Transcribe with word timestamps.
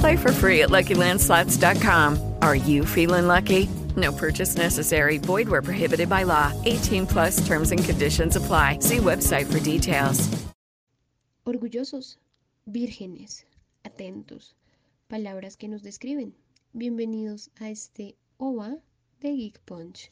Play 0.00 0.16
for 0.16 0.32
free 0.32 0.62
at 0.62 0.70
LuckyLandSlots.com. 0.70 2.34
Are 2.42 2.56
you 2.56 2.84
feeling 2.84 3.26
lucky? 3.26 3.68
No 3.96 4.12
purchase 4.12 4.56
necessary. 4.56 5.18
Void 5.18 5.48
where 5.48 5.62
prohibited 5.62 6.08
by 6.08 6.24
law. 6.24 6.52
18 6.64 7.06
plus 7.06 7.46
terms 7.46 7.72
and 7.72 7.82
conditions 7.82 8.36
apply. 8.36 8.80
See 8.80 8.98
website 8.98 9.50
for 9.50 9.60
details. 9.60 10.28
Orgullosos, 11.46 12.16
vírgenes, 12.68 13.44
atentos, 13.84 14.54
palabras 15.08 15.56
que 15.56 15.68
nos 15.68 15.82
describen. 15.82 16.32
Bienvenidos 16.76 17.48
a 17.60 17.70
este 17.70 18.16
OVA 18.38 18.78
de 19.20 19.28
Geek 19.28 19.64
Punch. 19.64 20.10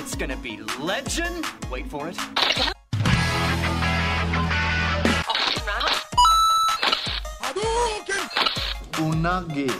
It's 0.00 0.16
gonna 0.16 0.36
be 0.36 0.58
legend. 0.80 1.46
Wait 1.70 1.86
for 1.88 2.08
it. 2.08 2.18
Unagi. 8.98 9.70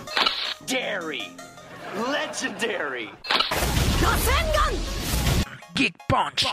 Dairy. 0.67 1.23
Legendary. 2.11 3.11
Geek 5.75 5.95
Punch. 6.09 6.47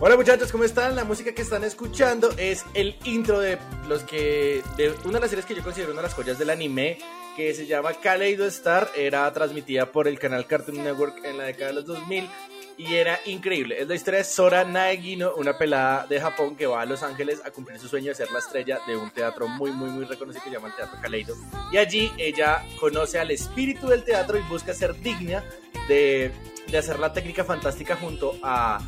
Hola 0.00 0.16
muchachos, 0.16 0.50
¿cómo 0.50 0.64
están? 0.64 0.96
La 0.96 1.04
música 1.04 1.32
que 1.32 1.42
están 1.42 1.62
escuchando 1.64 2.30
es 2.36 2.64
el 2.74 2.96
intro 3.04 3.38
de 3.38 3.58
los 3.88 4.02
que 4.02 4.62
de 4.76 4.94
una 5.04 5.14
de 5.14 5.20
las 5.20 5.30
series 5.30 5.46
que 5.46 5.54
yo 5.54 5.62
considero 5.62 5.92
una 5.92 6.02
de 6.02 6.08
las 6.08 6.14
joyas 6.14 6.38
del 6.38 6.50
anime 6.50 6.98
que 7.36 7.54
se 7.54 7.66
llama 7.66 7.94
Kaleido 7.94 8.44
Star, 8.46 8.90
era 8.96 9.32
transmitida 9.32 9.92
por 9.92 10.08
el 10.08 10.18
canal 10.18 10.46
Cartoon 10.46 10.82
Network 10.82 11.24
en 11.24 11.38
la 11.38 11.44
década 11.44 11.68
de 11.68 11.74
los 11.74 11.86
2000 11.86 12.28
y 12.76 12.94
era 12.94 13.20
increíble. 13.26 13.80
Es 13.80 13.88
la 13.88 13.94
historia 13.94 14.18
de 14.18 14.24
Sora 14.24 14.64
Naegino, 14.64 15.34
una 15.36 15.56
pelada 15.56 16.06
de 16.06 16.20
Japón 16.20 16.56
que 16.56 16.66
va 16.66 16.82
a 16.82 16.86
Los 16.86 17.02
Ángeles 17.02 17.40
a 17.44 17.50
cumplir 17.50 17.78
su 17.78 17.88
sueño 17.88 18.08
de 18.08 18.14
ser 18.14 18.30
la 18.30 18.38
estrella 18.38 18.80
de 18.86 18.96
un 18.96 19.10
teatro 19.10 19.48
muy 19.48 19.70
muy 19.70 19.90
muy 19.90 20.04
reconocido 20.04 20.42
que 20.44 20.50
se 20.50 20.56
llama 20.56 20.68
el 20.68 20.74
Teatro 20.74 20.98
Kaleido. 21.00 21.34
Y 21.70 21.76
allí 21.76 22.12
ella 22.18 22.64
conoce 22.80 23.18
al 23.18 23.30
espíritu 23.30 23.88
del 23.88 24.04
teatro 24.04 24.38
y 24.38 24.42
busca 24.42 24.74
ser 24.74 24.98
digna 25.00 25.44
de, 25.88 26.32
de 26.68 26.78
hacer 26.78 26.98
la 26.98 27.12
técnica 27.12 27.44
fantástica 27.44 27.96
junto 27.96 28.36
a 28.42 28.80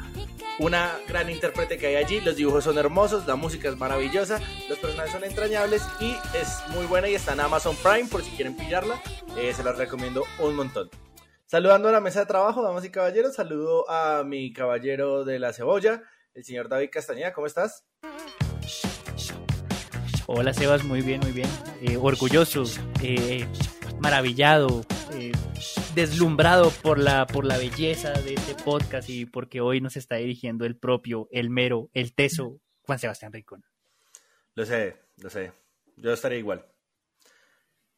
una 0.58 0.98
gran 1.08 1.30
intérprete 1.30 1.78
que 1.78 1.88
hay 1.88 1.96
allí. 1.96 2.20
Los 2.20 2.36
dibujos 2.36 2.64
son 2.64 2.78
hermosos, 2.78 3.26
la 3.26 3.36
música 3.36 3.68
es 3.68 3.76
maravillosa, 3.76 4.40
los 4.68 4.78
personajes 4.78 5.12
son 5.12 5.24
entrañables 5.24 5.82
y 6.00 6.16
es 6.36 6.68
muy 6.68 6.86
buena 6.86 7.08
y 7.08 7.14
está 7.14 7.32
en 7.32 7.40
Amazon 7.40 7.76
Prime 7.76 8.08
por 8.08 8.22
si 8.22 8.30
quieren 8.30 8.56
pillarla. 8.56 9.00
Eh, 9.36 9.52
se 9.54 9.64
las 9.64 9.76
recomiendo 9.76 10.24
un 10.38 10.54
montón. 10.54 10.90
Saludando 11.46 11.90
a 11.90 11.92
la 11.92 12.00
mesa 12.00 12.20
de 12.20 12.26
trabajo, 12.26 12.62
damas 12.62 12.84
y 12.86 12.90
caballeros, 12.90 13.34
saludo 13.34 13.88
a 13.90 14.24
mi 14.24 14.52
caballero 14.52 15.24
de 15.24 15.38
la 15.38 15.52
cebolla, 15.52 16.02
el 16.32 16.42
señor 16.42 16.70
David 16.70 16.88
Castañeda, 16.90 17.34
¿cómo 17.34 17.46
estás? 17.46 17.84
Hola 20.26 20.54
Sebas, 20.54 20.84
muy 20.84 21.02
bien, 21.02 21.20
muy 21.20 21.32
bien. 21.32 21.48
Eh, 21.82 21.98
orgulloso, 21.98 22.64
eh, 23.02 23.46
maravillado, 24.00 24.86
eh, 25.12 25.32
deslumbrado 25.94 26.70
por 26.70 26.98
la, 26.98 27.26
por 27.26 27.44
la 27.44 27.58
belleza 27.58 28.12
de 28.12 28.34
este 28.34 28.54
podcast 28.64 29.10
y 29.10 29.26
porque 29.26 29.60
hoy 29.60 29.82
nos 29.82 29.98
está 29.98 30.16
dirigiendo 30.16 30.64
el 30.64 30.78
propio, 30.78 31.28
el 31.30 31.50
mero, 31.50 31.90
el 31.92 32.14
teso, 32.14 32.58
Juan 32.80 32.98
Sebastián 32.98 33.34
Ricón. 33.34 33.62
Lo 34.54 34.64
sé, 34.64 34.96
lo 35.18 35.28
sé. 35.28 35.52
Yo 35.96 36.10
estaré 36.14 36.38
igual. 36.38 36.73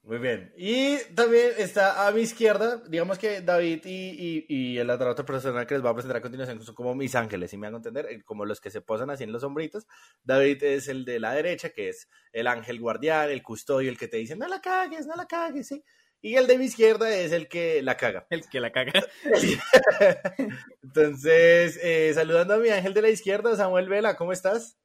Muy 0.06 0.18
bien. 0.18 0.52
Y 0.56 0.98
también 1.16 1.50
está 1.58 2.06
a 2.06 2.12
mi 2.12 2.20
izquierda, 2.20 2.80
digamos 2.88 3.18
que 3.18 3.40
David 3.40 3.80
y, 3.86 4.44
y, 4.48 4.76
y 4.78 4.84
la 4.84 4.94
otra 4.94 5.26
persona 5.26 5.66
que 5.66 5.74
les 5.74 5.82
voy 5.82 5.90
a 5.90 5.94
presentar 5.94 6.18
a 6.18 6.20
continuación 6.20 6.62
son 6.62 6.76
como 6.76 6.94
mis 6.94 7.16
ángeles, 7.16 7.50
si 7.50 7.56
me 7.56 7.66
hago 7.66 7.78
entender, 7.78 8.06
Eh, 8.06 8.22
como 8.24 8.44
los 8.44 8.60
que 8.60 8.70
se 8.70 8.80
posan 8.80 9.10
así 9.10 9.24
en 9.24 9.32
los 9.32 9.42
hombritos. 9.42 9.84
David 10.22 10.62
es 10.62 10.86
el 10.86 11.04
de 11.04 11.18
la 11.18 11.34
derecha, 11.34 11.70
que 11.70 11.88
es 11.88 12.08
el 12.32 12.46
ángel 12.46 12.78
guardián, 12.80 13.30
el 13.30 13.42
custodio, 13.42 13.90
el 13.90 13.98
que 13.98 14.06
te 14.06 14.18
dice, 14.18 14.36
no 14.36 14.46
la 14.46 14.60
cagues, 14.60 15.08
no 15.08 15.16
la 15.16 15.26
cagues, 15.26 15.66
sí. 15.66 15.82
Y 16.20 16.36
el 16.36 16.46
de 16.46 16.56
mi 16.58 16.66
izquierda 16.66 17.10
es 17.12 17.32
el 17.32 17.48
que 17.48 17.82
la 17.82 17.96
caga. 17.96 18.28
El 18.30 18.48
que 18.48 18.60
la 18.60 18.70
caga. 18.70 18.92
Entonces, 20.84 21.80
eh, 21.82 22.12
saludando 22.14 22.54
a 22.54 22.58
mi 22.58 22.68
ángel 22.68 22.94
de 22.94 23.02
la 23.02 23.10
izquierda, 23.10 23.56
Samuel 23.56 23.88
Vela, 23.88 24.16
¿cómo 24.16 24.32
estás? 24.32 24.78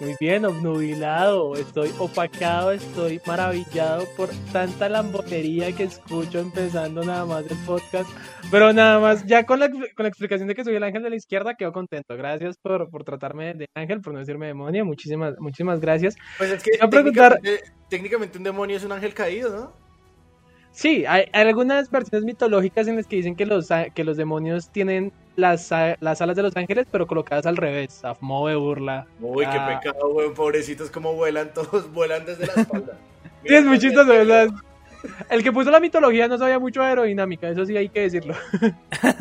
Muy 0.00 0.16
bien, 0.18 0.46
obnubilado, 0.46 1.54
estoy 1.56 1.90
opacado, 1.98 2.72
estoy 2.72 3.20
maravillado 3.26 4.06
por 4.16 4.30
tanta 4.50 4.88
lambonería 4.88 5.72
que 5.72 5.82
escucho 5.82 6.38
empezando 6.38 7.04
nada 7.04 7.26
más 7.26 7.44
el 7.50 7.56
podcast. 7.66 8.08
Pero 8.50 8.72
nada 8.72 8.98
más, 8.98 9.26
ya 9.26 9.44
con 9.44 9.60
la, 9.60 9.68
con 9.68 9.80
la 9.98 10.08
explicación 10.08 10.48
de 10.48 10.54
que 10.54 10.64
soy 10.64 10.74
el 10.74 10.82
ángel 10.84 11.02
de 11.02 11.10
la 11.10 11.16
izquierda, 11.16 11.54
quedo 11.54 11.72
contento. 11.72 12.16
Gracias 12.16 12.56
por, 12.56 12.88
por 12.88 13.04
tratarme 13.04 13.52
de 13.52 13.66
ángel, 13.74 14.00
por 14.00 14.14
no 14.14 14.20
decirme 14.20 14.46
demonio. 14.46 14.86
Muchísimas, 14.86 15.34
muchísimas 15.38 15.80
gracias. 15.80 16.16
Pues 16.38 16.50
es 16.52 16.62
que 16.62 16.70
a 16.80 16.88
preguntar- 16.88 17.34
técnicamente, 17.34 17.72
técnicamente 17.90 18.38
un 18.38 18.44
demonio 18.44 18.78
es 18.78 18.84
un 18.84 18.92
ángel 18.92 19.12
caído, 19.12 19.54
¿no? 19.54 19.72
Sí, 20.72 21.04
hay, 21.04 21.24
hay 21.32 21.46
algunas 21.48 21.90
versiones 21.90 22.24
mitológicas 22.24 22.88
en 22.88 22.96
las 22.96 23.06
que 23.06 23.16
dicen 23.16 23.36
que 23.36 23.44
los, 23.44 23.68
que 23.94 24.04
los 24.04 24.16
demonios 24.16 24.70
tienen 24.70 25.12
las, 25.40 25.70
las 26.00 26.20
alas 26.20 26.36
de 26.36 26.42
los 26.42 26.56
ángeles, 26.56 26.86
pero 26.90 27.06
colocadas 27.06 27.46
al 27.46 27.56
revés, 27.56 28.04
a 28.04 28.16
modo 28.20 28.48
de 28.48 28.56
burla. 28.56 29.06
Uy, 29.20 29.44
qué 29.46 29.56
Ah, 29.58 29.80
pecado, 29.80 30.08
weón, 30.10 30.34
pobrecitos, 30.34 30.90
como 30.90 31.14
vuelan, 31.14 31.52
todos 31.52 31.90
vuelan 31.92 32.24
desde 32.26 32.46
la 32.46 32.52
espalda. 32.54 32.98
Sí, 33.46 33.54
es 33.54 33.64
muy 33.64 33.78
chistoso, 33.78 34.06
¿verdad? 34.08 34.48
El 35.30 35.42
que 35.42 35.50
puso 35.50 35.70
la 35.70 35.80
mitología 35.80 36.28
no 36.28 36.36
sabía 36.36 36.58
mucho 36.58 36.82
de 36.82 36.88
aerodinámica, 36.88 37.48
eso 37.48 37.64
sí 37.64 37.74
hay 37.76 37.88
que 37.88 38.02
decirlo. 38.02 38.34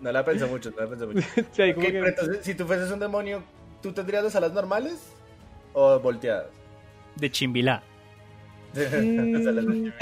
No 0.00 0.12
la 0.12 0.24
pensé 0.24 0.46
mucho, 0.46 0.70
no 0.70 0.76
la 0.82 0.86
pensé 0.86 1.06
mucho. 1.06 1.26
Sí, 1.34 1.42
que- 1.74 1.74
pero 1.74 2.06
entonces, 2.06 2.38
si 2.42 2.54
tú 2.54 2.66
fueses 2.66 2.88
un 2.92 3.00
demonio, 3.00 3.42
¿tú 3.82 3.90
tendrías 3.92 4.22
las 4.22 4.36
alas 4.36 4.52
normales 4.52 5.12
o 5.72 5.98
volteadas? 5.98 6.46
De 7.16 7.28
Chimbilá. 7.30 7.82
Mm. 8.74 9.32
Las 9.32 9.46
alas 9.46 9.66
de- 9.66 9.92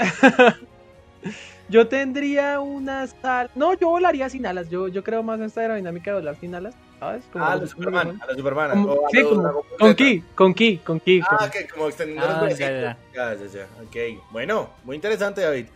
Yo 1.69 1.87
tendría 1.87 2.59
unas 2.61 3.13
alas. 3.23 3.51
No, 3.55 3.73
yo 3.73 3.89
volaría 3.89 4.29
sin 4.29 4.45
alas. 4.45 4.69
Yo, 4.69 4.87
yo 4.87 5.03
creo 5.03 5.21
más 5.21 5.37
en 5.39 5.45
esta 5.45 5.61
aerodinámica 5.61 6.11
de 6.11 6.17
volar 6.19 6.37
sin 6.39 6.55
alas. 6.55 6.73
¿Sabes? 6.99 7.25
Como 7.31 7.43
Ah, 7.45 7.51
a 7.53 7.55
los 7.57 7.69
Superman, 7.71 8.19
a 8.21 8.25
los 8.27 8.37
Superman. 8.37 8.69
como- 8.71 8.93
o 8.93 9.05
a 9.05 9.09
sí, 9.09 9.21
los 9.21 9.29
como- 9.33 9.63
con 9.77 9.93
ki, 9.95 10.23
con 10.33 10.53
ki, 10.53 10.77
con 10.79 10.99
ki. 11.01 11.21
Ah, 11.29 11.37
con- 11.39 11.49
que 11.51 11.67
como 11.67 11.87
extendiendo 11.87 12.25
Ah, 12.25 12.45
los 12.49 12.57
ya. 12.57 12.97
Ya, 13.13 13.33
ya, 13.35 13.45
ya. 13.45 13.67
Ok, 13.83 14.23
bueno, 14.31 14.69
muy 14.83 14.95
interesante, 14.95 15.41
David. 15.41 15.67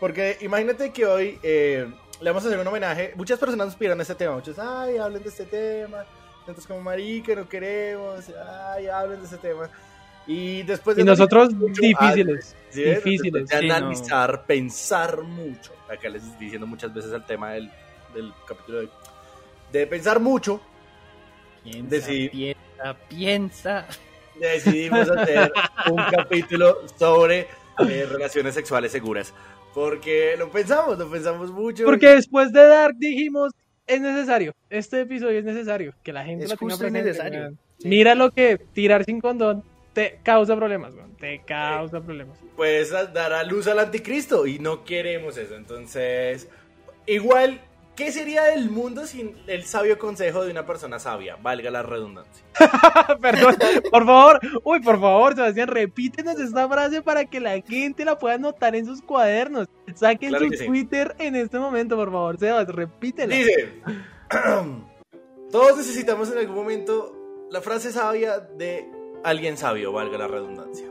Porque 0.00 0.36
imagínate 0.42 0.90
que 0.92 1.06
hoy 1.06 1.38
eh, 1.42 1.90
le 2.20 2.30
vamos 2.30 2.44
a 2.44 2.48
hacer 2.48 2.58
un 2.60 2.66
homenaje. 2.66 3.12
Muchas 3.16 3.38
personas 3.38 3.68
nos 3.68 3.76
pidieron 3.76 4.00
este 4.00 4.14
tema. 4.16 4.34
Muchos, 4.34 4.58
ay, 4.58 4.98
hablen 4.98 5.22
de 5.22 5.28
este 5.30 5.44
tema. 5.46 6.04
Nosotros 6.40 6.66
como 6.66 6.80
marica, 6.82 7.34
no 7.34 7.48
queremos. 7.48 8.24
Ay, 8.74 8.88
hablen 8.88 9.20
de 9.20 9.24
este 9.24 9.38
tema. 9.38 9.70
Y 10.26 10.62
después 10.64 10.96
de 10.96 11.02
Y 11.02 11.04
nosotros 11.04 11.52
mucho- 11.54 11.80
difíciles. 11.80 12.54
Ah, 12.58 12.62
¿sí 12.70 12.82
difíciles. 12.84 13.48
De 13.48 13.58
Sí, 13.60 13.66
no. 13.68 13.74
analizar, 13.74 14.44
pensar 14.46 15.22
mucho. 15.22 15.72
Acá 15.88 16.08
les 16.08 16.24
estoy 16.24 16.46
diciendo 16.46 16.66
muchas 16.66 16.92
veces 16.92 17.12
el 17.12 17.24
tema 17.24 17.52
del, 17.52 17.70
del 18.14 18.32
capítulo 18.48 18.78
de 18.78 18.84
hoy. 18.86 18.90
De 19.72 19.86
pensar 19.86 20.20
mucho, 20.20 20.60
Piensa, 21.62 21.96
Decidí- 21.96 22.30
piensa, 22.30 22.96
piensa. 23.08 23.86
decidimos 24.38 25.10
hacer 25.10 25.52
un 25.90 25.96
capítulo 26.10 26.78
sobre 26.96 27.48
eh, 27.88 28.06
relaciones 28.08 28.54
sexuales 28.54 28.92
seguras. 28.92 29.34
Porque 29.74 30.36
lo 30.38 30.50
pensamos, 30.50 30.96
lo 30.98 31.10
pensamos 31.10 31.50
mucho. 31.50 31.84
Porque 31.84 32.08
después 32.10 32.52
de 32.52 32.64
Dark 32.66 32.94
dijimos, 32.98 33.52
es 33.86 34.00
necesario. 34.00 34.54
Este 34.70 35.00
episodio 35.02 35.38
es 35.40 35.44
necesario. 35.44 35.92
Que 36.02 36.12
la 36.12 36.24
gente 36.24 36.44
Es 36.44 36.50
lo 36.50 36.56
tenga 36.56 36.72
justo 36.74 36.90
necesario. 36.90 37.52
Mira 37.84 38.14
lo 38.14 38.30
que 38.30 38.58
tirar 38.72 39.04
sin 39.04 39.20
condón 39.20 39.62
te 39.96 40.20
causa 40.22 40.54
problemas, 40.54 40.94
weón. 40.94 41.16
Te 41.16 41.42
causa 41.46 42.00
problemas. 42.02 42.38
pues 42.54 42.92
a- 42.92 43.06
dar 43.06 43.32
a 43.32 43.42
luz 43.44 43.66
al 43.66 43.78
anticristo 43.78 44.46
y 44.46 44.58
no 44.58 44.84
queremos 44.84 45.38
eso. 45.38 45.54
Entonces, 45.56 46.48
igual, 47.06 47.62
¿qué 47.96 48.12
sería 48.12 48.42
del 48.44 48.68
mundo 48.68 49.06
sin 49.06 49.34
el 49.46 49.64
sabio 49.64 49.98
consejo 49.98 50.44
de 50.44 50.50
una 50.50 50.66
persona 50.66 50.98
sabia? 50.98 51.36
Valga 51.36 51.70
la 51.70 51.82
redundancia. 51.82 52.44
Perdón, 53.22 53.56
por 53.90 54.04
favor. 54.04 54.40
Uy, 54.64 54.80
por 54.80 55.00
favor, 55.00 55.34
Sebastián, 55.34 55.68
repítenos 55.68 56.38
esta 56.38 56.68
frase 56.68 57.00
para 57.00 57.24
que 57.24 57.40
la 57.40 57.58
gente 57.62 58.04
la 58.04 58.18
pueda 58.18 58.34
anotar 58.34 58.76
en 58.76 58.84
sus 58.84 59.00
cuadernos. 59.00 59.66
Saquen 59.94 60.28
Claro 60.28 60.44
su 60.48 60.52
sí. 60.58 60.66
Twitter 60.66 61.14
en 61.18 61.36
este 61.36 61.58
momento, 61.58 61.96
por 61.96 62.12
favor, 62.12 62.38
Sebas, 62.38 62.68
repítela. 62.68 63.34
Dice, 63.34 63.80
todos 65.50 65.76
necesitamos 65.78 66.30
en 66.32 66.38
algún 66.38 66.56
momento 66.56 67.46
la 67.50 67.60
frase 67.62 67.92
sabia 67.92 68.38
de 68.40 68.86
alguien 69.26 69.56
sabio, 69.56 69.92
valga 69.92 70.18
la 70.18 70.28
redundancia. 70.28 70.86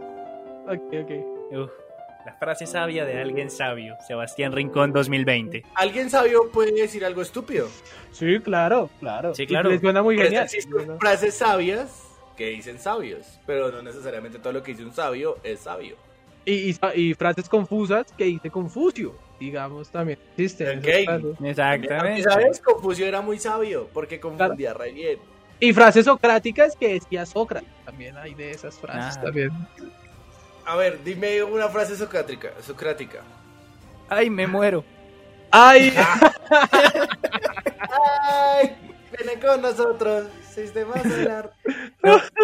Ok, 0.67 0.93
ok. 1.03 1.11
Uf, 1.57 1.71
la 2.25 2.33
frase 2.33 2.65
sabia 2.65 3.05
de 3.05 3.21
alguien 3.21 3.49
sabio. 3.49 3.95
Sebastián 4.05 4.51
Rincón 4.51 4.91
2020. 4.91 5.63
Alguien 5.75 6.09
sabio 6.09 6.51
puede 6.51 6.71
decir 6.73 7.05
algo 7.05 7.21
estúpido. 7.21 7.67
Sí, 8.11 8.39
claro, 8.41 8.89
claro. 8.99 9.33
Sí, 9.33 9.43
Y 9.43 9.47
claro. 9.47 9.69
Les 9.69 9.79
suena 9.81 10.03
muy 10.03 10.17
genial. 10.17 10.43
existen 10.43 10.99
frases 10.99 11.33
sabias 11.35 12.01
que 12.35 12.47
dicen 12.49 12.77
sabios, 12.79 13.39
pero 13.45 13.71
no 13.71 13.81
necesariamente 13.81 14.39
todo 14.39 14.51
lo 14.53 14.63
que 14.63 14.71
dice 14.73 14.83
un 14.83 14.93
sabio 14.93 15.37
es 15.43 15.61
sabio. 15.61 15.95
Y, 16.43 16.71
y- 16.71 16.77
y 16.95 17.13
frases 17.13 17.47
confusas 17.47 18.11
que 18.17 18.25
dice 18.25 18.51
Confucio, 18.51 19.15
digamos, 19.39 19.89
también 19.89 20.19
existen. 20.31 20.81
Exactamente. 20.85 22.23
¿Sabes? 22.23 22.59
Confucio 22.59 23.05
era 23.07 23.21
muy 23.21 23.39
sabio 23.39 23.87
porque 23.93 24.19
confundía 24.19 24.73
re 24.73 24.91
bien. 24.91 25.19
Y 25.59 25.73
frases 25.73 26.05
socráticas 26.05 26.75
que 26.75 26.93
decía 26.93 27.25
Sócrates. 27.25 27.69
También 27.85 28.17
hay 28.17 28.33
de 28.33 28.51
esas 28.51 28.77
frases 28.77 29.17
Ah. 29.17 29.21
también. 29.23 29.51
A 30.65 30.75
ver, 30.75 31.03
dime 31.03 31.43
una 31.43 31.69
frase 31.69 31.95
socrática. 31.95 32.49
socrática. 32.61 33.19
Ay, 34.09 34.29
me 34.29 34.47
muero. 34.47 34.83
¡Ay! 35.51 35.93
¡Ay! 38.21 38.75
Viene 39.17 39.39
con 39.39 39.61
nosotros. 39.61 40.27
Sistema 40.49 40.93
solar. 41.01 41.51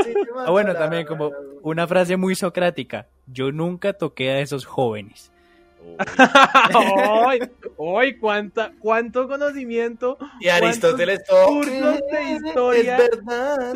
Sistema 0.03 0.45
Ah, 0.45 0.51
bueno, 0.51 0.71
solar. 0.71 0.77
también 0.83 1.05
como 1.05 1.31
una 1.61 1.87
frase 1.87 2.17
muy 2.17 2.35
socrática. 2.35 3.07
Yo 3.27 3.51
nunca 3.51 3.93
toqué 3.93 4.31
a 4.31 4.39
esos 4.39 4.65
jóvenes. 4.65 5.31
¡Ay! 6.17 7.39
¡Ay! 7.97 8.17
¿Cuánta, 8.17 8.73
¿Cuánto 8.79 9.27
conocimiento! 9.27 10.17
Y 10.39 10.49
Aristóteles 10.49 11.23
todo. 11.25 11.47
cursos 11.47 11.99
de 12.11 12.23
historia. 12.33 12.97
Es 12.97 13.09
verdad. 13.09 13.73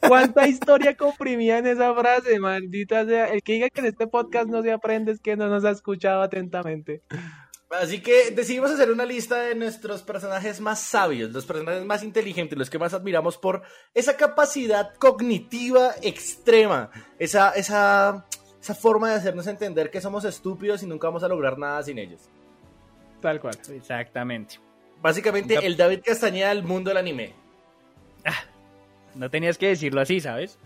¿Cuánta 0.00 0.48
historia 0.48 0.96
comprimía 0.96 1.58
en 1.58 1.66
esa 1.66 1.94
frase? 1.94 2.38
Maldita 2.38 3.04
sea. 3.06 3.26
El 3.26 3.42
que 3.42 3.54
diga 3.54 3.70
que 3.70 3.80
en 3.80 3.86
este 3.86 4.06
podcast 4.06 4.48
no 4.48 4.62
se 4.62 4.72
aprende 4.72 5.12
es 5.12 5.20
que 5.20 5.36
no 5.36 5.48
nos 5.48 5.64
ha 5.64 5.70
escuchado 5.70 6.22
atentamente. 6.22 7.02
Así 7.70 8.00
que 8.00 8.30
decidimos 8.30 8.70
hacer 8.70 8.90
una 8.90 9.04
lista 9.04 9.36
de 9.40 9.54
nuestros 9.54 10.02
personajes 10.02 10.60
más 10.60 10.80
sabios, 10.80 11.32
los 11.32 11.44
personajes 11.44 11.84
más 11.84 12.02
inteligentes, 12.02 12.56
los 12.56 12.70
que 12.70 12.78
más 12.78 12.94
admiramos 12.94 13.36
por 13.36 13.62
esa 13.94 14.16
capacidad 14.16 14.94
cognitiva 14.94 15.92
extrema, 16.02 16.90
esa, 17.18 17.50
esa, 17.50 18.26
esa 18.64 18.74
forma 18.74 19.10
de 19.10 19.16
hacernos 19.16 19.46
entender 19.46 19.90
que 19.90 20.00
somos 20.00 20.24
estúpidos 20.24 20.82
y 20.82 20.86
nunca 20.86 21.08
vamos 21.08 21.22
a 21.22 21.28
lograr 21.28 21.58
nada 21.58 21.82
sin 21.82 21.98
ellos. 21.98 22.30
Tal 23.20 23.38
cual. 23.38 23.58
Exactamente. 23.70 24.58
Básicamente, 25.02 25.54
el 25.66 25.76
David 25.76 26.00
Castañeda 26.02 26.48
del 26.48 26.62
mundo 26.62 26.88
del 26.88 26.96
anime. 26.96 27.34
No 29.14 29.28
tenías 29.28 29.58
que 29.58 29.68
decirlo 29.68 30.00
así, 30.00 30.18
¿sabes? 30.18 30.58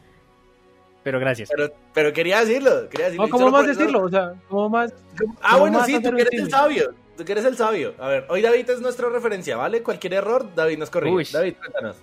Pero 1.02 1.18
gracias. 1.18 1.48
Pero, 1.50 1.72
pero 1.92 2.12
quería 2.12 2.40
decirlo, 2.40 2.88
quería 2.88 3.06
decirlo. 3.06 3.24
No, 3.24 3.28
y 3.28 3.30
¿Cómo 3.30 3.50
más 3.50 3.66
decirlo? 3.66 4.04
O 4.04 4.08
sea, 4.08 4.34
¿cómo 4.48 4.68
más? 4.68 4.94
Ah, 5.40 5.50
¿Cómo 5.50 5.60
bueno, 5.60 5.78
más 5.78 5.86
sí, 5.86 6.00
tú 6.00 6.14
que 6.14 6.22
eres 6.22 6.40
el 6.40 6.50
sabio. 6.50 6.94
Tú 7.16 7.24
que 7.24 7.32
eres 7.32 7.44
el 7.46 7.56
sabio. 7.56 7.94
A 7.98 8.08
ver, 8.08 8.26
hoy 8.28 8.42
David 8.42 8.70
es 8.70 8.80
nuestra 8.80 9.08
referencia, 9.08 9.56
¿vale? 9.56 9.82
Cualquier 9.82 10.14
error, 10.14 10.54
David 10.54 10.78
nos 10.78 10.88
corrige. 10.88 11.14
Uy. 11.16 11.26
David, 11.32 11.54
cuéntanos. 11.58 11.96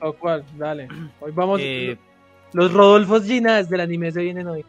¿O 0.00 0.12
cuál? 0.14 0.44
Dale. 0.56 0.88
Hoy 1.20 1.30
vamos. 1.32 1.60
Eh, 1.62 1.96
Los 2.52 2.72
Rodolfos 2.72 3.22
Ginás 3.22 3.70
del 3.70 3.80
anime 3.80 4.10
se 4.10 4.20
vienen 4.20 4.48
hoy. 4.48 4.64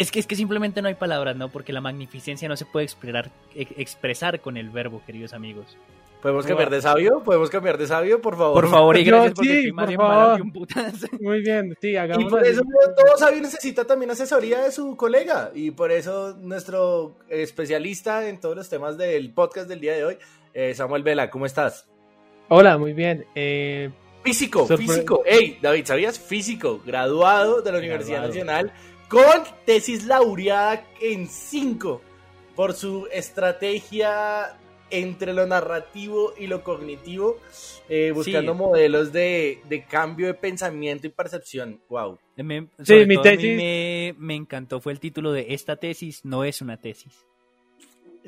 Es 0.00 0.10
que 0.10 0.18
es 0.18 0.26
que 0.26 0.34
simplemente 0.34 0.82
no 0.82 0.88
hay 0.88 0.94
palabras, 0.94 1.36
¿no? 1.36 1.48
Porque 1.50 1.72
la 1.72 1.80
magnificencia 1.80 2.48
no 2.48 2.56
se 2.56 2.64
puede 2.64 2.84
expresar, 2.84 3.30
e- 3.54 3.68
expresar 3.76 4.40
con 4.40 4.56
el 4.56 4.70
verbo, 4.70 5.02
queridos 5.06 5.32
amigos. 5.32 5.76
¿Podemos 6.22 6.44
cambiar 6.44 6.68
de 6.68 6.82
sabio? 6.82 7.22
¿Podemos 7.24 7.48
cambiar 7.48 7.78
de 7.78 7.86
sabio, 7.86 8.20
por 8.20 8.36
favor? 8.36 8.52
Por 8.62 8.70
favor 8.70 8.96
y 8.98 9.04
Yo 9.04 9.12
gracias 9.12 9.32
porque 9.34 9.62
sí, 9.62 9.72
por 9.72 9.94
favor. 9.94 10.36
que 10.36 10.42
un 10.42 10.52
putas. 10.52 10.94
Muy 11.20 11.40
bien, 11.40 11.74
sí, 11.80 11.90
Y 11.92 11.96
hagamos 11.96 12.30
por 12.30 12.40
así. 12.40 12.50
eso 12.50 12.62
todo 12.96 13.16
sabio 13.16 13.40
necesita 13.40 13.86
también 13.86 14.10
asesoría 14.10 14.60
de 14.60 14.70
su 14.70 14.96
colega. 14.96 15.50
Y 15.54 15.70
por 15.70 15.90
eso 15.90 16.36
nuestro 16.38 17.14
especialista 17.30 18.28
en 18.28 18.38
todos 18.38 18.54
los 18.54 18.68
temas 18.68 18.98
del 18.98 19.32
podcast 19.32 19.66
del 19.68 19.80
día 19.80 19.94
de 19.94 20.04
hoy, 20.04 20.18
eh, 20.52 20.74
Samuel 20.74 21.02
Vela, 21.02 21.30
¿cómo 21.30 21.46
estás? 21.46 21.88
Hola, 22.48 22.76
muy 22.76 22.92
bien. 22.92 23.24
Eh, 23.34 23.90
Físico, 24.22 24.66
Sorpre- 24.68 24.76
físico. 24.86 25.22
Hey, 25.24 25.58
David, 25.62 25.86
¿sabías? 25.86 26.18
Físico, 26.18 26.82
graduado 26.84 27.62
de 27.62 27.72
la 27.72 27.78
Universidad 27.78 28.18
Graduado. 28.24 28.28
Nacional 28.44 28.72
con 29.10 29.42
tesis 29.66 30.06
laureada 30.06 30.86
en 31.02 31.26
5 31.26 32.00
por 32.56 32.72
su 32.72 33.06
estrategia 33.12 34.56
entre 34.92 35.32
lo 35.34 35.46
narrativo 35.46 36.32
y 36.38 36.46
lo 36.48 36.64
cognitivo, 36.64 37.38
eh, 37.88 38.10
buscando 38.12 38.52
Sí. 38.52 38.58
modelos 38.58 39.12
de, 39.12 39.60
de 39.68 39.84
cambio 39.84 40.26
de 40.28 40.34
pensamiento 40.34 41.06
y 41.06 41.10
percepción. 41.10 41.80
Wow. 41.88 42.18
Me, 42.36 42.66
Sí, 42.84 42.94
mi 43.06 43.14
todo 43.16 43.28
a 43.28 43.32
mí 43.32 43.36
tesis- 43.38 43.56
me, 43.56 44.14
me 44.18 44.34
encantó 44.34 44.80
fue 44.80 44.92
el 44.92 44.98
título 45.00 45.32
de 45.32 45.54
esta 45.54 45.76
tesis 45.76 46.24
no 46.24 46.42
es 46.44 46.60
una 46.62 46.76
tesis. 46.76 47.12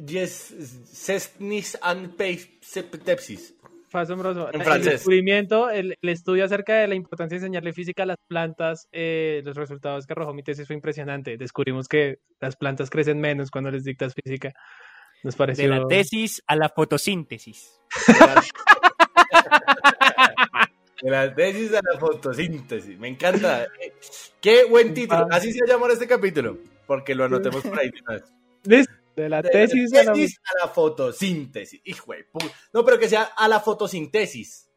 Yes, 0.07 0.55
Sesnis 0.91 1.77
and 1.83 2.15
Pepsis. 2.17 3.55
Fue 3.93 4.01
asombroso. 4.01 4.49
En 4.49 4.61
el 4.61 4.67
francés. 4.67 4.93
descubrimiento, 4.95 5.71
el, 5.71 5.97
el 6.01 6.09
estudio 6.09 6.45
acerca 6.45 6.75
de 6.75 6.89
la 6.89 6.95
importancia 6.95 7.37
de 7.39 7.45
enseñarle 7.45 7.73
física 7.73 8.03
a 8.03 8.07
las 8.07 8.17
plantas, 8.27 8.89
eh, 8.91 9.43
los 9.45 9.57
resultados 9.57 10.07
que 10.07 10.15
arrojó 10.15 10.35
mi 10.35 10.43
tesis 10.43 10.67
fue 10.67 10.75
impresionante. 10.75 11.37
Descubrimos 11.37 11.87
que 11.87 12.19
las 12.41 12.57
plantas 12.57 12.91
crecen 12.91 13.21
menos 13.21 13.51
cuando 13.51 13.71
les 13.71 13.85
dictas 13.85 14.15
física. 14.15 14.53
Nos 15.23 15.37
pareció. 15.37 15.71
De 15.71 15.79
la 15.79 15.87
tesis 15.87 16.43
a 16.47 16.57
la 16.57 16.69
fotosíntesis. 16.71 17.81
De 21.03 21.11
la 21.11 21.35
tesis 21.35 21.75
a 21.75 21.81
la 21.83 22.01
fotosíntesis. 22.01 22.99
Me 22.99 23.09
encanta. 23.09 23.69
Qué 24.41 24.65
buen 24.65 24.95
título. 24.95 25.27
Ah. 25.31 25.37
Así 25.37 25.53
se 25.53 25.67
llama 25.67 25.87
este 25.93 26.09
capítulo. 26.09 26.59
Porque 26.87 27.15
lo 27.15 27.25
anotemos 27.25 27.63
por 27.63 27.79
ahí. 27.79 27.91
de 27.91 28.01
una 28.01 28.15
vez. 28.15 28.33
¿Listo? 28.65 29.02
De 29.17 29.29
la 29.29 29.43
De 29.43 29.51
tesis 29.51 29.91
la 29.93 30.01
a 30.01 30.05
la- 30.05 30.13
tesis 30.13 30.41
a 30.45 30.67
la 30.67 30.73
fotosíntesis. 30.73 31.81
Hijo 31.85 32.13
de 32.13 32.27
pu- 32.31 32.51
No, 32.73 32.85
pero 32.85 32.99
que 32.99 33.09
sea 33.09 33.23
a 33.37 33.49
la 33.49 33.61
fotosíntesis. 33.61 34.69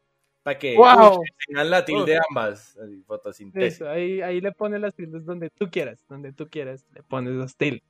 Para 0.42 0.58
que 0.58 0.76
¡Wow! 0.76 1.22
tengan 1.46 1.70
la 1.70 1.84
tilde 1.84 2.18
ambas. 2.28 2.76
Así, 2.76 3.02
fotosíntesis. 3.06 3.74
Eso, 3.74 3.88
ahí, 3.88 4.20
ahí 4.22 4.40
le 4.40 4.52
pones 4.52 4.80
las 4.80 4.94
tildes 4.94 5.24
donde 5.24 5.50
tú 5.50 5.68
quieras, 5.70 6.04
donde 6.08 6.32
tú 6.32 6.48
quieras, 6.48 6.86
le 6.94 7.02
pones 7.02 7.34
las 7.34 7.56
tildes. 7.56 7.82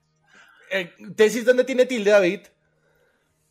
Eh, 0.71 0.91
tesis, 1.15 1.45
¿dónde 1.45 1.65
tiene 1.65 1.85
tilde, 1.87 2.11
David? 2.13 2.41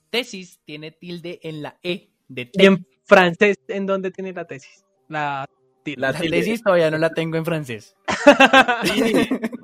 Tesis 0.10 0.60
tiene 0.66 0.92
tilde 0.92 1.40
en 1.44 1.62
la 1.62 1.78
E 1.84 2.10
de 2.28 2.50
Y 2.54 2.66
en 2.66 2.88
francés, 3.04 3.60
¿en 3.68 3.86
dónde 3.86 4.10
tiene 4.12 4.34
la 4.34 4.46
tesis? 4.46 4.84
La 5.08 5.48
tilde. 5.84 6.02
La 6.02 6.12
La 6.12 6.20
tesis 6.20 6.64
todavía 6.64 6.90
no 6.90 6.98
la 6.98 7.14
tengo 7.14 7.38
en 7.38 7.46
francés. 7.46 7.96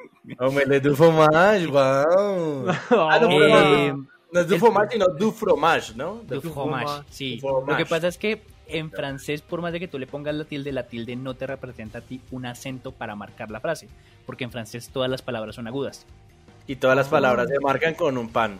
Omelette 0.41 0.83
du 0.83 0.95
fromage, 0.95 1.67
wow. 1.67 2.67
Ah, 2.89 3.19
no, 3.21 3.27
pero 3.27 3.45
Eh, 3.45 3.93
no, 3.93 4.07
no 4.31 4.39
es 4.39 4.47
du 4.47 4.57
fromage, 4.57 4.93
sino 4.93 5.07
du 5.07 5.31
fromage, 5.31 5.93
¿no? 5.95 6.21
Du 6.27 6.41
fromage, 6.41 7.03
sí. 7.11 7.39
Fromage. 7.39 7.71
Lo 7.71 7.77
que 7.77 7.85
pasa 7.85 8.07
es 8.07 8.17
que 8.17 8.41
en 8.67 8.89
francés, 8.89 9.43
por 9.43 9.61
más 9.61 9.71
de 9.71 9.79
que 9.79 9.87
tú 9.87 9.99
le 9.99 10.07
pongas 10.07 10.33
la 10.33 10.45
tilde, 10.45 10.71
la 10.71 10.87
tilde 10.87 11.15
no 11.15 11.35
te 11.35 11.45
representa 11.45 11.99
a 11.99 12.01
ti 12.01 12.21
un 12.31 12.47
acento 12.47 12.91
para 12.91 13.15
marcar 13.15 13.51
la 13.51 13.59
frase. 13.59 13.87
Porque 14.25 14.43
en 14.43 14.51
francés 14.51 14.89
todas 14.89 15.11
las 15.11 15.21
palabras 15.21 15.55
son 15.55 15.67
agudas. 15.67 16.07
Y 16.65 16.75
todas 16.77 16.95
las 16.95 17.07
palabras 17.07 17.47
se 17.47 17.59
marcan 17.59 17.93
con 17.93 18.17
un 18.17 18.29
pan. 18.29 18.59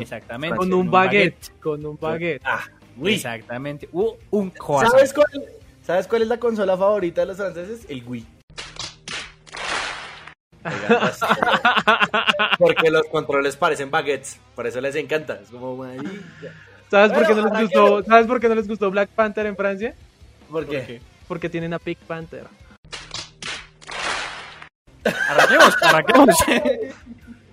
Exactamente. 0.00 0.56
con 0.56 0.72
un 0.72 0.88
baguette, 0.88 1.58
con 1.60 1.84
un 1.84 1.98
baguette. 2.00 2.42
Ah, 2.44 2.60
oui. 2.96 3.14
Exactamente. 3.14 3.88
Uh, 3.90 4.12
un 4.30 4.50
croissant. 4.50 4.92
¿Sabes 4.92 5.12
cuál, 5.12 5.26
¿Sabes 5.82 6.06
cuál 6.06 6.22
es 6.22 6.28
la 6.28 6.38
consola 6.38 6.76
favorita 6.76 7.22
de 7.22 7.26
los 7.26 7.36
franceses? 7.36 7.84
El 7.88 8.04
Wii. 8.06 8.26
Oigan. 10.64 11.12
Porque 12.58 12.90
los 12.90 13.06
controles 13.06 13.56
parecen 13.56 13.90
baguettes, 13.90 14.38
por 14.54 14.66
eso 14.66 14.80
les 14.80 14.94
encanta. 14.96 15.40
Es 15.42 15.50
como. 15.50 15.84
¿Sabes 16.90 17.12
por 17.12 17.26
qué 17.26 17.34
no 17.34 17.48
les 17.48 17.62
gustó? 17.62 18.02
¿Sabes 18.04 18.26
por 18.26 18.40
qué 18.40 18.48
no 18.48 18.54
les 18.54 18.68
gustó 18.68 18.90
Black 18.90 19.08
Panther 19.10 19.46
en 19.46 19.56
Francia? 19.56 19.94
¿Por 20.50 20.66
qué? 20.66 21.00
Porque 21.28 21.48
tienen 21.48 21.72
a 21.74 21.78
Pink 21.78 21.98
Panther. 22.00 22.44
Arranquemos, 25.28 25.74
arranquemos. 25.82 26.36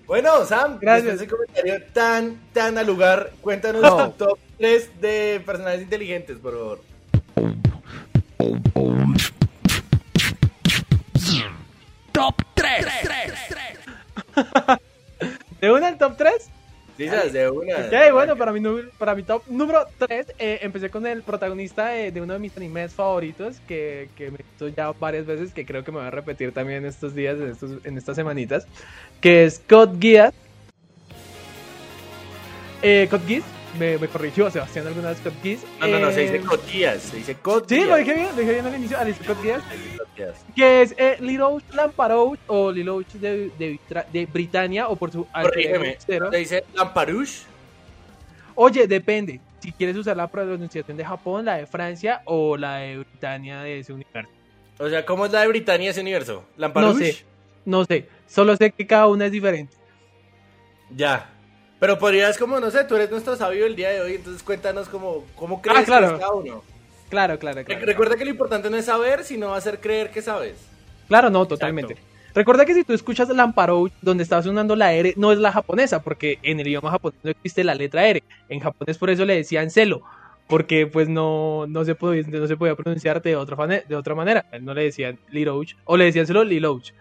Bueno, 0.08 0.44
Sam, 0.44 0.78
Gracias. 0.82 1.16
ese 1.16 1.28
comentario 1.28 1.82
tan, 1.94 2.36
tan 2.52 2.78
al 2.78 2.86
lugar, 2.86 3.32
cuéntanos 3.40 3.82
No. 3.82 4.10
tu 4.12 4.26
top 4.26 4.40
3 4.58 5.00
de 5.00 5.42
personajes 5.46 5.84
inteligentes, 5.84 6.36
por 6.38 6.52
favor. 6.52 6.82
Top 12.12 12.36
3. 12.80 13.34
¿De 15.62 15.72
una 15.72 15.90
el 15.90 15.98
top 15.98 16.18
3? 16.18 16.50
Sí, 16.98 17.06
de 17.06 17.50
una. 17.50 17.78
Ok, 17.78 18.12
bueno, 18.12 18.36
para 18.36 18.52
mi, 18.52 18.62
para 18.98 19.16
mi 19.16 19.24
top 19.24 19.44
número 19.48 19.88
3, 19.98 20.28
empecé 20.38 20.90
con 20.90 21.08
el 21.08 21.24
protagonista 21.24 21.90
de, 21.90 22.12
de 22.12 22.22
uno 22.22 22.34
de 22.34 22.40
mis 22.40 22.56
animes 22.56 22.94
favoritos, 22.94 23.60
que, 23.68 24.10
que 24.16 24.30
me 24.30 24.40
he 24.40 24.44
visto 24.44 24.68
ya 24.68 24.92
varias 24.92 25.26
veces, 25.26 25.54
que 25.54 25.66
creo 25.66 25.84
que 25.84 25.92
me 25.92 25.98
voy 25.98 26.08
a 26.08 26.12
repetir 26.12 26.54
también 26.54 26.86
estos 26.86 27.16
días, 27.16 27.40
en, 27.40 27.50
estos, 27.50 27.86
en 27.86 27.98
estas 27.98 28.16
semanitas, 28.16 28.68
que 29.20 29.46
es 29.46 29.62
Code 29.68 29.98
Geass. 30.00 30.34
Eh, 32.84 33.08
Code 33.10 33.24
Geass, 33.28 33.44
me, 33.80 33.98
me 33.98 34.08
corrigió 34.08 34.50
Sebastián 34.52 34.88
alguna 34.88 35.10
vez 35.10 35.20
Geass. 35.44 35.62
No, 35.80 35.88
no, 35.88 36.00
no, 36.00 36.12
se 36.12 36.24
Eh, 36.26 36.32
dice 36.32 36.46
Cotías, 36.46 37.02
se 37.02 37.18
dice 37.18 37.36
Cotías. 37.36 37.82
Sí, 37.84 37.88
lo 37.90 37.96
dije 37.96 38.14
bien, 38.14 38.28
lo 38.28 38.36
dije 38.36 38.54
bien 38.54 38.66
al 38.66 38.76
inicio, 38.76 39.00
al 39.00 39.08
dice 39.08 39.24
Cotías. 39.26 39.62
que 40.56 40.82
es 40.82 40.94
eh, 40.98 41.18
Lilouch 41.20 41.64
Lamparouche 41.74 42.42
o 42.48 42.72
Lilouch 42.72 43.08
de, 43.14 43.52
de, 43.58 43.80
de 44.12 44.26
Britania 44.26 44.88
o 44.88 44.96
por 44.96 45.12
su 45.12 45.26
Corrígeme, 45.26 45.98
se 46.00 46.20
dice 46.38 46.64
Lamparouche. 46.74 47.44
Oye, 48.56 48.88
depende. 48.88 49.40
Si 49.60 49.72
quieres 49.72 49.96
usar 49.96 50.18
la 50.18 50.28
pronunciación 50.28 50.98
de 50.98 51.06
Japón, 51.06 51.46
la 51.46 51.58
de 51.58 51.66
Francia 51.68 52.22
o 52.26 52.58
la 52.58 52.78
de 52.78 52.98
Britania 52.98 53.62
de 53.62 53.80
ese 53.80 53.94
universo. 53.94 54.32
O 54.80 54.90
sea, 54.90 55.06
¿cómo 55.06 55.26
es 55.28 55.32
la 55.32 55.42
de 55.42 55.48
Britania 55.48 55.92
ese 55.92 56.02
universo? 56.02 56.44
No 56.56 56.62
¿Lamparouche? 56.62 57.14
sé, 57.14 57.26
no 57.66 57.86
sé. 57.86 58.08
Solo 58.28 58.56
sé 58.56 58.72
que 58.72 58.88
cada 58.88 59.08
una 59.08 59.28
es 59.28 59.32
diferente. 59.32 59.76
Ya. 60.96 61.30
Pero 61.82 61.98
podrías, 61.98 62.38
como, 62.38 62.60
no 62.60 62.70
sé, 62.70 62.84
tú 62.84 62.96
eres 62.96 63.10
nuestro 63.10 63.36
sabio 63.36 63.66
el 63.66 63.76
día 63.76 63.90
de 63.90 64.02
hoy, 64.02 64.14
entonces 64.14 64.44
cuéntanos 64.44 64.88
cómo, 64.88 65.26
cómo 65.36 65.64
crees 65.64 65.80
Ah, 65.80 65.84
claro. 65.84 66.10
que 66.10 66.14
es 66.14 66.20
cada 66.20 66.34
uno. 66.34 66.64
Claro, 67.10 67.40
claro, 67.40 67.66
claro. 67.66 67.86
Recuerda 67.88 68.16
que 68.18 68.24
lo 68.24 68.30
importante 68.30 68.70
no 68.70 68.78
es 68.78 68.86
saber, 68.86 69.24
sino 69.24 69.56
hacer 69.56 69.80
creer 69.80 70.12
que 70.12 70.22
sabes. 70.22 70.54
Claro, 71.08 71.32
no, 71.32 71.48
totalmente. 71.48 71.98
Recuerda 72.36 72.66
que 72.66 72.76
si 72.76 72.84
tú 72.84 72.94
escuchas 72.94 73.30
Lamparouche, 73.30 73.96
donde 74.00 74.22
está 74.22 74.44
sonando 74.44 74.76
la 74.76 74.94
R, 74.94 75.16
no 75.18 75.32
es 75.32 75.40
la 75.40 75.52
japonesa, 75.52 76.04
porque 76.04 76.38
en 76.44 76.60
el 76.60 76.68
idioma 76.68 76.92
japonés 76.92 77.20
no 77.24 77.32
existe 77.32 77.64
la 77.64 77.74
letra 77.74 78.06
R. 78.06 78.22
En 78.48 78.60
japonés 78.60 79.00
por 79.00 79.10
eso 79.10 79.26
le 79.26 79.36
decían 79.36 79.72
celo, 79.72 80.04
porque 80.46 80.86
pues 80.86 81.10
no, 81.10 81.66
no, 81.68 81.84
se, 81.84 81.96
podía, 81.96 82.22
no 82.28 82.46
se 82.46 82.58
podía 82.58 82.76
pronunciar 82.76 83.24
de 83.24 83.36
otra, 83.36 83.66
de 83.66 83.96
otra 83.96 84.14
manera. 84.14 84.46
No 84.62 84.76
le 84.76 84.84
decían 84.84 85.18
Lirouch, 85.32 85.76
o 85.86 85.98
le 85.98 86.06
decían 86.06 86.28
solo 86.28 86.44
Lilouch. 86.44 86.94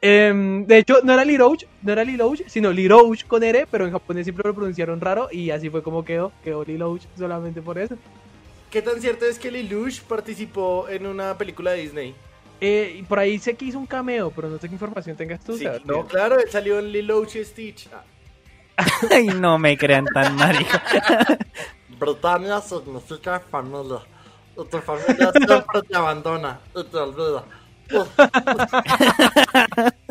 Em, 0.00 0.64
de 0.66 0.78
hecho, 0.78 1.00
no 1.02 1.12
era 1.12 1.24
Lirouch, 1.24 1.64
no 1.82 1.92
era 1.92 2.04
Lilouch, 2.04 2.42
sino 2.46 2.70
Lirouch 2.70 3.26
con 3.26 3.42
R, 3.42 3.66
pero 3.70 3.84
en 3.84 3.92
japonés 3.92 4.24
siempre 4.24 4.46
lo 4.46 4.54
pronunciaron 4.54 5.00
raro 5.00 5.28
y 5.32 5.50
así 5.50 5.68
fue 5.70 5.82
como 5.82 6.04
quedó, 6.04 6.32
quedó 6.44 6.64
Lilouch 6.64 7.02
solamente 7.16 7.60
por 7.62 7.78
eso. 7.78 7.96
¿Qué 8.70 8.82
tan 8.82 9.00
cierto 9.00 9.24
es 9.24 9.38
que 9.38 9.50
Lelouch 9.50 10.02
participó 10.02 10.88
en 10.88 11.06
una 11.06 11.38
película 11.38 11.70
de 11.72 11.80
Disney? 11.82 12.14
Eh, 12.60 13.02
por 13.08 13.18
ahí 13.18 13.38
sé 13.38 13.54
que 13.54 13.64
hizo 13.64 13.78
un 13.78 13.86
cameo, 13.86 14.30
pero 14.30 14.48
no 14.48 14.58
sé 14.58 14.68
qué 14.68 14.74
información 14.74 15.16
tengas 15.16 15.42
tú. 15.42 15.54
Sí, 15.54 15.60
Sebastián. 15.60 15.86
no, 15.86 16.06
claro, 16.06 16.38
él 16.38 16.50
salió 16.50 16.78
en 16.78 16.92
Lelouch 16.92 17.36
y 17.36 17.44
Stitch. 17.44 17.88
Ah, 17.92 18.04
Ay, 19.10 19.28
no 19.28 19.58
me 19.58 19.76
crean 19.78 20.04
tan 20.06 20.36
marico. 20.36 20.78
Britannia 21.98 22.60
significa 22.60 23.40
familia. 23.40 24.00
Tu 24.54 24.78
familia 24.80 25.32
siempre 25.32 25.82
te 25.88 25.96
abandona 25.96 26.60
y 26.74 26.84
te 26.84 26.96
olvida. 26.96 27.44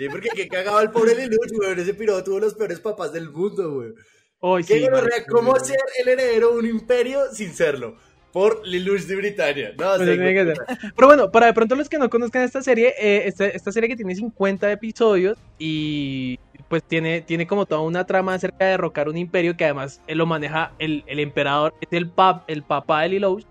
Sí, 0.00 0.08
porque 0.08 0.30
qué 0.34 0.48
cagaba 0.48 0.80
el 0.80 0.90
pobre 0.90 1.14
Lelouch, 1.14 1.52
güey. 1.52 1.78
Ese 1.78 1.92
piro 1.92 2.24
tuvo 2.24 2.40
los 2.40 2.54
peores 2.54 2.80
papás 2.80 3.12
del 3.12 3.28
mundo, 3.28 3.70
güey. 3.70 3.90
Hoy 4.38 4.64
¿Qué 4.64 4.80
sí, 4.80 4.88
marico. 4.90 5.30
¿Cómo 5.30 5.58
ser 5.58 5.76
el 6.00 6.08
heredero 6.08 6.52
de 6.52 6.58
un 6.58 6.66
imperio 6.66 7.20
sin 7.34 7.52
serlo? 7.52 7.96
Por 8.32 8.66
Lelouch 8.66 9.02
de 9.02 9.16
Britania. 9.16 9.74
No, 9.76 9.96
Pues 9.96 10.08
ser. 10.08 10.56
Pero 10.96 11.06
bueno, 11.06 11.30
para 11.30 11.46
de 11.46 11.52
pronto 11.52 11.76
los 11.76 11.90
que 11.90 11.98
no 11.98 12.08
conozcan 12.08 12.44
esta 12.44 12.62
serie, 12.62 12.94
eh, 12.98 13.24
esta, 13.26 13.46
esta 13.46 13.72
serie 13.72 13.90
que 13.90 13.96
tiene 13.96 14.14
50 14.14 14.72
episodios 14.72 15.36
y 15.58 16.38
pues 16.68 16.82
tiene, 16.82 17.20
tiene 17.20 17.46
como 17.46 17.66
toda 17.66 17.82
una 17.82 18.06
trama 18.06 18.32
acerca 18.32 18.64
de 18.64 18.70
derrocar 18.70 19.06
un 19.06 19.18
imperio 19.18 19.54
que 19.54 19.64
además 19.64 20.00
él 20.06 20.16
lo 20.16 20.24
maneja 20.24 20.72
el, 20.78 21.04
el 21.08 21.18
emperador, 21.18 21.74
es 21.82 21.88
el, 21.90 22.08
pap, 22.08 22.48
el 22.48 22.62
papá 22.62 23.02
de 23.02 23.10
Lelouch, 23.10 23.44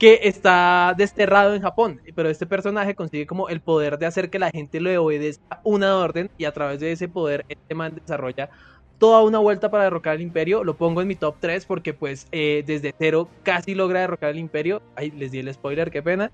que 0.00 0.20
está 0.24 0.94
desterrado 0.96 1.54
en 1.54 1.62
Japón, 1.62 2.00
pero 2.16 2.28
este 2.30 2.46
personaje 2.46 2.94
consigue 2.96 3.26
como 3.26 3.48
el 3.50 3.60
poder 3.60 3.98
de 3.98 4.06
hacer 4.06 4.30
que 4.30 4.38
la 4.40 4.50
gente 4.50 4.80
le 4.80 4.96
obedezca 4.98 5.60
una 5.62 5.96
orden 5.98 6.30
y 6.38 6.46
a 6.46 6.52
través 6.52 6.80
de 6.80 6.90
ese 6.90 7.06
poder 7.08 7.44
este 7.48 7.74
man 7.74 7.94
desarrolla 7.94 8.48
toda 8.98 9.22
una 9.22 9.38
vuelta 9.38 9.70
para 9.70 9.84
derrocar 9.84 10.16
el 10.16 10.22
imperio. 10.22 10.62
Lo 10.64 10.74
pongo 10.76 11.00
en 11.02 11.08
mi 11.08 11.14
top 11.16 11.36
3 11.40 11.64
porque 11.66 11.94
pues 11.94 12.26
eh, 12.32 12.64
desde 12.66 12.94
cero 12.98 13.28
casi 13.42 13.74
logra 13.74 14.00
derrocar 14.00 14.30
el 14.30 14.38
imperio. 14.38 14.82
Ay, 14.96 15.10
les 15.10 15.30
di 15.32 15.38
el 15.38 15.52
spoiler, 15.54 15.90
qué 15.90 16.02
pena. 16.02 16.30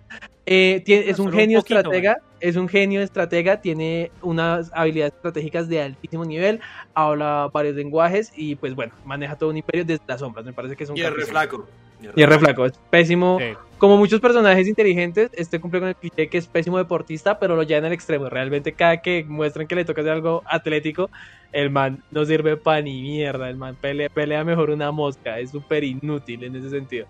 Eh, 0.47 0.83
tiene- 0.85 1.09
es 1.11 1.19
un 1.19 1.27
un 1.29 1.33
genio 1.33 1.59
poquito, 1.61 1.79
estratega, 1.81 2.19
es 2.41 2.55
un 2.57 2.69
genio 2.69 3.03
estratega, 3.03 3.61
tiene 3.61 4.11
unas 4.23 4.71
habilidades 4.75 5.15
estratégicas 5.15 5.69
de 5.69 5.83
altísimo 5.83 6.25
nivel, 6.25 6.61
habla 6.95 7.51
varios 7.53 7.75
lenguajes 7.77 8.33
y 8.37 8.55
pues 8.57 8.75
bueno, 8.77 8.93
maneja 9.05 9.37
todo 9.37 9.51
un 9.51 9.57
imperio 9.59 9.85
desde 9.85 10.03
las 10.07 10.21
sombras. 10.21 10.45
Me 10.45 10.53
parece 10.53 10.77
que 10.77 10.85
es 10.85 10.91
un 10.91 10.97
Y 10.97 11.01
es 11.01 11.07
re 11.07 11.13
capítulo. 11.23 11.33
flaco. 11.33 11.67
Y 12.01 12.23
es 12.23 12.29
re 12.29 12.39
flaco, 12.39 12.67
es 12.67 12.73
pésimo. 12.91 13.39
Sí. 13.41 13.57
Como 13.79 13.99
muchos 13.99 14.21
personajes 14.21 14.67
inteligentes, 14.67 15.31
este 15.35 15.61
cumple 15.61 15.81
con 15.81 15.89
el 15.91 15.97
cliché 15.97 16.29
que 16.29 16.39
es 16.39 16.47
pésimo 16.47 16.79
deportista, 16.79 17.39
pero 17.39 17.57
lo 17.57 17.63
lleva 17.63 17.79
en 17.79 17.85
el 17.87 17.93
extremo. 17.93 18.31
Realmente 18.31 18.73
cada 18.73 19.03
que 19.03 19.25
muestran 19.29 19.67
que 19.67 19.75
le 19.75 19.85
toca 19.85 20.01
hacer 20.01 20.13
algo 20.13 20.43
atlético, 20.47 21.11
el 21.53 21.69
man 21.69 22.03
no 22.11 22.25
sirve 22.25 22.57
para 22.57 22.81
ni 22.81 23.03
mierda. 23.03 23.51
El 23.51 23.57
man 23.57 23.77
pelea, 23.79 24.09
pelea 24.09 24.45
mejor 24.45 24.71
una 24.71 24.93
mosca. 24.93 25.39
Es 25.39 25.51
súper 25.51 25.85
inútil 25.85 26.45
en 26.45 26.57
ese 26.57 26.71
sentido. 26.71 27.07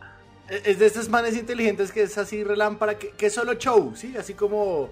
Es 0.49 0.79
de 0.81 0.87
estos 0.87 1.09
manes 1.09 1.37
inteligentes 1.37 1.93
que 1.93 2.03
es 2.03 2.19
así 2.19 2.43
relámpara, 2.43 2.99
que, 2.99 3.11
que 3.11 3.27
es 3.27 3.35
solo 3.35 3.55
show, 3.55 3.93
¿sí? 3.95 4.15
Así 4.17 4.35
como 4.35 4.91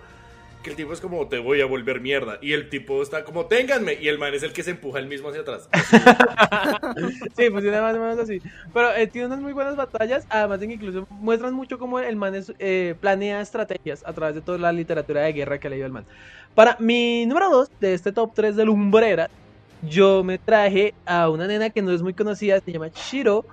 que 0.65 0.71
el 0.71 0.77
tipo 0.77 0.93
es 0.95 1.01
como, 1.01 1.29
te 1.29 1.39
voy 1.39 1.61
a 1.61 1.67
volver 1.67 2.01
mierda. 2.01 2.39
Y 2.41 2.55
el 2.55 2.71
tipo 2.71 3.03
está 3.03 3.23
como, 3.23 3.47
ténganme. 3.47 3.95
Y 4.01 4.09
el 4.09 4.19
man 4.19 4.35
es 4.35 4.43
el 4.43 4.53
que 4.53 4.65
se 4.65 4.71
empuja 4.71 4.99
el 4.99 5.07
mismo 5.07 5.29
hacia 5.29 5.43
atrás. 5.43 5.69
sí, 7.37 7.51
funciona 7.51 7.83
más 7.83 7.95
o 7.95 8.01
menos 8.01 8.19
así. 8.19 8.41
Pero 8.73 8.93
eh, 8.95 9.07
tiene 9.07 9.27
unas 9.27 9.41
muy 9.41 9.53
buenas 9.53 9.77
batallas, 9.77 10.27
además 10.31 10.59
de 10.59 10.67
que 10.67 10.75
incluso 10.75 11.07
muestran 11.11 11.55
mucho 11.55 11.79
cómo 11.79 12.01
el 12.01 12.17
man 12.17 12.35
eh, 12.59 12.95
planea 12.99 13.43
estrategias 13.43 14.03
a 14.07 14.13
través 14.15 14.35
de 14.35 14.41
toda 14.41 14.59
la 14.59 14.73
literatura 14.73 15.21
de 15.21 15.33
guerra 15.35 15.59
que 15.59 15.69
ha 15.69 15.71
leído 15.71 15.87
el 15.87 15.93
man. 15.93 16.07
Para 16.55 16.77
mi 16.81 17.27
número 17.27 17.51
2 17.51 17.71
de 17.81 17.95
este 17.95 18.11
top 18.11 18.33
3 18.35 18.57
de 18.57 18.65
Lumbrera, 18.65 19.29
yo 19.83 20.25
me 20.25 20.39
traje 20.39 20.95
a 21.05 21.29
una 21.29 21.47
nena 21.47 21.71
que 21.71 21.83
no 21.83 21.93
es 21.93 22.01
muy 22.01 22.15
conocida, 22.15 22.59
se 22.61 22.73
llama 22.73 22.89
Shiro, 22.89 23.45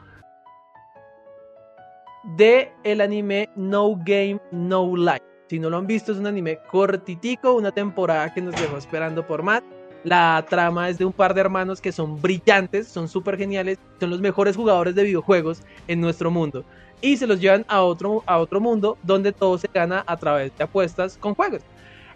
de 2.38 2.72
el 2.86 3.02
anime 3.02 3.50
No 3.58 3.98
Game 3.98 4.40
No 4.52 4.96
Life. 4.96 5.31
Si 5.52 5.60
no 5.60 5.70
lo 5.70 5.76
han 5.76 5.86
visto, 5.86 6.14
es 6.14 6.18
un 6.18 6.28
anime 6.28 6.60
cortitico, 6.72 7.52
una 7.52 7.74
temporada 7.74 8.34
que 8.34 8.40
nos 8.40 8.56
dejó 8.56 8.78
esperando 8.78 9.28
por 9.28 9.44
más. 9.44 9.62
La 10.06 10.46
trama 10.50 10.88
es 10.88 10.98
de 10.98 11.04
un 11.04 11.12
par 11.12 11.34
de 11.34 11.42
hermanos 11.42 11.82
que 11.82 11.92
son 11.92 12.22
brillantes, 12.22 12.88
son 12.88 13.10
súper 13.10 13.38
geniales, 13.38 13.78
son 14.00 14.12
los 14.12 14.22
mejores 14.22 14.56
jugadores 14.56 14.96
de 14.96 15.04
videojuegos 15.04 15.62
en 15.90 16.00
nuestro 16.00 16.32
mundo. 16.32 16.64
Y 17.02 17.18
se 17.18 17.28
los 17.28 17.42
llevan 17.42 17.66
a 17.68 17.82
otro, 17.82 18.24
a 18.28 18.38
otro 18.38 18.62
mundo 18.62 18.98
donde 19.04 19.34
todo 19.34 19.58
se 19.58 19.68
gana 19.74 20.06
a 20.08 20.16
través 20.16 20.56
de 20.58 20.64
apuestas 20.64 21.18
con 21.18 21.36
juegos. 21.36 21.64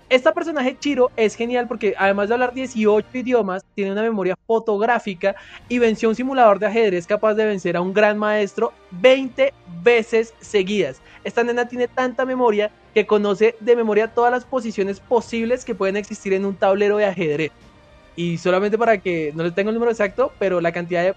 Esta 0.07 0.33
personaje 0.33 0.77
Chiro 0.79 1.09
es 1.17 1.35
genial 1.35 1.67
porque 1.67 1.95
además 1.97 2.27
de 2.27 2.35
hablar 2.35 2.53
18 2.53 3.07
idiomas, 3.17 3.65
tiene 3.74 3.91
una 3.91 4.03
memoria 4.03 4.38
fotográfica 4.45 5.35
y 5.67 5.79
venció 5.79 6.09
un 6.09 6.15
simulador 6.15 6.59
de 6.59 6.67
ajedrez 6.67 7.07
capaz 7.07 7.33
de 7.33 7.45
vencer 7.45 7.75
a 7.75 7.81
un 7.81 7.91
gran 7.91 8.15
maestro 8.19 8.71
20 8.91 9.51
veces 9.81 10.35
seguidas. 10.39 11.01
Esta 11.24 11.43
nena 11.43 11.67
tiene 11.67 11.88
tanta 11.88 12.24
memoria 12.24 12.69
que 12.93 13.07
conoce 13.07 13.55
de 13.59 13.75
memoria 13.75 14.13
todas 14.13 14.31
las 14.31 14.45
posiciones 14.45 15.00
posibles 15.00 15.65
que 15.65 15.74
pueden 15.74 15.97
existir 15.97 16.33
en 16.33 16.45
un 16.45 16.55
tablero 16.55 16.97
de 16.97 17.05
ajedrez. 17.05 17.51
Y 18.15 18.38
solamente 18.38 18.77
para 18.77 19.00
que 19.00 19.33
no 19.35 19.43
les 19.43 19.55
tengo 19.55 19.71
el 19.71 19.74
número 19.74 19.91
exacto, 19.91 20.31
pero 20.38 20.62
la 20.62 20.71
cantidad 20.71 21.03
de 21.03 21.15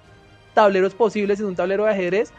tableros 0.55 0.95
posibles 0.95 1.39
en 1.41 1.47
un 1.47 1.55
tablero 1.55 1.85
de 1.85 1.91
ajedrez 1.91 2.33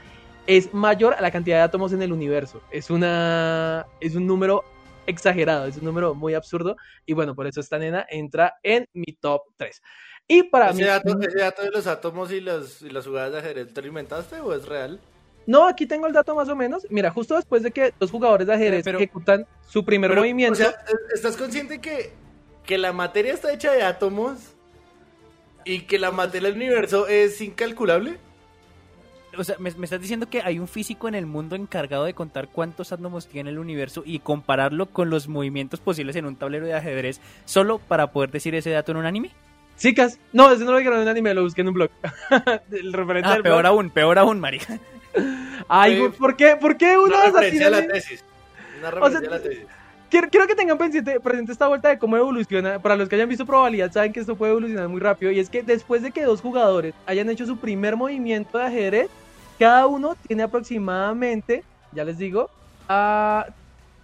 es 0.48 0.74
mayor 0.74 1.13
a 1.13 1.22
la 1.22 1.29
cantidad 1.29 1.58
de 1.58 1.62
átomos 1.62 1.94
en 1.94 2.01
el 2.01 2.12
universo. 2.12 2.60
Es 2.72 2.89
una 2.89 3.86
es 4.01 4.15
un 4.15 4.25
número 4.25 4.63
exagerado, 5.10 5.66
es 5.66 5.78
un 5.78 5.86
número 5.86 6.16
muy 6.16 6.34
absurdo 6.34 6.78
y 7.06 7.13
bueno, 7.13 7.36
por 7.36 7.48
eso 7.48 7.60
esta 7.60 7.78
nena 7.78 8.06
entra 8.10 8.56
en 8.63 8.88
mi 8.94 9.13
top 9.20 9.42
3. 9.58 9.82
Y 10.28 10.44
para 10.44 10.72
mí 10.74 10.82
¿Ese 10.82 10.89
dato, 10.89 11.20
ese 11.20 11.39
dato 11.39 11.62
de 11.63 11.72
los 11.72 11.88
átomos 11.88 12.32
y, 12.32 12.39
los, 12.39 12.82
y 12.82 12.89
las 12.89 13.08
jugadas 13.08 13.32
de 13.34 13.39
ajedrez 13.39 13.74
te 13.74 13.82
lo 13.82 13.88
inventaste 13.88 14.39
o 14.39 14.54
es 14.54 14.66
real? 14.66 15.00
No, 15.48 15.68
aquí 15.68 15.88
tengo 15.88 16.06
el 16.06 16.13
dato 16.13 16.36
más 16.36 16.48
o 16.50 16.56
menos. 16.56 16.86
Mira, 16.92 17.10
justo 17.10 17.36
después 17.36 17.63
de 17.63 17.72
que 17.72 17.94
dos 18.00 18.12
jugadores 18.12 18.46
de 18.46 18.54
ajedrez 18.54 18.84
Pero- 18.84 19.00
ejecutan 19.00 19.48
su 19.68 19.84
primer 19.84 20.12
Pero, 20.12 20.22
movimiento. 20.22 20.54
O 20.54 20.63
sea, 20.63 20.75
¿estás 21.13 21.36
consciente 21.36 21.82
que 21.82 22.13
que 22.70 22.78
la 22.78 22.94
materia 22.94 23.34
está 23.34 23.51
hecha 23.51 23.72
de 23.72 23.82
átomos 23.82 24.38
y 25.66 25.82
que 25.88 25.98
la 25.98 26.12
materia 26.12 26.50
del 26.50 26.58
universo 26.58 27.08
es 27.08 27.42
incalculable. 27.42 28.20
O 29.38 29.44
sea, 29.44 29.56
me, 29.60 29.72
me 29.72 29.86
estás 29.86 30.02
diciendo 30.02 30.28
que 30.30 30.42
hay 30.42 30.60
un 30.60 30.68
físico 30.68 31.08
en 31.08 31.16
el 31.16 31.26
mundo 31.26 31.56
encargado 31.56 32.06
de 32.06 32.14
contar 32.14 32.48
cuántos 32.50 32.92
átomos 32.92 33.28
tiene 33.28 33.52
el 33.52 33.60
universo 33.60 34.02
y 34.06 34.20
compararlo 34.20 34.88
con 34.88 35.10
los 35.10 35.28
movimientos 35.28 35.80
posibles 35.80 36.16
en 36.16 36.26
un 36.26 36.36
tablero 36.36 36.66
de 36.66 36.74
ajedrez 36.74 37.22
solo 37.46 37.78
para 37.80 38.12
poder 38.12 38.32
decir 38.32 38.56
ese 38.56 38.72
dato 38.72 38.92
en 38.92 38.98
un 38.98 39.06
anime. 39.06 39.32
Chicas, 39.78 40.20
no, 40.34 40.52
ese 40.52 40.66
no 40.66 40.72
lo 40.72 40.78
dijeron 40.78 40.98
en 41.00 41.04
un 41.04 41.10
anime, 41.10 41.34
lo 41.34 41.44
busqué 41.44 41.62
en 41.62 41.68
un 41.70 41.74
blog. 41.76 41.90
el 42.72 42.92
referente 42.92 43.30
Ah, 43.30 43.34
del 43.34 43.44
peor 43.44 43.62
blog. 43.62 43.66
aún, 43.68 43.90
peor 43.92 44.20
aún, 44.20 44.40
marica. 44.40 44.78
Ay, 45.68 45.94
Sí. 45.94 46.00
güey, 46.00 46.12
¿por 46.12 46.36
qué, 46.36 46.56
¿por 46.60 46.76
qué 46.78 46.98
uno 46.98 47.06
Una 47.06 47.18
vas 47.18 47.28
a 47.28 47.32
referencia 47.40 47.68
a 47.68 47.70
la 47.70 47.88
tesis. 47.88 48.24
Una 48.80 48.92
referencia 48.92 49.28
a 49.30 49.32
la 49.32 49.42
tesis. 49.42 49.66
Quiero, 50.10 50.28
quiero 50.30 50.48
que 50.48 50.56
tengan 50.56 50.78
presente, 50.78 51.20
presente 51.20 51.51
esta 51.51 51.68
vuelta 51.68 51.89
de 51.89 52.00
cómo 52.00 52.18
evoluciona. 52.18 52.80
Para 52.80 52.96
los 52.96 53.08
que 53.08 53.16
hayan 53.16 53.30
visto 53.30 53.46
probabilidad, 53.46 53.92
saben 53.92 54.12
que 54.12 54.20
esto 54.20 54.36
puede 54.36 54.51
evolucionar 54.51 54.88
muy 54.88 55.00
rápido. 55.00 55.32
Y 55.32 55.39
es 55.39 55.50
que 55.50 55.62
después 55.62 56.01
de 56.01 56.12
que 56.12 56.24
dos 56.24 56.42
jugadores 56.42 56.94
hayan 57.06 57.30
hecho 57.30 57.46
su 57.46 57.58
primer 57.58 57.96
movimiento 57.96 58.58
de 58.58 58.63
ajedrez, 58.66 59.10
cada 59.60 59.86
uno 59.88 60.16
tiene 60.28 60.44
aproximadamente, 60.44 61.63
ya 61.92 62.04
les 62.04 62.18
digo, 62.18 62.50
a 62.88 63.46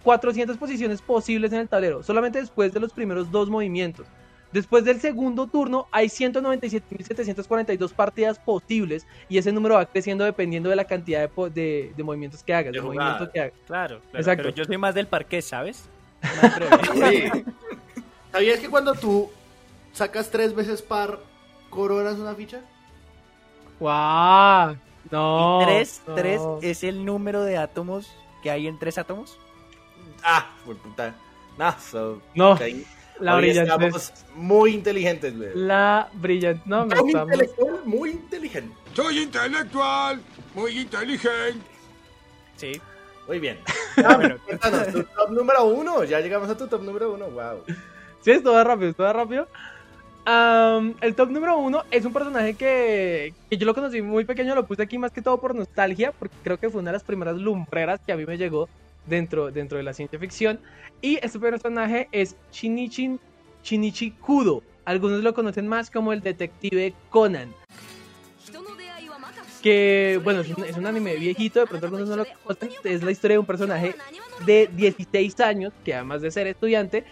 400 0.04 0.56
posiciones 0.56 1.02
posibles 1.02 1.52
en 1.52 1.60
el 1.60 1.68
tablero. 1.68 2.02
Solamente 2.04 2.38
después 2.38 2.72
de 2.72 2.78
los 2.78 2.92
primeros 2.92 3.30
dos 3.32 3.50
movimientos. 3.50 4.06
Después 4.52 4.84
del 4.84 5.00
segundo 5.00 5.48
turno 5.48 5.88
hay 5.90 6.06
197.742 6.08 7.92
partidas 7.92 8.38
posibles 8.38 9.06
y 9.28 9.38
ese 9.38 9.50
número 9.52 9.74
va 9.74 9.84
creciendo 9.86 10.24
dependiendo 10.24 10.70
de 10.70 10.76
la 10.76 10.84
cantidad 10.84 11.28
de, 11.28 11.50
de- 11.50 11.92
de 11.96 12.02
movimientos 12.04 12.42
que 12.44 12.54
hagas, 12.54 12.72
De 12.72 12.78
de 12.78 12.82
movimientos 12.86 13.28
que 13.30 13.40
hagas. 13.40 13.52
Claro, 13.66 14.00
claro. 14.00 14.18
Exacto. 14.20 14.42
Pero 14.44 14.54
yo 14.54 14.64
soy 14.64 14.78
más 14.78 14.94
del 14.94 15.08
parque, 15.08 15.42
¿sabes? 15.42 15.88
¿Sabías 18.32 18.60
que 18.60 18.68
cuando 18.68 18.94
tú 18.94 19.30
sacas 19.92 20.30
tres 20.30 20.54
veces 20.54 20.82
par, 20.82 21.20
coronas 21.70 22.18
una 22.18 22.34
ficha? 22.34 22.60
¡Guau! 23.78 24.76
No. 25.10 25.60
tres, 25.64 26.02
no. 26.06 26.14
tres 26.14 26.40
es 26.62 26.82
el 26.82 27.04
número 27.04 27.42
de 27.44 27.56
átomos 27.58 28.10
que 28.42 28.50
hay 28.50 28.66
en 28.66 28.78
tres 28.78 28.98
átomos. 28.98 29.38
Ah, 30.24 30.50
fue 30.64 30.74
puta. 30.74 31.14
No, 31.58 31.74
so, 31.78 32.20
No, 32.34 32.58
la 33.18 33.40
estamos 33.40 34.12
muy 34.34 34.74
inteligentes, 34.74 35.36
güey. 35.36 35.50
La 35.54 36.08
brillante. 36.12 36.62
No, 36.66 36.84
me 36.84 36.94
Muy 36.96 37.08
estamos. 37.08 37.32
intelectual, 37.32 37.80
muy 37.84 38.10
inteligente. 38.10 38.76
Soy 38.94 39.18
intelectual, 39.20 40.20
muy 40.54 40.78
inteligente. 40.78 41.64
Sí. 42.56 42.80
Muy 43.26 43.38
bien. 43.38 43.58
Bueno. 43.96 44.36
Cuéntanos, 44.44 44.88
tu 44.88 45.02
top 45.04 45.30
número 45.30 45.64
uno. 45.64 46.04
Ya 46.04 46.20
llegamos 46.20 46.50
a 46.50 46.56
tu 46.56 46.66
top 46.66 46.82
número 46.82 47.14
uno. 47.14 47.30
Wow. 47.30 47.62
Sí, 48.20 48.32
esto 48.32 48.52
va 48.52 48.62
rápido, 48.62 48.90
esto 48.90 49.04
va 49.04 49.14
rápido. 49.14 49.48
Am, 50.26 50.94
el 51.00 51.14
top 51.14 51.30
número 51.30 51.56
uno 51.56 51.82
es 51.90 52.04
un 52.04 52.12
personaje 52.12 52.52
que, 52.54 53.32
que 53.48 53.56
yo 53.56 53.64
lo 53.64 53.74
conocí 53.74 54.02
muy 54.02 54.26
pequeño, 54.26 54.54
lo 54.54 54.66
puse 54.66 54.82
aquí 54.82 54.98
más 54.98 55.12
que 55.12 55.22
todo 55.22 55.40
por 55.40 55.54
nostalgia, 55.54 56.12
porque 56.12 56.36
creo 56.42 56.58
que 56.58 56.68
fue 56.68 56.82
una 56.82 56.90
de 56.90 56.96
las 56.96 57.04
primeras 57.04 57.36
lumbreras 57.36 58.00
que 58.04 58.12
a 58.12 58.16
mí 58.16 58.26
me 58.26 58.36
llegó 58.36 58.68
dentro, 59.06 59.50
dentro 59.50 59.78
de 59.78 59.84
la 59.84 59.94
ciencia 59.94 60.18
ficción. 60.18 60.60
Y 61.00 61.18
este 61.22 61.38
personaje 61.38 62.08
es 62.12 62.36
Shinichi, 62.52 63.18
Shinichi 63.62 64.10
Kudo. 64.10 64.62
Algunos 64.84 65.22
lo 65.22 65.32
conocen 65.32 65.68
más 65.68 65.90
como 65.90 66.12
el 66.12 66.20
detective 66.20 66.92
Conan. 67.10 67.54
Que, 69.66 70.20
bueno, 70.22 70.42
es 70.42 70.76
un, 70.76 70.86
anime 70.86 71.16
viejito, 71.16 71.58
de 71.58 71.66
pronto 71.66 71.86
algunos 71.86 72.08
no 72.08 72.14
lo 72.14 72.24
conocen. 72.44 72.70
Es 72.84 73.02
la 73.02 73.10
historia 73.10 73.34
de 73.34 73.38
un 73.40 73.46
personaje 73.46 73.96
de 74.46 74.70
16 74.72 75.40
años 75.40 75.72
que 75.84 75.92
además 75.92 76.22
de 76.22 76.30
ser 76.30 76.46
estudiante, 76.46 77.02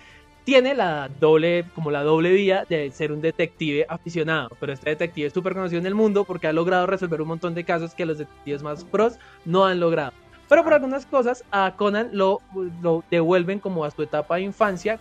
tiene 0.45 0.73
la 0.77 1.11
doble, 1.19 1.65
como 1.75 1.91
la 1.91 2.05
doble 2.05 2.31
vía 2.31 2.65
de 2.69 2.93
ser 2.93 3.11
un 3.11 3.21
detective 3.21 3.87
aficionado. 3.89 4.51
Pero 4.61 4.73
este 4.73 4.91
detective 4.91 5.27
es 5.27 5.33
súper 5.33 5.55
conocido 5.55 5.81
en 5.81 5.87
el 5.87 5.97
mundo 5.97 6.23
porque 6.23 6.47
ha 6.47 6.53
logrado 6.53 6.87
resolver 6.87 7.21
un 7.21 7.27
montón 7.27 7.57
de 7.57 7.65
casos 7.65 7.93
que 7.93 8.07
los 8.07 8.19
detectives 8.19 8.63
más 8.63 8.85
pros 8.85 9.19
no 9.45 9.67
han 9.67 9.81
logrado. 9.81 10.13
Pero 10.49 10.63
por 10.63 10.75
algunas 10.75 11.07
cosas 11.07 11.43
a 11.51 11.75
Conan 11.77 12.11
lo, 12.13 12.41
lo 12.81 13.03
devuelven 13.11 13.59
como 13.59 13.85
a 13.85 13.91
su 13.91 14.01
etapa 14.01 14.37
de 14.37 14.43
infancia. 14.43 15.01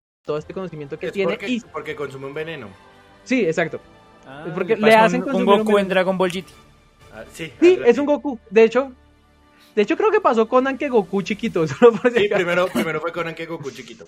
Todo 0.25 0.37
este 0.37 0.53
conocimiento 0.53 0.97
que 0.99 1.07
Es 1.07 1.13
tiene. 1.13 1.33
porque, 1.33 1.47
Y, 1.49 1.59
porque 1.61 1.95
consume 1.95 2.27
un 2.27 2.33
veneno. 2.33 2.67
sí, 3.23 3.45
exacto. 3.45 3.79
Ah, 4.25 4.45
Porque 4.53 4.75
le 4.77 4.93
hacen 4.93 5.21
un, 5.23 5.27
un 5.27 5.31
consumir 5.33 5.59
un 5.59 5.65
Goku 5.65 5.77
en. 5.79 5.87
Dragon 5.89 6.17
Ball 6.17 6.29
GT. 6.31 6.45
Ah, 7.11 7.23
sí, 7.33 7.51
Sí, 7.59 7.79
es 7.85 7.97
un 7.97 8.05
Goku. 8.05 8.39
De 8.51 8.63
hecho, 8.63 8.93
de 9.75 9.81
hecho 9.81 9.97
creo 9.97 10.11
que 10.11 10.21
pasó 10.21 10.47
Conan 10.47 10.77
que 10.77 10.89
Goku 10.89 11.21
chiquito. 11.23 11.67
Solo 11.67 11.93
por 11.93 12.11
si 12.11 12.19
Sí, 12.19 12.29
primero, 12.29 12.67
primero 12.67 13.01
fue 13.01 13.11
Conan 13.11 13.33
que 13.33 13.47
Goku 13.47 13.71
chiquito. 13.71 14.05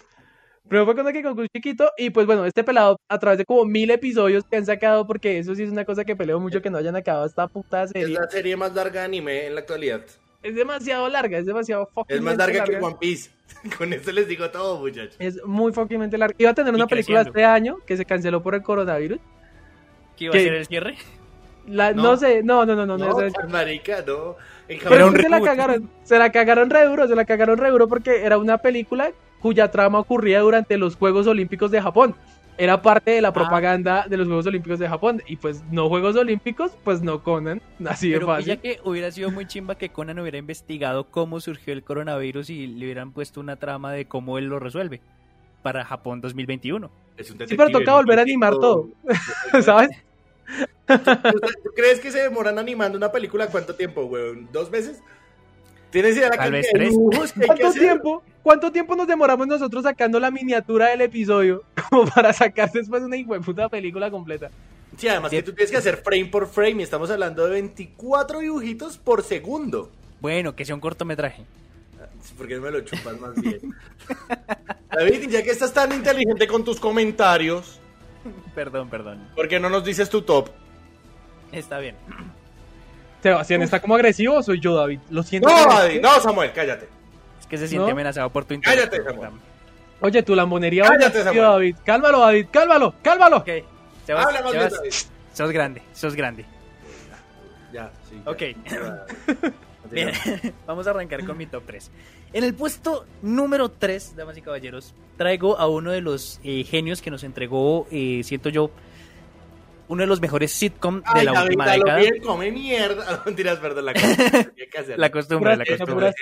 Pero 0.70 0.86
fue 0.86 0.94
cuando 0.94 1.12
que 1.12 1.22
Goku 1.24 1.46
chiquito 1.54 1.90
y 1.98 2.12
pues 2.12 2.26
bueno, 2.28 2.46
este 2.46 2.64
pelado 2.64 2.98
a 3.10 3.20
través 3.20 3.38
de 3.40 3.46
como 3.46 3.66
mil 3.66 3.90
episodios 3.92 4.44
que 4.50 4.56
han 4.56 4.66
sacado, 4.66 5.06
porque 5.08 5.40
eso 5.40 5.56
sí 5.56 5.64
es 5.64 5.72
una 5.72 5.84
cosa 5.84 6.06
que 6.06 6.16
peleo 6.16 6.40
mucho 6.40 6.62
que 6.62 6.70
no 6.70 6.78
hayan 6.78 6.96
acabado 6.96 7.26
esta 7.26 7.48
puta 7.48 7.84
Es 7.84 7.90
serie. 7.92 8.18
la 8.18 8.30
serie 8.30 8.56
más 8.56 8.74
larga 8.74 9.02
de 9.02 9.06
anime 9.08 9.48
en 9.48 9.56
la 9.56 9.62
actualidad. 9.62 10.02
Es 10.42 10.56
demasiado 10.56 11.10
larga, 11.10 11.38
es 11.40 11.46
demasiado 11.46 11.88
fucking 11.94 12.16
Es 12.18 12.22
más 12.22 12.38
larga 12.38 12.64
que 12.66 12.78
One 12.78 12.98
Piece. 13.00 13.32
Con 13.78 13.94
esto 13.94 14.12
les 14.12 14.28
digo 14.28 14.50
todo, 14.50 14.80
muchachos. 14.80 15.16
Es 15.20 15.44
muy 15.46 15.72
fuckingmente 15.72 16.18
larga. 16.18 16.36
Iba 16.38 16.52
a 16.52 16.54
tener 16.54 16.74
Y 16.74 16.76
una 16.76 16.88
película 16.88 17.20
creciendo. 17.20 17.40
este 17.40 17.46
año 17.46 17.78
que 17.86 17.98
se 17.98 18.06
canceló 18.06 18.42
por 18.44 18.56
el 18.56 18.62
coronavirus. 18.64 19.20
¿Qué 20.18 20.26
iba 20.26 20.36
a 20.36 20.38
ser 20.38 20.54
el 20.54 20.66
cierre? 20.66 20.96
La- 21.68 21.94
no. 21.94 22.04
No. 22.04 22.18
sé, 22.18 22.44
no, 22.44 22.66
no, 22.66 22.76
no, 22.76 22.86
no, 22.86 22.98
no, 22.98 23.08
No, 23.10 23.22
es- 23.22 23.34
marica, 23.50 24.04
no. 24.06 24.36
Pero 24.68 25.12
se 25.12 25.30
la 25.30 25.42
cagaron, 25.42 25.90
se 26.04 26.18
la 26.20 26.32
cagaron 26.32 26.70
re 26.70 26.86
duro, 26.86 27.08
se 27.08 27.16
la 27.16 27.26
cagaron 27.26 27.58
re 27.58 27.70
duro 27.70 27.88
porque 27.88 28.24
era 28.24 28.38
una 28.38 28.58
película 28.58 29.12
cuya 29.40 29.72
trama 29.72 30.00
ocurría 30.00 30.40
durante 30.42 30.78
los 30.78 30.96
Juegos 30.96 31.28
Olímpicos 31.28 31.70
de 31.72 31.82
Japón. 31.82 32.16
Era 32.58 32.82
parte 32.82 33.12
de 33.12 33.22
la 33.22 33.30
Ah. 33.30 33.34
propaganda 33.34 34.06
de 34.08 34.16
los 34.18 34.28
Juegos 34.28 34.46
Olímpicos 34.46 34.80
de 34.80 34.88
Japón. 34.88 35.22
Y 35.28 35.38
pues 35.38 35.64
no 35.72 35.90
Juegos 35.90 36.16
Olímpicos, 36.16 36.72
pues 36.84 37.02
no 37.02 37.24
Conan. 37.24 37.62
Así 37.88 38.10
de 38.10 38.16
Pero 38.16 38.28
fácil. 38.28 38.46
ya 38.46 38.58
que 38.58 38.80
hubiera 38.84 39.12
sido 39.12 39.32
muy 39.32 39.48
chimba 39.48 39.76
que 39.76 39.90
Conan 39.90 40.20
hubiera 40.20 40.38
investigado 40.38 41.06
cómo 41.10 41.40
surgió 41.40 41.74
el 41.74 41.84
coronavirus 41.84 42.50
y 42.52 42.68
le 42.68 42.86
hubieran 42.86 43.12
puesto 43.12 43.40
una 43.40 43.56
trama 43.56 43.92
de 43.92 44.06
cómo 44.06 44.38
él 44.38 44.46
lo 44.46 44.60
resuelve 44.60 45.02
para 45.64 45.84
Japón 45.86 46.22
2021. 46.22 46.92
Es 47.18 47.32
un 47.32 47.38
Sí, 47.48 47.56
pero 47.56 47.70
toca 47.70 47.94
volver 47.94 48.20
a 48.20 48.22
animar 48.24 48.54
todo. 48.54 48.90
¿Sabes? 49.62 49.90
¿Tú, 50.88 50.98
tú 51.00 51.70
crees 51.76 52.00
que 52.00 52.12
se 52.12 52.20
demoran 52.20 52.60
animando 52.60 52.98
una 52.98 53.12
película 53.12 53.48
cuánto 53.48 53.74
tiempo, 53.76 54.04
weón? 54.06 54.50
¿Dos 54.52 54.70
meses? 54.70 55.02
¿Tienes 55.94 56.18
idea 56.18 56.30
de 56.30 56.36
la 56.38 56.44
Tal 56.44 56.52
vez 56.52 56.66
cantidad 56.66 56.74
de 56.74 56.86
tres. 56.86 56.90
dibujos 56.92 57.32
que 57.32 57.40
hay 57.40 57.42
que 57.42 57.48
¿Cuánto 57.48 57.68
hacer? 57.68 57.82
tiempo? 57.82 58.24
¿Cuánto 58.42 58.72
tiempo 58.74 58.96
nos 58.98 59.08
demoramos 59.08 59.48
nosotros 59.48 59.84
sacando 59.84 60.20
la 60.20 60.30
miniatura 60.32 60.90
del 60.90 61.00
episodio 61.02 61.64
como 61.90 62.06
para 62.08 62.34
sacar 62.34 62.70
después 62.72 63.02
una 63.04 63.16
puta 63.40 63.70
película 63.70 64.12
completa? 64.12 64.50
Sí, 64.98 65.08
además 65.08 65.32
que 65.32 65.42
tú 65.42 65.54
tienes 65.54 65.72
que 65.72 65.78
hacer 65.78 65.98
frame 65.98 66.26
por 66.26 66.48
frame 66.48 66.82
y 66.82 66.84
estamos 66.84 67.10
hablando 67.10 67.46
de 67.46 67.52
24 67.52 68.40
dibujitos 68.40 68.98
por 68.98 69.24
segundo. 69.24 69.90
Bueno, 70.20 70.56
que 70.56 70.66
sea 70.66 70.76
un 70.76 70.82
cortometraje. 70.82 71.46
¿Por 72.38 72.48
qué 72.48 72.56
no 72.56 72.62
me 72.62 72.72
lo 72.72 72.82
chupas 72.82 73.20
más 73.20 73.34
bien? 73.42 73.60
David, 74.92 75.30
ya 75.30 75.42
que 75.44 75.50
estás 75.52 75.74
tan 75.74 75.92
inteligente 75.94 76.48
con 76.48 76.64
tus 76.64 76.80
comentarios, 76.80 77.80
Perdón, 78.56 78.90
perdón. 78.90 79.28
¿por 79.36 79.48
qué 79.48 79.60
no 79.60 79.70
nos 79.70 79.84
dices 79.84 80.10
tu 80.10 80.22
top? 80.22 80.50
Está 81.52 81.80
bien. 81.80 81.96
Sebastián, 83.24 83.62
¿está 83.62 83.82
como 83.82 83.96
agresivo 83.96 84.36
o 84.36 84.44
soy 84.44 84.60
yo, 84.60 84.76
David? 84.76 85.00
Lo 85.10 85.24
siento. 85.24 85.48
No, 85.50 85.66
David, 85.66 86.02
no, 86.02 86.20
Samuel, 86.20 86.52
cállate. 86.54 86.90
Es 87.40 87.48
que 87.48 87.58
se 87.58 87.68
siente 87.70 87.88
¿No? 87.88 87.94
amenazado 87.94 88.30
por 88.30 88.44
tu 88.44 88.60
Cállate, 88.60 88.98
intelecto. 88.98 89.22
Samuel. 89.22 89.42
Oye, 90.02 90.24
tu 90.24 90.36
lambonería. 90.36 90.84
Cállate, 90.84 91.24
Samuel. 91.24 91.42
David. 91.42 91.76
Cálmalo, 91.86 92.20
David, 92.20 92.48
cálmalo, 92.52 92.94
cálmalo. 93.02 93.38
Ok, 93.38 93.50
Sebas, 94.06 94.26
Habla 94.26 94.42
más 94.42 94.52
bien, 94.52 94.70
David. 94.70 94.92
sos 95.34 95.52
grande, 95.52 95.82
sos 95.94 96.16
grande. 96.16 96.46
Ya, 97.72 97.92
sí. 98.10 98.22
ya. 98.24 98.30
Ok. 98.30 99.54
Bien, 99.92 100.12
vamos 100.66 100.88
a 100.88 100.90
arrancar 100.90 101.24
con 101.26 101.38
mi 101.38 101.46
top 101.46 101.64
3. 101.68 101.92
En 102.34 102.44
el 102.44 102.56
puesto 102.56 103.06
número 103.22 103.70
3, 103.70 104.16
damas 104.16 104.36
y 104.38 104.42
caballeros, 104.42 104.94
traigo 105.18 105.60
a 105.60 105.68
uno 105.68 105.92
de 105.92 106.02
los 106.02 106.40
eh, 106.44 106.64
genios 106.64 107.02
que 107.02 107.12
nos 107.12 107.24
entregó, 107.24 107.86
eh, 107.92 108.22
siento 108.24 108.50
yo, 108.50 108.72
uno 109.88 110.02
de 110.02 110.08
los 110.08 110.22
mejores 110.22 110.52
sitcom 110.52 111.02
de 111.02 111.04
Ay, 111.06 111.26
la 111.26 111.34
David, 111.34 111.46
última 111.48 111.72
década. 111.72 111.98
bien, 111.98 112.22
come 112.24 112.52
mierda. 112.52 113.06
No, 113.18 113.22
mentiras, 113.26 113.60
perdón, 113.60 113.86
la 113.86 113.92
hacerlo. 113.92 114.96
La 114.98 115.10
costumbre, 115.12 115.58
la 115.58 115.66
costumbre. 115.66 116.14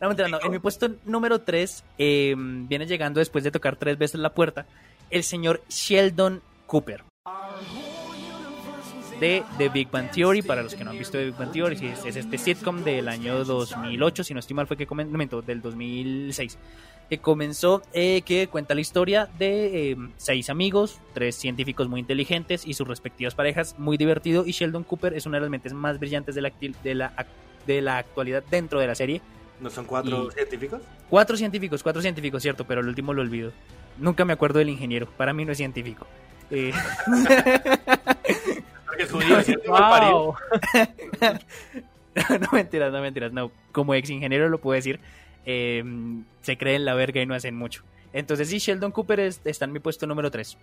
No, 0.00 0.08
mentira, 0.08 0.28
no. 0.28 0.40
En 0.42 0.50
mi 0.50 0.58
puesto 0.58 0.88
número 1.04 1.40
3 1.40 1.84
viene 1.98 2.86
llegando 2.86 3.20
después 3.20 3.44
de 3.44 3.50
tocar 3.50 3.76
tres 3.76 3.96
veces 3.98 4.20
la 4.20 4.34
puerta 4.34 4.66
el 5.10 5.22
señor 5.22 5.62
Sheldon 5.68 6.42
Cooper. 6.66 7.04
De 9.20 9.44
The 9.56 9.68
Big 9.68 9.88
Bang 9.88 10.10
Theory, 10.10 10.42
para 10.42 10.64
los 10.64 10.74
que 10.74 10.82
no 10.82 10.90
han 10.90 10.98
visto 10.98 11.16
The 11.16 11.26
Big 11.26 11.36
Bang 11.36 11.52
Theory, 11.52 11.76
es, 11.86 12.04
es 12.04 12.16
este 12.16 12.38
sitcom 12.38 12.82
del 12.82 13.08
año 13.08 13.44
2008, 13.44 14.24
si 14.24 14.34
no 14.34 14.40
estoy 14.40 14.56
mal 14.56 14.66
fue 14.66 14.76
que 14.76 14.86
miento, 14.92 15.42
del 15.42 15.62
2006, 15.62 16.58
que 17.12 17.18
comenzó, 17.18 17.82
eh, 17.92 18.22
que 18.22 18.48
cuenta 18.48 18.74
la 18.74 18.80
historia 18.80 19.28
de 19.38 19.90
eh, 19.90 19.96
seis 20.16 20.48
amigos, 20.48 20.98
tres 21.12 21.36
científicos 21.36 21.86
muy 21.86 22.00
inteligentes 22.00 22.66
y 22.66 22.72
sus 22.72 22.88
respectivas 22.88 23.34
parejas, 23.34 23.78
muy 23.78 23.98
divertido, 23.98 24.46
y 24.46 24.52
Sheldon 24.52 24.82
Cooper 24.82 25.12
es 25.12 25.26
una 25.26 25.36
de 25.36 25.42
las 25.42 25.50
mentes 25.50 25.74
más 25.74 25.98
brillantes 25.98 26.34
de 26.34 26.40
la, 26.40 26.52
de 26.82 26.94
la, 26.94 27.26
de 27.66 27.82
la 27.82 27.98
actualidad 27.98 28.42
dentro 28.50 28.80
de 28.80 28.86
la 28.86 28.94
serie. 28.94 29.20
¿No 29.60 29.68
son 29.68 29.84
cuatro 29.84 30.28
Y- 30.30 30.32
científicos? 30.32 30.80
Cuatro 31.10 31.36
científicos, 31.36 31.82
cuatro 31.82 32.00
científicos, 32.00 32.40
cierto, 32.40 32.66
pero 32.66 32.80
el 32.80 32.88
último 32.88 33.12
lo 33.12 33.20
olvido. 33.20 33.52
Nunca 33.98 34.24
me 34.24 34.32
acuerdo 34.32 34.60
del 34.60 34.70
ingeniero, 34.70 35.06
para 35.18 35.34
mí 35.34 35.44
no 35.44 35.52
es 35.52 35.58
científico. 35.58 36.06
Eh, 36.50 36.72
no, 42.30 42.38
no 42.38 42.48
mentiras, 42.52 42.90
no 42.90 43.02
mentiras, 43.02 43.34
no. 43.34 43.52
Como 43.70 43.94
ex 43.94 44.08
ingeniero 44.08 44.48
lo 44.48 44.62
puedo 44.62 44.76
decir, 44.76 44.98
eh, 45.46 45.82
se 46.42 46.56
creen 46.56 46.84
la 46.84 46.94
verga 46.94 47.20
y 47.22 47.26
no 47.26 47.34
hacen 47.34 47.56
mucho. 47.56 47.82
Entonces 48.12 48.48
sí, 48.48 48.58
Sheldon 48.58 48.92
Cooper 48.92 49.20
es- 49.20 49.40
está 49.44 49.64
en 49.64 49.72
mi 49.72 49.78
puesto 49.80 50.06
número 50.06 50.30
3. 50.30 50.56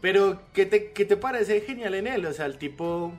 Pero, 0.00 0.40
¿qué 0.54 0.64
te, 0.66 0.92
¿qué 0.92 1.04
te 1.04 1.16
parece 1.16 1.60
genial 1.60 1.94
en 1.94 2.06
él? 2.06 2.24
O 2.26 2.32
sea, 2.32 2.46
el 2.46 2.56
tipo... 2.56 3.12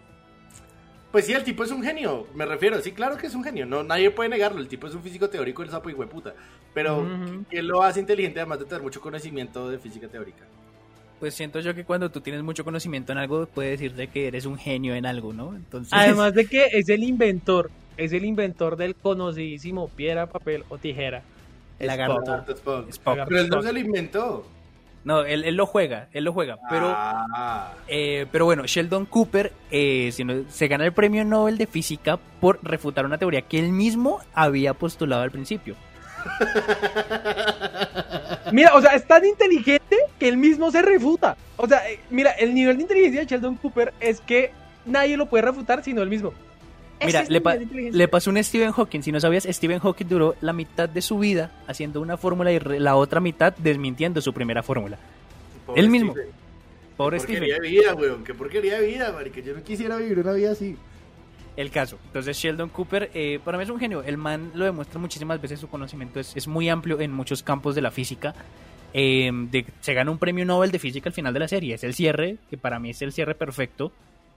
Pues 1.11 1.25
sí, 1.25 1.33
el 1.33 1.43
tipo 1.43 1.63
es 1.65 1.71
un 1.71 1.83
genio, 1.83 2.25
me 2.33 2.45
refiero. 2.45 2.81
Sí, 2.81 2.93
claro 2.93 3.17
que 3.17 3.27
es 3.27 3.35
un 3.35 3.43
genio. 3.43 3.65
No, 3.65 3.83
nadie 3.83 4.11
puede 4.11 4.29
negarlo. 4.29 4.59
El 4.61 4.69
tipo 4.69 4.87
es 4.87 4.95
un 4.95 5.03
físico 5.03 5.29
teórico, 5.29 5.61
el 5.61 5.69
sapo 5.69 5.89
y 5.89 5.93
puta. 5.93 6.33
Pero, 6.73 7.01
Ujú. 7.01 7.43
¿qué 7.49 7.61
lo 7.61 7.83
hace 7.83 7.99
inteligente 7.99 8.39
además 8.39 8.59
de 8.59 8.65
tener 8.65 8.81
mucho 8.81 9.01
conocimiento 9.01 9.69
de 9.69 9.77
física 9.77 10.07
teórica? 10.07 10.45
Pues 11.19 11.35
siento 11.35 11.59
yo 11.59 11.75
que 11.75 11.83
cuando 11.83 12.09
tú 12.09 12.21
tienes 12.21 12.41
mucho 12.41 12.63
conocimiento 12.63 13.11
en 13.11 13.17
algo, 13.19 13.45
puede 13.45 13.71
decirte 13.71 14.07
que 14.07 14.27
eres 14.27 14.45
un 14.45 14.57
genio 14.57 14.95
en 14.95 15.05
algo, 15.05 15.33
¿no? 15.33 15.53
Entonces, 15.55 15.91
Además 15.93 16.33
de 16.33 16.45
que 16.47 16.65
es 16.71 16.87
el 16.89 17.03
inventor, 17.03 17.69
es 18.03 18.13
el 18.13 18.25
inventor 18.25 18.77
del 18.77 18.95
conocidísimo 18.95 19.87
piedra, 19.89 20.27
papel 20.27 20.63
o 20.69 20.77
tijera. 20.77 21.21
Lagarto. 21.79 22.35
Spock, 22.35 22.49
Spock. 22.49 22.89
Spock. 22.89 23.19
Pero 23.27 23.41
él 23.41 23.49
no 23.49 23.61
se 23.61 23.73
lo 23.73 23.79
inventó. 23.79 24.45
No, 25.03 25.25
él, 25.25 25.43
él 25.45 25.55
lo 25.55 25.65
juega, 25.65 26.09
él 26.13 26.23
lo 26.25 26.31
juega, 26.33 26.59
pero... 26.69 26.93
Ah. 26.95 27.73
Eh, 27.87 28.27
pero 28.31 28.45
bueno, 28.45 28.63
Sheldon 28.67 29.05
Cooper 29.07 29.51
eh, 29.71 30.11
si 30.13 30.23
no- 30.23 30.43
se 30.47 30.67
gana 30.67 30.85
el 30.85 30.93
premio 30.93 31.25
Nobel 31.25 31.57
de 31.57 31.65
Física 31.65 32.19
por 32.39 32.59
refutar 32.61 33.03
una 33.05 33.17
teoría 33.17 33.41
que 33.41 33.57
él 33.57 33.69
mismo 33.71 34.19
había 34.35 34.75
postulado 34.75 35.23
al 35.23 35.31
principio. 35.31 35.75
Mira, 38.51 38.75
o 38.75 38.81
sea, 38.81 38.95
es 38.95 39.05
tan 39.07 39.25
inteligente 39.25 39.97
que 40.19 40.27
él 40.27 40.37
mismo 40.37 40.69
se 40.71 40.81
refuta. 40.83 41.35
O 41.57 41.67
sea, 41.67 41.89
eh, 41.89 41.99
mira, 42.09 42.31
el 42.31 42.53
nivel 42.53 42.75
de 42.77 42.81
inteligencia 42.83 43.21
de 43.21 43.27
Sheldon 43.27 43.55
Cooper 43.55 43.93
es 43.99 44.19
que 44.21 44.51
nadie 44.85 45.17
lo 45.17 45.27
puede 45.27 45.43
refutar 45.43 45.83
sino 45.83 46.01
él 46.01 46.09
mismo. 46.09 46.33
Mira, 47.05 47.23
le, 47.27 47.41
pa- 47.41 47.55
pasó 48.09 48.29
un 48.29 48.43
Stephen 48.43 48.71
Hawking. 48.71 49.01
Si 49.01 49.11
no 49.11 49.19
sabías, 49.19 49.43
Stephen 49.49 49.79
Hawking 49.79 50.05
duró 50.07 50.35
la 50.41 50.53
mitad 50.53 50.87
de 50.89 51.01
su 51.01 51.17
vida 51.19 51.51
haciendo 51.67 52.01
una 52.01 52.17
fórmula 52.17 52.51
y 52.51 52.59
la 52.59 52.95
otra 52.95 53.19
mitad 53.19 53.53
desmintiendo 53.57 54.21
su 54.21 54.33
primera 54.33 54.61
fórmula. 54.63 54.97
Pobre 55.65 55.81
Él 55.81 55.89
mismo. 55.89 56.13
Stephen. 56.13 56.31
Pobre 56.97 57.17
Qué 57.17 57.23
Stephen. 57.23 57.39
porquería 57.49 57.59
de 57.61 57.69
vida, 57.69 57.93
weón. 57.95 58.23
Qué 58.23 58.33
porquería 58.33 58.79
de 58.79 58.87
vida, 58.87 59.11
marica. 59.11 59.39
Yo 59.41 59.53
no 59.55 59.63
quisiera 59.63 59.97
vivir 59.97 60.19
una 60.19 60.33
vida 60.33 60.51
así. 60.51 60.75
El 61.57 61.69
caso. 61.71 61.97
Entonces, 62.07 62.37
Sheldon 62.37 62.69
Cooper, 62.69 63.11
eh, 63.13 63.39
para 63.43 63.57
mí 63.57 63.63
es 63.63 63.69
un 63.69 63.79
genio. 63.79 64.03
El 64.03 64.17
man 64.17 64.51
lo 64.53 64.65
demuestra 64.65 64.99
muchísimas 64.99 65.41
veces. 65.41 65.59
Su 65.59 65.67
conocimiento 65.69 66.19
es, 66.19 66.35
es 66.35 66.47
muy 66.47 66.69
amplio 66.69 66.99
en 67.01 67.11
muchos 67.11 67.43
campos 67.43 67.75
de 67.75 67.81
la 67.81 67.91
física. 67.91 68.33
Eh, 68.93 69.29
de- 69.49 69.65
se 69.81 69.93
gana 69.93 70.11
un 70.11 70.17
premio 70.17 70.45
Nobel 70.45 70.71
de 70.71 70.79
física 70.79 71.09
al 71.09 71.13
final 71.13 71.33
de 71.33 71.39
la 71.39 71.47
serie. 71.47 71.75
Es 71.75 71.83
el 71.83 71.93
cierre, 71.93 72.37
que 72.49 72.57
para 72.57 72.79
mí 72.79 72.91
es 72.91 73.01
el 73.01 73.11
cierre 73.11 73.35
perfecto. 73.35 73.91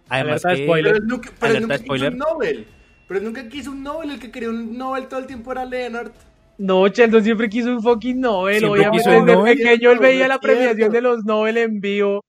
Además, 0.08 0.42
que- 0.42 0.64
spoiler. 0.64 0.92
Pero 0.94 1.04
nunca, 1.06 1.30
pero 1.40 1.68
quiso 1.68 2.06
un 2.08 2.18
Nobel. 2.18 2.66
Pero 3.08 3.20
nunca 3.20 3.48
quiso 3.48 3.70
un 3.70 3.82
Nobel. 3.82 4.10
El 4.10 4.18
que 4.20 4.30
quería 4.30 4.50
un 4.50 4.76
Nobel 4.76 5.06
todo 5.08 5.20
el 5.20 5.26
tiempo 5.26 5.52
era 5.52 5.64
Leonard. 5.64 6.12
No, 6.56 6.86
Sheldon 6.86 7.24
siempre 7.24 7.48
quiso 7.48 7.70
un 7.70 7.82
fucking 7.82 8.20
Nobel. 8.20 8.58
Siempre 8.60 8.80
Obviamente, 8.80 9.10
desde 9.10 9.32
Nobel. 9.34 9.56
pequeño 9.58 9.90
él 9.90 9.98
veía 9.98 10.28
la 10.28 10.38
premiación 10.38 10.92
de 10.92 11.00
los 11.00 11.24
Nobel 11.24 11.56
en 11.58 11.80
vivo. 11.80 12.22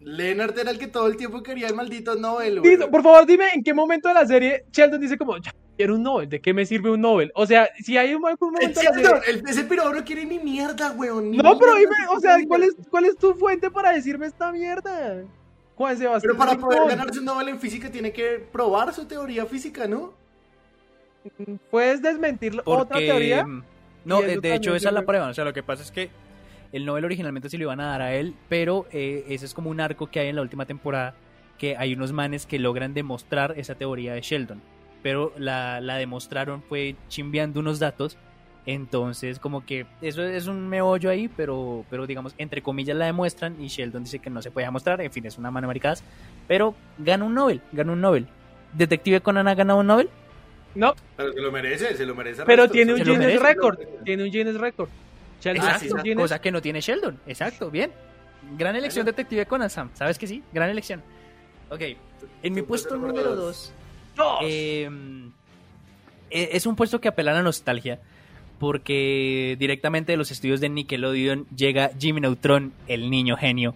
Leonard 0.00 0.58
era 0.58 0.70
el 0.72 0.78
que 0.78 0.88
todo 0.88 1.06
el 1.06 1.16
tiempo 1.16 1.42
quería 1.44 1.68
el 1.68 1.74
maldito 1.76 2.16
Nobel, 2.16 2.58
weón. 2.58 2.90
por 2.90 3.02
favor, 3.04 3.24
dime 3.24 3.44
en 3.54 3.62
qué 3.62 3.72
momento 3.72 4.08
de 4.08 4.14
la 4.14 4.26
serie 4.26 4.64
Sheldon 4.72 5.00
dice 5.00 5.16
como, 5.16 5.36
ya, 5.38 5.54
quiero 5.76 5.94
un 5.94 6.02
Nobel, 6.02 6.28
¿de 6.28 6.40
qué 6.40 6.52
me 6.52 6.66
sirve 6.66 6.90
un 6.90 7.00
Nobel? 7.00 7.30
O 7.36 7.46
sea, 7.46 7.68
si 7.84 7.96
hay 7.96 8.12
un 8.12 8.26
algún 8.26 8.50
momento 8.52 8.80
de 8.80 8.84
la 8.86 8.92
cierto, 8.94 9.22
serie... 9.22 9.40
el- 9.42 9.48
ese 9.48 9.62
piro 9.62 9.92
no 9.94 10.04
quiere 10.04 10.24
ni 10.24 10.40
mierda, 10.40 10.90
weón. 10.90 11.30
ni 11.30 11.36
No, 11.36 11.56
pero 11.56 11.76
dime, 11.76 11.94
o 12.12 12.18
sea, 12.18 12.34
mierda. 12.36 12.48
¿cuál 12.48 12.62
es, 12.64 12.74
¿cuál 12.90 13.04
es 13.04 13.16
tu 13.16 13.34
fuente 13.34 13.70
para 13.70 13.92
decirme 13.92 14.26
esta 14.26 14.50
mierda? 14.50 15.22
Juan 15.76 15.96
Sebastián. 15.96 16.34
Pero 16.36 16.38
para 16.38 16.58
poder 16.58 16.88
ganarse 16.88 17.18
un 17.18 17.24
Nobel 17.24 17.48
en 17.48 17.58
física 17.58 17.90
tiene 17.90 18.12
que 18.12 18.44
probar 18.52 18.92
su 18.92 19.06
teoría 19.06 19.46
física, 19.46 19.86
¿no? 19.86 20.12
¿Puedes 21.70 22.02
desmentir 22.02 22.60
otra 22.64 22.98
teoría? 22.98 23.44
mm, 23.46 23.64
No, 24.04 24.22
eh, 24.22 24.38
de 24.40 24.54
hecho 24.54 24.74
esa 24.74 24.88
es 24.88 24.94
la 24.94 25.02
prueba. 25.02 25.28
O 25.28 25.34
sea, 25.34 25.44
lo 25.44 25.52
que 25.52 25.62
pasa 25.62 25.82
es 25.82 25.90
que 25.90 26.10
el 26.72 26.84
Nobel 26.84 27.04
originalmente 27.04 27.48
se 27.48 27.58
lo 27.58 27.64
iban 27.64 27.80
a 27.80 27.86
dar 27.86 28.02
a 28.02 28.14
él, 28.14 28.34
pero 28.48 28.86
eh, 28.92 29.24
ese 29.28 29.46
es 29.46 29.54
como 29.54 29.70
un 29.70 29.80
arco 29.80 30.08
que 30.10 30.20
hay 30.20 30.28
en 30.28 30.36
la 30.36 30.42
última 30.42 30.66
temporada, 30.66 31.14
que 31.58 31.76
hay 31.76 31.94
unos 31.94 32.12
manes 32.12 32.46
que 32.46 32.58
logran 32.58 32.94
demostrar 32.94 33.54
esa 33.56 33.74
teoría 33.76 34.14
de 34.14 34.20
Sheldon. 34.20 34.60
Pero 35.02 35.32
la, 35.36 35.80
la 35.80 35.96
demostraron 35.96 36.62
fue 36.62 36.96
chimbeando 37.08 37.60
unos 37.60 37.78
datos. 37.78 38.16
Entonces, 38.64 39.38
como 39.40 39.66
que 39.66 39.86
eso 40.00 40.22
es 40.22 40.46
un 40.46 40.68
meollo 40.68 41.10
ahí, 41.10 41.28
pero, 41.28 41.84
pero 41.90 42.06
digamos, 42.06 42.34
entre 42.38 42.62
comillas 42.62 42.96
la 42.96 43.06
demuestran 43.06 43.60
y 43.60 43.66
Sheldon 43.68 44.04
dice 44.04 44.20
que 44.20 44.30
no 44.30 44.40
se 44.40 44.50
puede 44.52 44.70
mostrar. 44.70 45.00
En 45.00 45.10
fin, 45.10 45.26
es 45.26 45.36
una 45.36 45.50
mano 45.50 45.66
maricadas. 45.66 46.04
Pero 46.46 46.74
gana 46.98 47.24
un 47.24 47.34
Nobel, 47.34 47.60
gana 47.72 47.92
un 47.92 48.00
Nobel. 48.00 48.26
¿Detective 48.72 49.20
Conan 49.20 49.48
ha 49.48 49.54
ganado 49.54 49.80
un 49.80 49.86
Nobel? 49.88 50.08
No, 50.74 50.94
Pero 51.16 51.32
se 51.32 51.40
lo 51.40 51.52
merece, 51.52 51.96
se 51.96 52.06
lo 52.06 52.14
merece. 52.14 52.44
pero 52.46 52.62
resto, 52.62 52.72
tiene 52.72 52.92
un 52.92 52.98
se 52.98 53.04
¿Se 53.04 53.10
lo 53.10 53.14
Guinness 53.18 53.40
merece? 53.40 53.54
Record. 53.54 53.78
Tiene 54.04 54.22
un 54.24 54.30
Guinness 54.30 54.54
Record. 54.58 54.88
Sheldon 55.42 55.64
tiene 55.66 55.78
sí, 55.80 55.90
un 55.92 56.00
Guinness- 56.02 56.22
cosa 56.22 56.40
que 56.40 56.50
no 56.52 56.62
tiene 56.62 56.80
Sheldon. 56.80 57.20
Exacto, 57.26 57.70
bien. 57.70 57.90
Gran 58.56 58.76
elección 58.76 59.04
Detective 59.04 59.44
Conan, 59.46 59.70
Sam. 59.70 59.90
¿Sabes 59.94 60.18
que 60.18 60.26
sí? 60.26 60.42
Gran 60.52 60.70
elección. 60.70 61.02
Ok, 61.68 61.80
en 62.42 62.54
mi 62.54 62.62
puesto 62.62 62.94
número 62.96 63.12
número 63.14 63.36
2 63.36 63.72
¡Dos! 64.16 64.38
es 66.30 66.66
un 66.66 66.76
puesto 66.76 67.00
que 67.00 67.08
apela 67.08 67.32
a 67.32 67.34
la 67.34 67.42
nostalgia 67.42 67.98
porque 68.62 69.56
directamente 69.58 70.12
de 70.12 70.16
los 70.16 70.30
estudios 70.30 70.60
de 70.60 70.68
Nickelodeon 70.68 71.48
llega 71.48 71.90
Jimmy 71.98 72.20
Neutron, 72.20 72.72
el 72.86 73.10
niño 73.10 73.36
genio. 73.36 73.74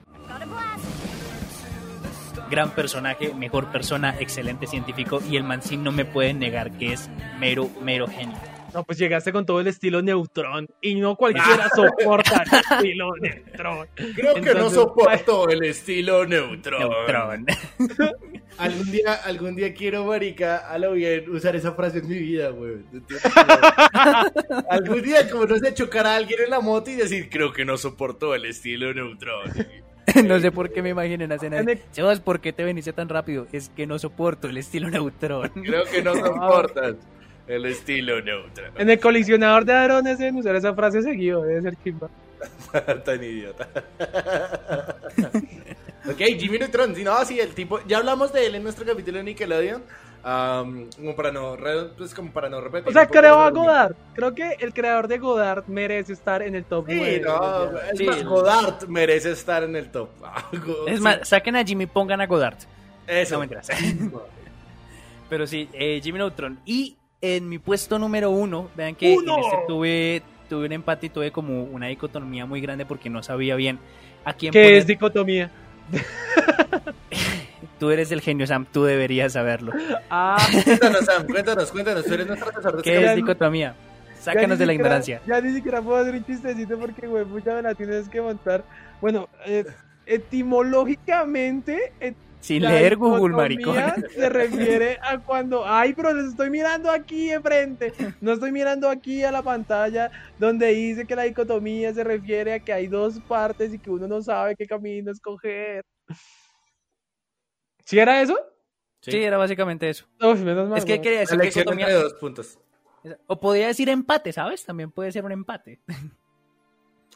Gran 2.48 2.70
personaje, 2.70 3.34
mejor 3.34 3.72
persona, 3.72 4.14
excelente 4.20 4.68
científico 4.68 5.20
y 5.28 5.34
el 5.38 5.42
man 5.42 5.60
sí 5.60 5.76
no 5.76 5.90
me 5.90 6.04
puede 6.04 6.34
negar 6.34 6.70
que 6.78 6.92
es 6.92 7.10
mero, 7.40 7.68
mero 7.82 8.06
genio. 8.06 8.36
No, 8.72 8.84
pues 8.84 8.96
llegaste 8.96 9.32
con 9.32 9.44
todo 9.44 9.58
el 9.58 9.66
estilo 9.66 10.02
Neutron 10.02 10.68
y 10.80 10.94
no 10.94 11.16
cualquiera 11.16 11.68
soporta 11.74 12.44
el 12.44 12.58
estilo 12.78 13.10
Neutron. 13.16 13.88
Creo 14.14 14.34
que 14.34 14.54
no 14.54 14.70
soporto 14.70 15.48
el 15.50 15.64
estilo 15.64 16.24
neutron. 16.26 16.78
Neutron. 16.78 17.46
Algún 18.58 18.90
día, 18.90 19.14
algún 19.14 19.56
día 19.56 19.74
quiero, 19.74 20.04
marica, 20.04 20.56
a 20.56 20.78
lo 20.78 20.92
bien 20.92 21.28
usar 21.30 21.56
esa 21.56 21.72
frase 21.72 21.98
en 21.98 22.08
mi 22.08 22.18
vida, 22.18 22.50
güey. 22.50 22.76
algún 24.70 25.02
día, 25.02 25.28
como 25.30 25.44
no 25.44 25.56
sé, 25.56 25.74
chocar 25.74 26.06
a 26.06 26.16
alguien 26.16 26.40
en 26.44 26.50
la 26.50 26.60
moto 26.60 26.90
y 26.90 26.94
decir, 26.94 27.28
creo 27.30 27.52
que 27.52 27.64
no 27.64 27.76
soporto 27.76 28.34
el 28.34 28.44
estilo 28.46 28.92
neutron. 28.94 29.50
no 30.24 30.40
sé 30.40 30.52
por 30.52 30.72
qué 30.72 30.82
me 30.82 30.90
imagino 30.90 31.24
en 31.24 31.30
la 31.30 31.36
escena. 31.36 31.62
de, 31.62 31.80
Sebas, 31.90 32.20
¿por 32.20 32.40
qué 32.40 32.52
te 32.52 32.64
veniste 32.64 32.92
tan 32.92 33.08
rápido? 33.08 33.46
Es 33.52 33.70
que 33.70 33.86
no 33.86 33.98
soporto 33.98 34.48
el 34.48 34.56
estilo 34.58 34.90
Neutron. 34.90 35.48
Creo 35.64 35.84
que 35.84 36.02
no 36.02 36.14
soportas 36.14 36.96
el 37.46 37.64
estilo 37.66 38.20
neutron. 38.20 38.72
En 38.76 38.90
el 38.90 38.98
colisionador 38.98 39.64
de 39.64 39.72
hadrones 39.72 40.18
deben 40.18 40.36
usar 40.36 40.56
esa 40.56 40.74
frase 40.74 41.02
seguido, 41.02 41.44
debe 41.44 41.62
ser 41.62 41.76
chimba. 41.82 42.10
Tan 43.04 43.22
idiota. 43.22 43.68
Ok, 46.10 46.18
Jimmy 46.38 46.58
Neutron. 46.58 46.94
Sí, 46.94 47.04
no, 47.04 47.24
sí, 47.24 47.38
el 47.40 47.50
tipo. 47.54 47.80
Ya 47.86 47.98
hablamos 47.98 48.32
de 48.32 48.46
él 48.46 48.54
en 48.56 48.62
nuestro 48.62 48.84
capítulo 48.84 49.18
de 49.18 49.24
Nickelodeon. 49.24 49.82
Am, 50.28 50.88
como 50.96 51.14
para 51.14 51.30
no, 51.30 51.56
pues 51.96 52.12
como 52.12 52.32
para 52.32 52.48
no 52.48 52.60
repetir. 52.60 52.88
O 52.88 52.92
sea, 52.92 53.06
creo 53.06 53.38
a. 53.38 53.50
Godard. 53.50 53.94
Creo 54.14 54.34
que 54.34 54.56
el 54.58 54.72
creador 54.74 55.06
de 55.06 55.18
Godard 55.18 55.64
merece 55.68 56.12
estar 56.14 56.42
en 56.42 56.56
el 56.56 56.64
top 56.64 56.86
Sí, 56.88 56.94
9. 56.96 57.22
no, 57.24 57.78
es 57.78 57.98
Sí. 57.98 58.04
más, 58.04 58.24
Godard 58.24 58.88
merece 58.88 59.30
estar 59.30 59.62
en 59.62 59.76
el 59.76 59.90
top. 59.90 60.08
Es 60.88 60.96
sí. 60.96 61.00
más, 61.02 61.28
saquen 61.28 61.54
a 61.56 61.64
Jimmy, 61.64 61.86
pongan 61.86 62.20
a 62.20 62.26
Godard. 62.26 62.58
eso. 63.06 63.40
No. 63.44 64.22
Pero 65.28 65.46
sí, 65.46 65.68
eh, 65.72 66.00
Jimmy 66.02 66.18
Neutron. 66.18 66.58
Y 66.64 66.96
en 67.20 67.48
mi 67.48 67.58
puesto 67.58 67.98
número 67.98 68.30
uno, 68.30 68.68
vean 68.76 68.94
que 68.94 69.14
¡Uno! 69.16 69.36
en 69.38 69.44
este 69.44 69.56
tuve, 69.66 70.22
tuve 70.48 70.66
un 70.66 70.72
empate 70.72 71.06
y 71.06 71.10
tuve 71.10 71.30
como 71.32 71.64
una 71.64 71.86
dicotomía 71.86 72.46
muy 72.46 72.60
grande 72.60 72.84
porque 72.86 73.10
no 73.10 73.22
sabía 73.22 73.56
bien 73.56 73.78
a 74.24 74.32
quién 74.34 74.52
¿Qué 74.52 74.60
poner. 74.62 74.74
es 74.74 74.86
dicotomía? 74.86 75.50
Tú 77.78 77.90
eres 77.90 78.10
el 78.10 78.22
genio, 78.22 78.46
Sam, 78.46 78.64
tú 78.70 78.84
deberías 78.84 79.34
saberlo. 79.34 79.72
Ah, 80.08 80.38
Cuéntanos, 80.64 81.04
Sam, 81.04 81.26
cuéntanos, 81.26 81.70
cuéntanos. 81.70 82.04
Tú 82.06 82.14
eres 82.14 82.26
nuestro 82.26 82.48
asesor 82.48 82.76
de 82.78 82.82
¿Qué 82.82 83.04
es 83.04 83.16
dicotomía? 83.16 83.74
Sácanos 84.18 84.58
de 84.58 84.64
la 84.66 84.72
siquiera- 84.72 84.74
ignorancia. 84.74 85.20
Ya 85.26 85.40
ni 85.42 85.52
siquiera 85.54 85.82
puedo 85.82 85.98
hacer 85.98 86.14
un 86.14 86.24
chistecito 86.24 86.78
porque, 86.78 87.06
güey, 87.06 87.24
mucha 87.26 87.54
me 87.54 87.60
la 87.62 87.74
tienes 87.74 88.08
que 88.08 88.20
montar. 88.22 88.64
Bueno, 89.02 89.28
eh, 89.44 89.64
etimológicamente, 90.06 91.92
et- 92.00 92.16
Sin 92.40 92.62
la 92.62 92.70
leer 92.70 92.96
Google, 92.96 93.34
maricón. 93.34 93.76
Se 94.14 94.28
refiere 94.28 94.98
a 95.02 95.18
cuando, 95.18 95.66
ay, 95.66 95.94
pero 95.94 96.12
les 96.14 96.26
estoy 96.26 96.48
mirando 96.50 96.90
aquí 96.90 97.30
enfrente, 97.30 97.92
no 98.20 98.32
estoy 98.32 98.52
mirando 98.52 98.88
aquí 98.88 99.24
a 99.24 99.32
la 99.32 99.42
pantalla 99.42 100.10
donde 100.38 100.68
dice 100.68 101.06
que 101.06 101.16
la 101.16 101.24
dicotomía 101.24 101.92
se 101.92 102.04
refiere 102.04 102.52
a 102.54 102.60
que 102.60 102.72
hay 102.72 102.86
dos 102.86 103.18
partes 103.20 103.74
y 103.74 103.78
que 103.78 103.90
uno 103.90 104.06
no 104.06 104.22
sabe 104.22 104.54
qué 104.54 104.66
camino 104.66 105.10
escoger. 105.10 105.82
¿Sí 107.84 107.98
era 107.98 108.20
eso? 108.20 108.38
Sí, 109.00 109.22
era 109.22 109.36
básicamente 109.38 109.88
eso. 109.88 110.04
Uf, 110.20 110.40
menos 110.40 110.68
mal, 110.68 110.78
Es 110.78 110.84
que 110.84 111.00
quería 111.00 111.20
decir 111.20 111.38
La 111.38 111.44
lección 111.44 111.62
dicotomía. 111.64 111.86
entre 111.86 112.02
dos 112.02 112.14
puntos. 112.14 112.58
O 113.28 113.38
podría 113.38 113.68
decir 113.68 113.88
empate, 113.88 114.32
¿sabes? 114.32 114.64
También 114.64 114.90
puede 114.90 115.12
ser 115.12 115.24
un 115.24 115.32
empate. 115.32 115.80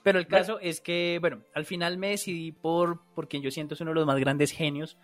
Pero 0.02 0.18
el 0.18 0.26
caso 0.26 0.58
es 0.60 0.80
que, 0.80 1.18
bueno, 1.20 1.42
al 1.54 1.66
final 1.66 1.98
me 1.98 2.10
decidí 2.10 2.52
por, 2.52 3.00
por 3.14 3.28
quien 3.28 3.42
yo 3.42 3.50
siento 3.50 3.74
es 3.74 3.80
uno 3.80 3.90
de 3.90 3.96
los 3.96 4.06
más 4.06 4.18
grandes 4.18 4.50
genios 4.50 4.96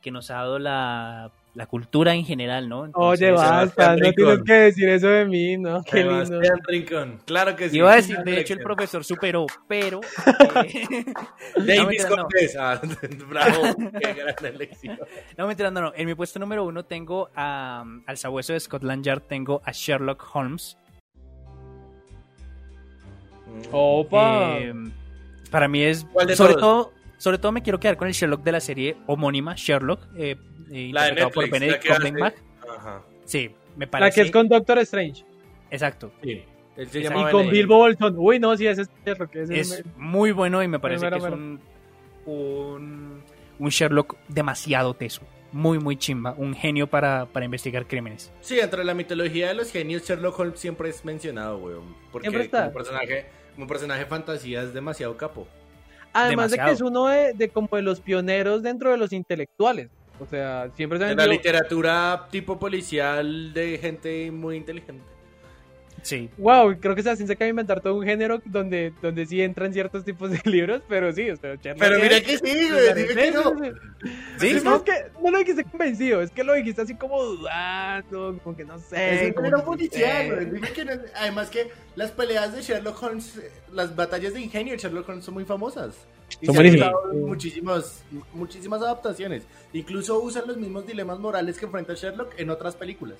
que 0.00 0.10
nos 0.10 0.30
ha 0.30 0.34
dado 0.34 0.58
la, 0.58 1.32
la 1.54 1.66
cultura 1.66 2.14
en 2.14 2.24
general, 2.26 2.68
¿no? 2.68 2.80
Oye, 2.94 3.28
Entonces, 3.28 3.32
basta, 3.32 3.96
Sebastián 3.96 3.98
no 4.00 4.12
tienes 4.12 4.42
que 4.44 4.52
decir 4.52 4.88
eso 4.90 5.08
de 5.08 5.24
mí, 5.24 5.56
¿no? 5.56 5.82
Qué 5.82 6.04
lindo. 6.04 6.40
Rincón. 6.66 7.20
Claro 7.24 7.56
que 7.56 7.70
sí. 7.70 7.78
Iba 7.78 7.92
a 7.92 7.96
decir, 7.96 8.18
de 8.18 8.40
hecho, 8.40 8.52
el 8.52 8.60
profesor 8.60 9.02
superó, 9.02 9.46
pero... 9.66 10.00
eh, 10.64 11.04
no, 11.56 11.64
Davis 11.64 11.86
mentira, 11.86 12.08
no. 12.10 12.16
Cortés. 12.16 12.56
Ah, 12.58 12.80
bravo. 13.28 13.62
Qué 13.98 14.12
gran 14.12 14.54
elección. 14.54 14.98
No, 15.38 15.46
mentira, 15.46 15.70
no, 15.70 15.80
no. 15.80 15.92
En 15.96 16.06
mi 16.06 16.14
puesto 16.14 16.38
número 16.38 16.64
uno 16.64 16.84
tengo 16.84 17.30
a, 17.34 17.84
al 18.06 18.16
sabueso 18.18 18.52
de 18.52 18.60
Scotland 18.60 19.04
Yard, 19.04 19.22
tengo 19.22 19.62
a 19.64 19.72
Sherlock 19.72 20.22
Holmes. 20.34 20.76
Opa. 23.72 24.58
Eh, 24.58 24.74
para 25.50 25.68
mí 25.68 25.82
es. 25.82 26.06
¿Cuál 26.12 26.26
de 26.26 26.36
sobre 26.36 26.54
todos? 26.54 26.86
todo, 26.86 26.92
sobre 27.18 27.38
todo 27.38 27.52
me 27.52 27.62
quiero 27.62 27.78
quedar 27.80 27.96
con 27.96 28.08
el 28.08 28.14
Sherlock 28.14 28.42
de 28.42 28.52
la 28.52 28.60
serie 28.60 28.96
homónima, 29.06 29.54
Sherlock, 29.56 30.00
eh, 30.16 30.36
eh, 30.72 30.90
La 30.92 31.04
de 31.10 31.26
por 31.28 31.48
Netflix. 31.48 31.50
La 31.50 31.58
Benedict 31.58 31.86
Cumberbatch. 31.86 32.36
Ajá. 32.78 33.02
Sí, 33.24 33.50
me 33.76 33.86
la 33.86 33.90
parece. 33.90 34.20
que 34.20 34.26
es 34.26 34.32
con 34.32 34.48
Doctor 34.48 34.78
Strange. 34.80 35.24
Exacto. 35.70 36.12
Sí. 36.22 36.42
Él 36.76 36.88
se 36.88 37.00
Y 37.00 37.06
con. 37.30 37.48
Bilbo 37.50 37.76
Bolton. 37.78 38.14
Uy, 38.18 38.40
no, 38.40 38.56
sí, 38.56 38.66
ese 38.66 38.82
es 38.82 38.90
Sherlock. 39.06 39.34
ese 39.36 39.60
Es 39.60 39.70
es- 39.72 39.84
muy 39.96 40.32
bueno 40.32 40.62
y 40.62 40.68
me 40.68 40.78
parece 40.80 41.04
mero, 41.04 41.18
que 41.20 41.26
es 41.26 41.32
un, 41.32 41.60
un, 42.26 43.22
un 43.58 43.68
Sherlock 43.68 44.16
demasiado 44.28 44.94
teso. 44.94 45.22
Muy, 45.52 45.78
muy 45.78 45.96
chimba. 45.96 46.34
Un 46.36 46.52
genio 46.54 46.88
para, 46.88 47.26
para 47.26 47.44
investigar 47.44 47.86
crímenes. 47.86 48.32
Sí, 48.40 48.56
dentro 48.56 48.80
de 48.80 48.84
la 48.84 48.94
mitología 48.94 49.48
de 49.48 49.54
los 49.54 49.70
genios, 49.70 50.02
Sherlock 50.02 50.36
Holmes 50.40 50.58
siempre 50.58 50.88
es 50.88 51.04
mencionado, 51.04 51.58
weón. 51.58 51.94
Porque 52.10 52.26
Siempre 52.28 52.46
está. 52.46 52.62
como 52.62 52.72
personaje, 52.74 53.26
como 53.54 53.66
personaje 53.66 54.04
fantasía 54.06 54.62
es 54.62 54.74
demasiado 54.74 55.16
capo. 55.16 55.46
Además 56.12 56.50
de 56.50 56.58
que 56.58 56.70
es 56.70 56.80
uno 56.80 57.06
de, 57.08 57.32
de 57.32 57.48
como 57.48 57.68
de 57.72 57.82
los 57.82 58.00
pioneros 58.00 58.62
dentro 58.62 58.90
de 58.90 58.96
los 58.96 59.12
intelectuales. 59.12 59.88
O 60.20 60.26
sea, 60.26 60.70
siempre 60.76 60.98
se 60.98 61.06
ha 61.06 61.10
En 61.10 61.16
la 61.16 61.26
literatura 61.26 62.28
tipo 62.30 62.58
policial 62.58 63.52
de 63.52 63.78
gente 63.78 64.30
muy 64.30 64.56
inteligente. 64.56 65.13
Sí. 66.04 66.28
Wow, 66.36 66.76
creo 66.78 66.94
que 66.94 67.02
Sebastián 67.02 67.26
se 67.26 67.32
acaba 67.32 67.46
de 67.46 67.50
inventar 67.50 67.80
todo 67.80 67.94
un 67.96 68.04
género 68.04 68.40
donde, 68.44 68.92
donde 69.00 69.24
sí 69.24 69.40
entran 69.40 69.72
ciertos 69.72 70.04
tipos 70.04 70.30
de 70.30 70.38
libros, 70.44 70.82
pero 70.86 71.10
sí, 71.12 71.30
o 71.30 71.36
sea, 71.36 71.54
Sherlock 71.56 71.78
Pero 71.80 71.98
mira 71.98 72.20
que 72.22 72.36
sí, 72.38 72.70
güey, 72.70 72.94
dime 72.94 73.14
que 73.14 73.30
no. 73.30 73.42
Sí, 74.38 74.48
Sí, 74.50 74.54
¿no? 74.62 74.70
no, 74.70 74.76
es 74.76 74.82
que 74.82 74.92
no 75.22 75.30
lo 75.30 75.38
dijiste 75.38 75.64
convencido, 75.64 76.20
es 76.20 76.30
que 76.30 76.44
lo 76.44 76.52
dijiste 76.52 76.82
así 76.82 76.94
como 76.94 77.22
dudando, 77.22 78.38
como 78.44 78.54
que 78.54 78.64
no 78.64 78.78
sé. 78.78 79.14
Es 79.14 79.22
un 79.28 79.32
como 79.32 79.46
género 79.46 79.64
policial, 79.64 80.34
güey. 80.34 80.44
Dime 80.50 80.72
que 80.72 80.84
no- 80.84 80.92
Además 81.16 81.48
que 81.50 81.70
las 81.96 82.10
peleas 82.10 82.54
de 82.54 82.60
Sherlock 82.60 83.02
Holmes, 83.02 83.40
las 83.72 83.96
batallas 83.96 84.34
de 84.34 84.40
ingenio 84.42 84.74
de 84.74 84.78
Sherlock 84.78 85.08
Holmes 85.08 85.24
son 85.24 85.34
muy 85.34 85.44
famosas. 85.46 85.94
Y 86.40 86.46
Son 86.46 86.54
se 86.56 86.82
han 86.82 86.92
muchísimas, 87.26 88.02
muchísimas 88.34 88.82
adaptaciones. 88.82 89.44
Incluso 89.72 90.20
usan 90.20 90.44
los 90.46 90.56
mismos 90.58 90.86
dilemas 90.86 91.18
morales 91.18 91.58
que 91.58 91.64
enfrenta 91.66 91.94
Sherlock 91.94 92.38
en 92.38 92.50
otras 92.50 92.74
películas. 92.76 93.16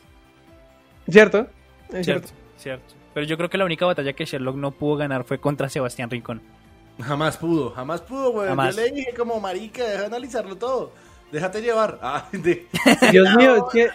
¿Cierto? 1.08 1.46
Es 1.92 2.04
Cierto, 2.06 2.28
cierto. 2.28 2.43
Cierto. 2.58 2.94
Pero 3.12 3.26
yo 3.26 3.36
creo 3.36 3.48
que 3.50 3.58
la 3.58 3.64
única 3.64 3.86
batalla 3.86 4.12
que 4.12 4.24
Sherlock 4.24 4.56
no 4.56 4.72
pudo 4.72 4.96
ganar 4.96 5.24
fue 5.24 5.38
contra 5.38 5.68
Sebastián 5.68 6.10
Rincón. 6.10 6.42
Jamás 7.00 7.36
pudo, 7.36 7.70
jamás 7.70 8.00
pudo, 8.02 8.32
güey. 8.32 8.48
Jamás. 8.48 8.74
Yo 8.76 8.82
le 8.82 8.90
dije 8.92 9.14
como 9.14 9.40
marica, 9.40 9.82
deja 9.84 10.00
de 10.00 10.06
analizarlo 10.06 10.56
todo. 10.56 10.92
Déjate 11.32 11.60
llevar. 11.62 11.98
Ah, 12.02 12.28
de- 12.32 12.66
Dios 13.12 13.34
mío, 13.36 13.56
es 13.56 13.62
que 13.72 13.88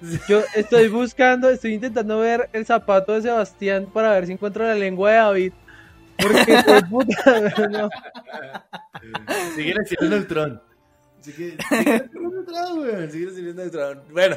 yo 0.28 0.42
estoy 0.54 0.88
buscando, 0.88 1.48
estoy 1.50 1.74
intentando 1.74 2.18
ver 2.18 2.48
el 2.52 2.66
zapato 2.66 3.12
de 3.14 3.22
Sebastián 3.22 3.86
para 3.92 4.10
ver 4.12 4.26
si 4.26 4.32
encuentro 4.32 4.64
la 4.64 4.74
lengua 4.74 5.10
de 5.10 5.16
David. 5.16 5.52
Porque, 6.18 6.62
fue 6.62 6.82
puta, 6.82 7.68
no. 7.70 7.88
Sigue 9.54 9.74
siendo 9.84 10.16
neutrón. 10.16 10.62
Sigue 11.20 11.56
sigue 11.68 12.08
siendo 12.10 12.30
neutrón, 12.30 12.76
güey. 12.78 13.10
Sigue 13.10 13.30
siendo 13.32 13.54
neutrón. 13.54 14.02
Bueno, 14.12 14.36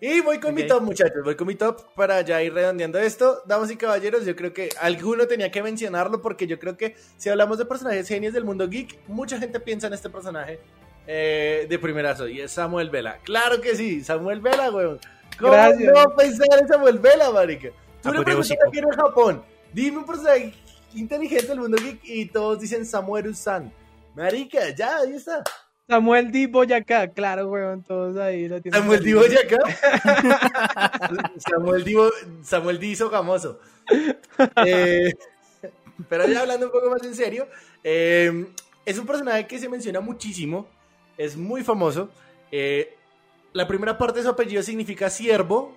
y 0.00 0.20
voy 0.20 0.38
con 0.38 0.54
mi 0.54 0.66
top, 0.66 0.82
muchachos. 0.82 1.24
Voy 1.24 1.34
con 1.34 1.46
mi 1.46 1.56
top 1.56 1.92
para 1.94 2.20
ya 2.20 2.42
ir 2.42 2.54
redondeando 2.54 2.98
esto. 2.98 3.42
Damas 3.46 3.70
y 3.70 3.76
caballeros, 3.76 4.24
yo 4.24 4.36
creo 4.36 4.52
que 4.52 4.68
alguno 4.80 5.26
tenía 5.26 5.50
que 5.50 5.62
mencionarlo 5.62 6.22
porque 6.22 6.46
yo 6.46 6.58
creo 6.58 6.76
que 6.76 6.96
si 7.16 7.28
hablamos 7.28 7.58
de 7.58 7.64
personajes 7.64 8.06
genios 8.06 8.32
del 8.32 8.44
mundo 8.44 8.68
geek, 8.68 8.98
mucha 9.08 9.38
gente 9.38 9.58
piensa 9.58 9.88
en 9.88 9.94
este 9.94 10.08
personaje 10.08 10.60
eh, 11.06 11.66
de 11.68 11.78
primerazo 11.78 12.28
y 12.28 12.40
es 12.40 12.52
Samuel 12.52 12.90
Vela. 12.90 13.18
Claro 13.24 13.60
que 13.60 13.74
sí, 13.74 14.04
Samuel 14.04 14.40
Vela, 14.40 14.68
güey. 14.68 14.98
¿Cómo 15.38 15.52
Gracias. 15.52 15.92
no 15.92 16.14
pensar 16.14 16.60
en 16.60 16.68
Samuel 16.68 16.98
Vela, 16.98 17.30
marica? 17.30 17.70
Tú 18.02 18.12
le 18.12 18.22
preguntas 18.22 18.52
Apoteósico. 18.52 18.68
aquí 18.68 18.78
en 18.78 18.90
Japón, 18.90 19.42
dime 19.72 19.98
un 19.98 20.06
personaje 20.06 20.54
inteligente 20.94 21.48
del 21.48 21.60
mundo 21.60 21.76
geek 21.76 22.00
y 22.04 22.26
todos 22.26 22.60
dicen 22.60 22.86
Samuel 22.86 23.34
San. 23.34 23.72
Marica, 24.14 24.70
ya, 24.70 24.98
ahí 24.98 25.14
está. 25.14 25.42
Samuel 25.88 26.30
Di 26.30 26.46
Boyacá, 26.46 27.08
claro, 27.08 27.48
weón, 27.48 27.82
todos 27.82 28.16
ahí 28.18 28.46
lo 28.46 28.60
tienen. 28.60 28.78
Samuel 28.78 29.02
Di 29.02 29.14
Boyacá. 29.14 29.56
Samuel 31.38 31.82
Di, 31.84 31.94
Bo- 31.94 32.12
Samuel 32.42 32.78
Di 32.78 32.94
Sogamoso. 32.94 33.58
Eh, 34.66 35.10
pero 36.08 36.26
ya 36.28 36.42
hablando 36.42 36.66
un 36.66 36.72
poco 36.72 36.90
más 36.90 37.02
en 37.04 37.14
serio, 37.14 37.48
eh, 37.82 38.46
es 38.84 38.98
un 38.98 39.06
personaje 39.06 39.46
que 39.46 39.58
se 39.58 39.68
menciona 39.68 40.00
muchísimo, 40.00 40.68
es 41.16 41.36
muy 41.36 41.62
famoso. 41.64 42.10
eh, 42.52 42.94
la 43.54 43.66
primera 43.66 43.96
parte 43.96 44.18
de 44.18 44.24
su 44.24 44.28
apellido 44.30 44.62
significa 44.62 45.08
siervo. 45.08 45.74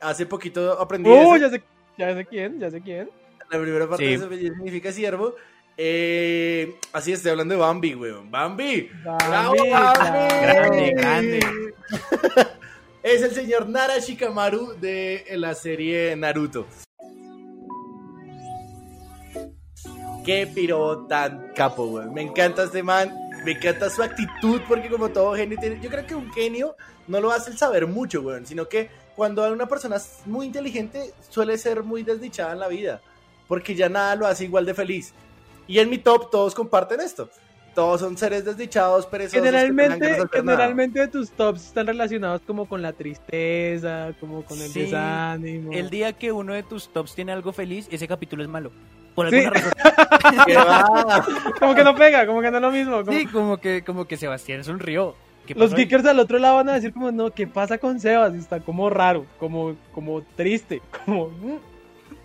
Hace 0.00 0.26
poquito 0.26 0.72
aprendí 0.80 1.08
Uh, 1.08 1.36
eso. 1.36 1.36
ya 1.36 1.50
sé, 1.50 1.62
ya 1.96 2.14
sé 2.14 2.26
quién, 2.26 2.58
ya 2.58 2.68
sé 2.68 2.80
quién. 2.80 3.08
La 3.48 3.60
primera 3.60 3.88
parte 3.88 4.04
Sí. 4.04 4.10
de 4.10 4.18
su 4.18 4.24
apellido 4.24 4.54
significa 4.56 4.90
siervo. 4.90 5.36
Eh, 5.76 6.76
así 6.92 7.12
estoy 7.12 7.30
hablando 7.32 7.54
de 7.54 7.60
Bambi, 7.60 7.94
weón. 7.94 8.30
Bambi. 8.30 8.90
¡Bravo, 9.02 9.54
Bambi, 9.54 9.70
Bambi! 9.70 10.40
Grande, 10.42 10.92
grande. 10.94 11.74
es 13.02 13.22
el 13.22 13.30
señor 13.32 13.68
Nara 13.68 13.98
Shikamaru 13.98 14.78
de 14.80 15.24
la 15.36 15.54
serie 15.54 16.14
Naruto. 16.16 16.66
Qué 20.24 20.46
piro 20.46 21.06
tan 21.06 21.52
capo, 21.54 21.84
weón. 21.84 22.14
Me 22.14 22.22
encanta 22.22 22.64
este 22.64 22.82
man. 22.82 23.12
Me 23.44 23.52
encanta 23.52 23.90
su 23.90 24.02
actitud 24.02 24.60
porque 24.68 24.88
como 24.88 25.08
todo 25.08 25.34
genio 25.34 25.58
tiene... 25.58 25.80
Yo 25.80 25.90
creo 25.90 26.06
que 26.06 26.14
un 26.14 26.32
genio 26.32 26.76
no 27.08 27.20
lo 27.20 27.32
hace 27.32 27.50
el 27.50 27.58
saber 27.58 27.88
mucho, 27.88 28.20
weón. 28.20 28.46
Sino 28.46 28.68
que 28.68 28.88
cuando 29.16 29.50
una 29.52 29.66
persona 29.66 29.96
es 29.96 30.20
muy 30.26 30.46
inteligente 30.46 31.12
suele 31.28 31.58
ser 31.58 31.82
muy 31.82 32.04
desdichada 32.04 32.52
en 32.52 32.60
la 32.60 32.68
vida. 32.68 33.00
Porque 33.48 33.74
ya 33.74 33.88
nada 33.88 34.14
lo 34.14 34.26
hace 34.28 34.44
igual 34.44 34.64
de 34.64 34.74
feliz. 34.74 35.12
Y 35.66 35.78
en 35.78 35.90
mi 35.90 35.98
top 35.98 36.30
todos 36.30 36.54
comparten 36.54 37.00
esto. 37.00 37.28
Todos 37.74 38.00
son 38.00 38.18
seres 38.18 38.44
desdichados, 38.44 39.06
perezosos. 39.06 39.40
que 39.40 39.46
Generalmente, 39.46 40.10
nada. 40.10 40.28
generalmente 40.30 41.08
tus 41.08 41.30
tops 41.30 41.68
están 41.68 41.86
relacionados 41.86 42.42
como 42.46 42.66
con 42.66 42.82
la 42.82 42.92
tristeza, 42.92 44.12
como 44.20 44.44
con 44.44 44.60
el 44.60 44.68
Sí, 44.68 44.80
desánimo. 44.82 45.72
El 45.72 45.88
día 45.88 46.12
que 46.12 46.32
uno 46.32 46.52
de 46.52 46.62
tus 46.62 46.88
tops 46.92 47.14
tiene 47.14 47.32
algo 47.32 47.50
feliz, 47.52 47.88
ese 47.90 48.06
capítulo 48.06 48.42
es 48.42 48.48
malo. 48.50 48.70
Por 49.14 49.30
Sí. 49.30 49.36
alguna 49.36 49.50
razón. 49.60 49.72
Como 51.58 51.74
que 51.74 51.84
no 51.84 51.94
pega, 51.94 52.26
como 52.26 52.40
que 52.40 52.50
no 52.50 52.56
es 52.56 52.62
lo 52.62 52.70
mismo. 52.70 53.04
como- 53.04 53.12
Sí, 53.12 53.26
como 53.26 53.56
que, 53.58 53.84
como 53.84 54.04
que 54.06 54.16
Sebastián 54.16 54.64
sonrió. 54.64 55.14
¿Qué 55.46 55.54
Los 55.54 55.64
pasó 55.70 55.76
ahí? 55.76 55.82
geekers 55.84 56.06
al 56.06 56.18
otro 56.20 56.38
lado 56.38 56.56
van 56.56 56.68
a 56.68 56.74
decir 56.74 56.92
como, 56.92 57.10
no, 57.10 57.30
¿qué 57.30 57.46
pasa 57.46 57.76
con 57.78 57.98
Sebas? 58.00 58.34
Está 58.34 58.60
como 58.60 58.88
raro, 58.90 59.26
como, 59.38 59.74
como 59.92 60.22
triste, 60.36 60.80
como... 61.04 61.28
mm. 61.28 61.58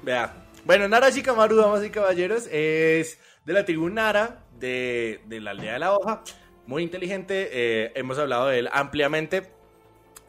Vea. 0.03 0.33
Bueno, 0.67 0.89
Nara 0.89 1.09
Shikamaru, 1.09 1.55
damas 1.55 1.85
y 1.85 1.89
caballeros, 1.89 2.45
es 2.51 3.19
de 3.45 3.53
la 3.53 3.63
tribu 3.63 3.87
Nara, 3.89 4.43
de, 4.59 5.21
de 5.25 5.39
la 5.39 5.51
aldea 5.51 5.71
de 5.73 5.79
la 5.79 5.93
hoja. 5.95 6.21
Muy 6.65 6.83
inteligente, 6.83 7.49
eh, 7.53 7.93
hemos 7.95 8.19
hablado 8.19 8.47
de 8.47 8.59
él 8.59 8.69
ampliamente. 8.73 9.49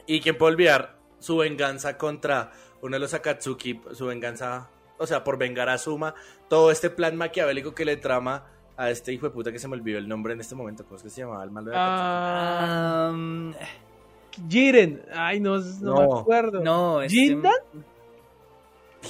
Y 0.07 0.21
quien 0.21 0.39
puede 0.39 0.53
olvidar 0.53 0.95
su 1.19 1.37
venganza 1.39 1.99
contra 1.99 2.53
uno 2.83 2.95
de 2.95 3.01
los 3.01 3.15
Akatsuki, 3.15 3.81
su 3.93 4.07
venganza, 4.07 4.71
o 4.99 5.09
sea, 5.09 5.25
por 5.25 5.39
vengar 5.39 5.69
a 5.69 5.77
Suma, 5.77 6.15
todo 6.49 6.71
este 6.71 6.89
plan 6.89 7.17
maquiavélico 7.17 7.75
que 7.75 7.85
le 7.85 7.97
trama 7.97 8.47
a 8.77 8.91
este 8.91 9.13
hijo 9.13 9.27
de 9.27 9.33
puta 9.33 9.51
que 9.51 9.59
se 9.59 9.67
me 9.67 9.75
olvidó 9.75 9.99
el 9.99 10.07
nombre 10.09 10.35
en 10.35 10.41
este 10.41 10.55
momento. 10.55 10.85
¿Cómo 10.85 10.99
es 10.99 11.03
que 11.03 11.11
se 11.11 11.23
llamaba 11.23 11.43
el 11.43 11.51
malo 11.51 11.73
de 11.73 11.77
Akatsuki? 11.77 13.13
Um, 13.13 13.55
Jiren, 14.49 15.03
ay, 15.13 15.41
no, 15.41 15.59
no, 15.59 15.65
No, 15.81 16.15
me 16.15 16.21
acuerdo. 16.21 16.61
no, 16.61 17.03
este- 17.03 17.17
¿Jindan? 17.19 17.53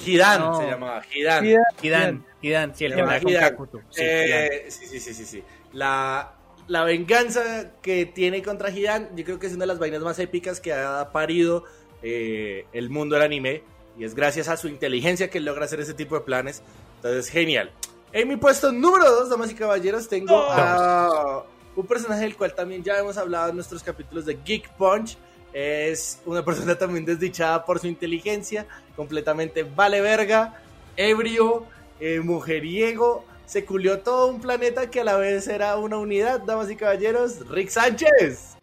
Hidan 0.05 0.39
no. 0.39 0.59
se 0.59 0.67
llamaba, 0.67 1.01
Hidan. 1.13 1.45
Hidan, 1.45 1.63
Hidan, 1.81 2.25
Hidan, 2.41 2.75
sí, 2.75 2.85
el 2.85 2.95
que 2.95 3.01
con 3.03 3.29
Hidan. 3.29 3.49
Kakuto. 3.49 3.81
Sí, 3.89 4.01
Hidan. 4.01 4.43
Eh, 4.51 4.65
sí, 4.69 4.85
sí, 4.85 4.99
sí, 4.99 5.13
sí, 5.13 5.25
sí. 5.25 5.43
La, 5.73 6.33
la 6.67 6.83
venganza 6.83 7.71
que 7.81 8.05
tiene 8.05 8.41
contra 8.43 8.69
Hidan, 8.69 9.09
yo 9.15 9.25
creo 9.25 9.39
que 9.39 9.47
es 9.47 9.53
una 9.53 9.63
de 9.63 9.67
las 9.67 9.79
vainas 9.79 10.01
más 10.01 10.19
épicas 10.19 10.59
que 10.59 10.73
ha 10.73 11.09
parido 11.11 11.63
eh, 12.01 12.65
el 12.73 12.89
mundo 12.89 13.15
del 13.15 13.25
anime. 13.25 13.63
Y 13.97 14.05
es 14.05 14.15
gracias 14.15 14.47
a 14.47 14.55
su 14.55 14.69
inteligencia 14.69 15.29
que 15.29 15.39
logra 15.41 15.65
hacer 15.65 15.81
ese 15.81 15.93
tipo 15.93 16.15
de 16.15 16.21
planes. 16.21 16.61
Entonces, 16.97 17.29
genial. 17.29 17.71
En 18.13 18.27
mi 18.27 18.37
puesto 18.37 18.71
número 18.71 19.09
2, 19.09 19.29
damas 19.29 19.51
y 19.51 19.55
caballeros, 19.55 20.07
tengo 20.07 20.35
Dos. 20.35 20.51
a 20.51 21.43
un 21.75 21.85
personaje 21.85 22.21
del 22.21 22.35
cual 22.35 22.55
también 22.55 22.83
ya 22.83 22.97
hemos 22.97 23.17
hablado 23.17 23.49
en 23.49 23.55
nuestros 23.55 23.83
capítulos 23.83 24.25
de 24.25 24.37
Geek 24.43 24.69
Punch. 24.77 25.17
Es 25.53 26.21
una 26.25 26.43
persona 26.45 26.75
también 26.77 27.05
desdichada 27.05 27.65
por 27.65 27.79
su 27.79 27.87
inteligencia, 27.87 28.65
completamente 28.95 29.63
vale 29.63 30.01
verga, 30.01 30.61
ebrio, 30.97 31.65
eh, 31.99 32.19
mujeriego. 32.19 33.25
Se 33.45 33.65
culió 33.65 33.99
todo 34.01 34.27
un 34.27 34.39
planeta 34.41 34.91
que 34.91 35.01
a 35.01 35.03
la 35.03 35.17
vez 35.17 35.47
era 35.47 35.75
una 35.77 35.97
unidad, 35.97 36.39
damas 36.41 36.69
y 36.69 36.75
caballeros. 36.75 37.49
Rick 37.49 37.69
Sánchez. 37.69 38.55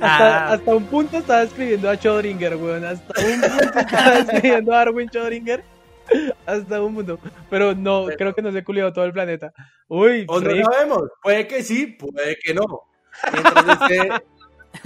Hasta, 0.00 0.48
Ah. 0.48 0.52
hasta 0.54 0.74
un 0.74 0.84
punto 0.86 1.18
estaba 1.18 1.42
escribiendo 1.42 1.88
a 1.88 1.94
Schrödinger, 1.94 2.56
weón. 2.60 2.84
Hasta 2.84 3.20
un 3.24 3.40
punto 3.40 3.78
estaba 3.78 4.18
escribiendo 4.18 4.72
a 4.72 4.80
Arwin 4.80 5.08
Schrödinger. 5.08 5.62
Hasta 6.46 6.82
un 6.82 6.94
punto. 6.94 7.18
Pero 7.48 7.74
no, 7.74 8.04
Pero- 8.06 8.16
creo 8.18 8.34
que 8.34 8.42
no 8.42 8.52
se 8.52 8.64
culió 8.64 8.92
todo 8.92 9.04
el 9.04 9.12
planeta. 9.12 9.52
Uy, 9.88 10.24
O 10.28 10.40
no 10.40 10.50
sabemos. 10.64 11.02
Puede 11.22 11.46
que 11.46 11.62
sí, 11.62 11.86
puede 11.86 12.36
que 12.42 12.52
no. 12.54 12.64
Mientras 13.32 13.80
esté 13.82 14.10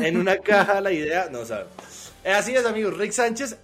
en 0.06 0.16
una 0.16 0.36
caja 0.38 0.80
la 0.80 0.92
idea, 0.92 1.28
no 1.30 1.44
sabemos. 1.44 2.12
Eh, 2.24 2.32
Así 2.32 2.54
es, 2.54 2.64
amigos. 2.66 2.96
Rick 2.98 3.12
Sánchez, 3.12 3.58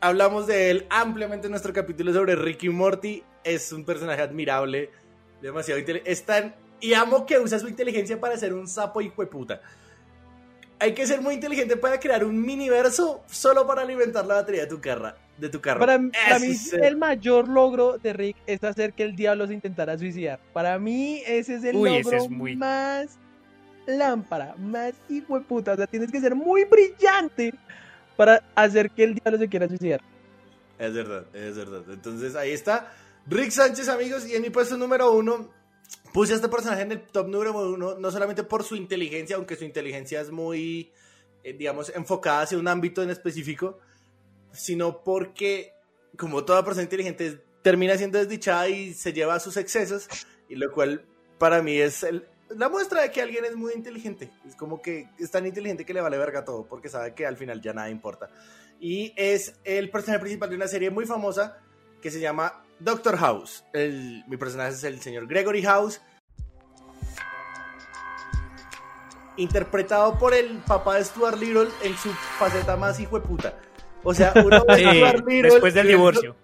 hablamos 0.00 0.46
de 0.46 0.70
él 0.70 0.86
ampliamente 0.90 1.46
en 1.46 1.52
nuestro 1.52 1.72
capítulo 1.72 2.12
sobre 2.12 2.36
Ricky 2.36 2.68
Morty. 2.68 3.22
Es 3.44 3.72
un 3.72 3.84
personaje 3.84 4.20
admirable, 4.22 4.90
demasiado 5.40 5.78
inteligente. 5.80 6.10
Es 6.10 6.24
tan- 6.24 6.54
Y 6.80 6.94
amo 6.94 7.26
que 7.26 7.38
usa 7.38 7.58
su 7.58 7.68
inteligencia 7.68 8.18
para 8.20 8.36
ser 8.38 8.54
un 8.54 8.66
sapo 8.66 9.00
hijo 9.00 9.20
de 9.22 9.28
puta. 9.28 9.60
Hay 10.78 10.94
que 10.94 11.06
ser 11.06 11.20
muy 11.20 11.34
inteligente 11.34 11.76
para 11.76 12.00
crear 12.00 12.24
un 12.24 12.40
miniverso 12.40 13.22
solo 13.26 13.66
para 13.66 13.82
alimentar 13.82 14.24
la 14.24 14.36
batería 14.36 14.62
de 14.62 14.66
tu 14.68 14.80
carro. 14.80 15.12
De 15.36 15.48
tu 15.50 15.60
carro. 15.60 15.80
para, 15.80 15.98
mí 15.98 16.10
el 16.82 16.96
mayor 16.96 17.48
logro 17.48 17.98
de 17.98 18.12
Rick 18.14 18.36
es 18.46 18.62
hacer 18.64 18.92
que 18.94 19.02
el 19.02 19.14
diablo 19.16 19.46
se 19.46 19.52
intentara 19.54 19.96
suicidar. 19.98 20.38
Para 20.54 20.78
mí 20.78 21.22
ese 21.26 21.56
es 21.56 21.64
el 21.64 21.76
Uy, 21.76 21.96
ese 21.96 22.02
logro 22.04 22.24
es 22.24 22.30
muy- 22.30 22.56
más 22.56 23.18
lámpara, 23.86 24.54
más 24.56 24.94
hijo 25.08 25.40
puta. 25.42 25.72
O 25.72 25.76
sea, 25.76 25.86
tienes 25.86 26.10
que 26.10 26.20
ser 26.20 26.34
muy 26.34 26.64
brillante 26.64 27.54
para 28.16 28.42
hacer 28.54 28.90
que 28.90 29.04
el 29.04 29.14
diablo 29.14 29.38
se 29.38 29.48
quiera 29.48 29.68
suicidar. 29.68 30.00
Es 30.78 30.94
verdad, 30.94 31.24
es 31.34 31.56
verdad. 31.56 31.82
Entonces 31.90 32.34
ahí 32.36 32.52
está. 32.52 32.92
Rick 33.26 33.50
Sánchez, 33.50 33.88
amigos, 33.88 34.26
y 34.26 34.34
en 34.34 34.42
mi 34.42 34.50
puesto 34.50 34.76
número 34.76 35.12
uno 35.12 35.50
puse 36.12 36.32
a 36.32 36.36
este 36.36 36.48
personaje 36.48 36.82
en 36.82 36.92
el 36.92 37.02
top 37.02 37.28
número 37.28 37.52
uno, 37.72 37.98
no 37.98 38.10
solamente 38.10 38.42
por 38.44 38.64
su 38.64 38.76
inteligencia, 38.76 39.36
aunque 39.36 39.56
su 39.56 39.64
inteligencia 39.64 40.20
es 40.20 40.30
muy, 40.30 40.90
eh, 41.44 41.52
digamos, 41.52 41.92
enfocada 41.94 42.42
hacia 42.42 42.58
un 42.58 42.66
ámbito 42.66 43.02
en 43.02 43.10
específico, 43.10 43.78
sino 44.52 45.02
porque, 45.04 45.72
como 46.16 46.44
toda 46.44 46.64
persona 46.64 46.82
inteligente, 46.84 47.40
termina 47.62 47.96
siendo 47.96 48.18
desdichada 48.18 48.68
y 48.68 48.94
se 48.94 49.12
lleva 49.12 49.34
a 49.34 49.40
sus 49.40 49.56
excesos, 49.56 50.08
y 50.48 50.56
lo 50.56 50.72
cual 50.72 51.04
para 51.38 51.62
mí 51.62 51.76
es 51.76 52.02
el- 52.02 52.26
la 52.56 52.68
muestra 52.68 53.02
de 53.02 53.10
que 53.10 53.22
alguien 53.22 53.44
es 53.44 53.56
muy 53.56 53.72
inteligente. 53.72 54.30
Es 54.46 54.54
como 54.56 54.80
que 54.82 55.08
es 55.18 55.30
tan 55.30 55.46
inteligente 55.46 55.84
que 55.84 55.94
le 55.94 56.00
vale 56.00 56.18
verga 56.18 56.44
todo, 56.44 56.66
porque 56.66 56.88
sabe 56.88 57.14
que 57.14 57.26
al 57.26 57.36
final 57.36 57.60
ya 57.60 57.72
nada 57.72 57.90
importa. 57.90 58.28
Y 58.80 59.12
es 59.16 59.54
el 59.64 59.90
personaje 59.90 60.20
principal 60.20 60.50
de 60.50 60.56
una 60.56 60.66
serie 60.68 60.90
muy 60.90 61.06
famosa 61.06 61.58
que 62.02 62.10
se 62.10 62.18
llama 62.20 62.62
Doctor 62.78 63.16
House. 63.18 63.64
El- 63.72 64.24
mi 64.26 64.36
personaje 64.36 64.70
es 64.74 64.84
el 64.84 65.00
señor 65.00 65.26
Gregory 65.26 65.62
House. 65.62 66.00
Interpretado 69.36 70.18
por 70.18 70.34
el 70.34 70.58
papá 70.66 70.96
de 70.96 71.04
Stuart 71.04 71.38
Little 71.38 71.68
en 71.82 71.96
su 71.96 72.10
faceta 72.38 72.76
más 72.76 72.98
hijo 73.00 73.18
de 73.20 73.26
puta. 73.26 73.54
O 74.02 74.12
sea, 74.12 74.32
uno 74.36 74.64
Sí, 74.76 74.82
Stuart 74.82 75.26
Little 75.26 75.42
después 75.50 75.74
del 75.74 75.86
divorcio. 75.86 76.36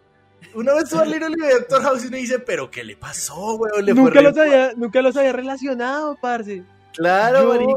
Uno 0.55 0.75
ve 0.75 0.87
Stuart 0.87 1.07
Little 1.09 1.29
y 1.37 1.41
ve 1.41 1.55
Doctor 1.55 1.83
House 1.83 2.05
y 2.05 2.07
uno 2.09 2.17
dice, 2.17 2.39
pero 2.39 2.71
¿qué 2.71 2.83
le 2.85 2.97
pasó, 2.97 3.57
weón? 3.57 3.85
Le 3.85 3.93
Nunca 3.95 4.21
los, 4.23 4.35
mal". 4.35 4.47
había, 4.49 4.73
nunca 4.75 5.03
los 5.03 5.17
había 5.17 5.33
relacionado, 5.33 6.17
parce. 6.21 6.63
Claro, 6.95 7.55
Yo 7.55 7.69
no 7.69 7.77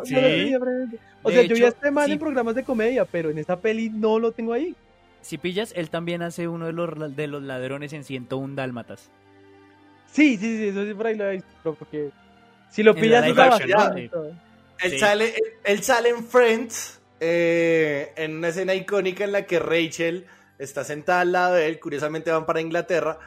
O 1.24 1.30
De 1.30 1.36
sea, 1.36 1.44
yo 1.44 1.56
vi 1.56 1.64
a 1.64 1.68
hecho, 1.68 1.68
este 1.68 1.92
man 1.92 2.06
sí. 2.06 2.14
en 2.14 2.20
programas 2.20 2.56
de 2.56 2.64
comedia, 2.64 3.04
pero 3.06 3.30
en 3.30 3.38
esta 3.38 3.60
peli 3.60 3.90
no 3.90 4.18
lo 4.20 4.32
tengo 4.32 4.54
ahí. 4.54 4.76
Si 5.22 5.38
pillas, 5.38 5.74
él 5.76 5.90
también 5.90 6.22
hace 6.22 6.48
uno 6.48 6.68
de 6.68 6.72
los, 6.74 7.16
de 7.16 7.28
los 7.28 7.44
ladrones 7.44 7.92
en 7.92 8.06
101 8.06 8.56
Dálmatas. 8.56 9.10
Sí, 10.12 10.38
sí, 10.38 10.58
sí, 10.58 10.68
eso 10.70 10.86
sí 10.86 10.94
por 10.94 11.08
ahí 11.08 11.16
lo 11.16 11.26
he 11.30 11.34
visto, 11.34 11.76
porque 11.78 12.10
si 12.72 12.84
lo 12.84 12.96
pillas 12.96 13.26
¿no? 13.28 13.96
Él, 14.82 14.92
Sí. 14.92 14.98
sale, 15.00 15.26
él, 15.36 15.44
él 15.66 15.84
sale 15.84 16.10
en 16.10 16.24
Friends, 16.24 17.02
eh, 17.20 18.14
en 18.16 18.38
una 18.38 18.48
escena 18.48 18.74
icónica 18.74 19.26
en 19.26 19.34
la 19.34 19.46
que 19.46 19.60
Rachel 19.60 20.26
está 20.60 20.84
sentada 20.84 21.22
al 21.22 21.32
lado 21.32 21.56
de 21.56 21.68
él, 21.68 21.80
curiosamente 21.80 22.32
van 22.32 22.46
para 22.46 22.62
Inglaterra, 22.62 23.18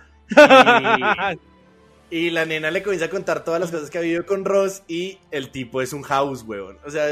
y, 2.11 2.17
y 2.17 2.31
la 2.31 2.45
nena 2.45 2.71
le 2.71 2.83
comienza 2.83 3.07
a 3.07 3.11
contar 3.11 3.43
todas 3.43 3.61
las 3.61 3.71
cosas 3.71 3.91
que 3.91 3.99
ha 3.99 4.03
vivido 4.03 4.25
con 4.25 4.45
Ross, 4.45 4.83
y 4.87 5.19
el 5.31 5.51
tipo 5.51 5.83
es 5.83 5.93
un 5.93 6.03
House, 6.03 6.45
weón. 6.47 6.79
O 6.85 6.91
sea, 6.91 7.09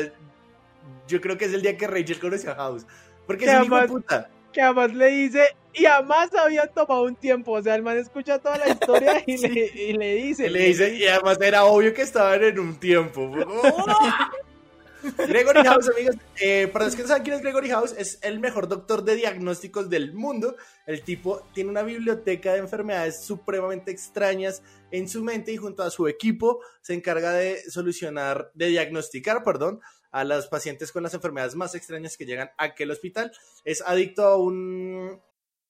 yo 1.09 1.20
creo 1.20 1.37
que 1.37 1.46
es 1.46 1.54
el 1.54 1.62
día 1.62 1.76
que 1.76 1.87
Rachel 1.87 2.20
conoció 2.20 2.52
a 2.52 2.54
House, 2.54 2.87
porque 3.26 3.46
es 3.46 3.54
un 3.54 3.64
hijo 3.64 3.80
de 3.80 3.88
puta. 3.88 4.30
que 4.52 4.61
además 4.61 4.94
le 4.94 5.06
dice, 5.06 5.56
y 5.72 5.87
además 5.87 6.30
había 6.35 6.66
tomado 6.66 7.04
un 7.04 7.16
tiempo, 7.16 7.52
o 7.52 7.62
sea, 7.62 7.74
el 7.74 7.83
man 7.83 7.96
escucha 7.96 8.38
toda 8.38 8.59
la 8.59 8.68
historia 8.68 9.22
y, 9.26 9.37
le, 9.48 9.50
y 9.74 9.92
le 9.94 10.14
dice, 10.16 10.46
Y 10.46 10.50
le 10.50 10.61
dice, 10.66 10.94
y 10.94 11.06
además 11.06 11.38
era 11.40 11.64
obvio 11.64 11.94
que 11.94 12.02
estaban 12.02 12.42
en 12.44 12.59
un 12.59 12.78
tiempo. 12.78 13.30
Gregory 15.28 15.62
House, 15.66 15.88
amigos, 15.88 16.16
eh, 16.40 16.68
para 16.72 16.86
los 16.86 16.96
que 16.96 17.02
no 17.02 17.08
saben 17.08 17.22
quién 17.22 17.36
es 17.36 17.42
Gregory 17.42 17.70
House, 17.70 17.94
es 17.96 18.18
el 18.22 18.40
mejor 18.40 18.68
doctor 18.68 19.04
de 19.04 19.16
diagnósticos 19.16 19.88
del 19.88 20.14
mundo. 20.14 20.56
El 20.86 21.02
tipo 21.02 21.46
tiene 21.54 21.70
una 21.70 21.82
biblioteca 21.82 22.52
de 22.52 22.58
enfermedades 22.58 23.24
supremamente 23.24 23.90
extrañas 23.90 24.62
en 24.90 25.08
su 25.08 25.22
mente 25.22 25.52
y 25.52 25.56
junto 25.56 25.82
a 25.82 25.90
su 25.90 26.08
equipo 26.08 26.60
se 26.80 26.94
encarga 26.94 27.32
de 27.32 27.62
solucionar, 27.70 28.50
de 28.54 28.66
diagnosticar, 28.68 29.42
perdón, 29.44 29.80
a 30.10 30.24
los 30.24 30.48
pacientes 30.48 30.92
con 30.92 31.02
las 31.02 31.14
enfermedades 31.14 31.54
más 31.54 31.74
extrañas 31.74 32.16
que 32.16 32.26
llegan 32.26 32.50
a 32.58 32.64
aquel 32.64 32.90
hospital. 32.90 33.32
Es 33.64 33.82
adicto 33.82 34.24
a 34.24 34.36
un 34.36 35.20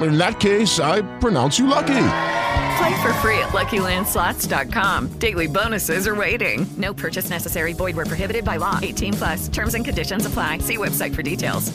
In 0.00 0.16
that 0.18 0.40
case, 0.40 0.80
I 0.80 1.02
pronounce 1.18 1.58
you 1.58 1.66
lucky. 1.66 2.00
Play 2.78 3.02
for 3.02 3.12
free 3.20 3.38
at 3.38 3.50
LuckyLandSlots.com. 3.52 5.08
Daily 5.18 5.46
bonuses 5.46 6.06
are 6.06 6.14
waiting. 6.14 6.66
No 6.78 6.94
purchase 6.94 7.28
necessary. 7.28 7.74
Void 7.74 7.96
where 7.96 8.06
prohibited 8.06 8.44
by 8.44 8.56
law. 8.58 8.78
18 8.82 9.12
plus. 9.14 9.48
Terms 9.48 9.74
and 9.74 9.84
conditions 9.84 10.24
apply. 10.26 10.58
See 10.58 10.76
website 10.78 11.14
for 11.14 11.22
details. 11.22 11.72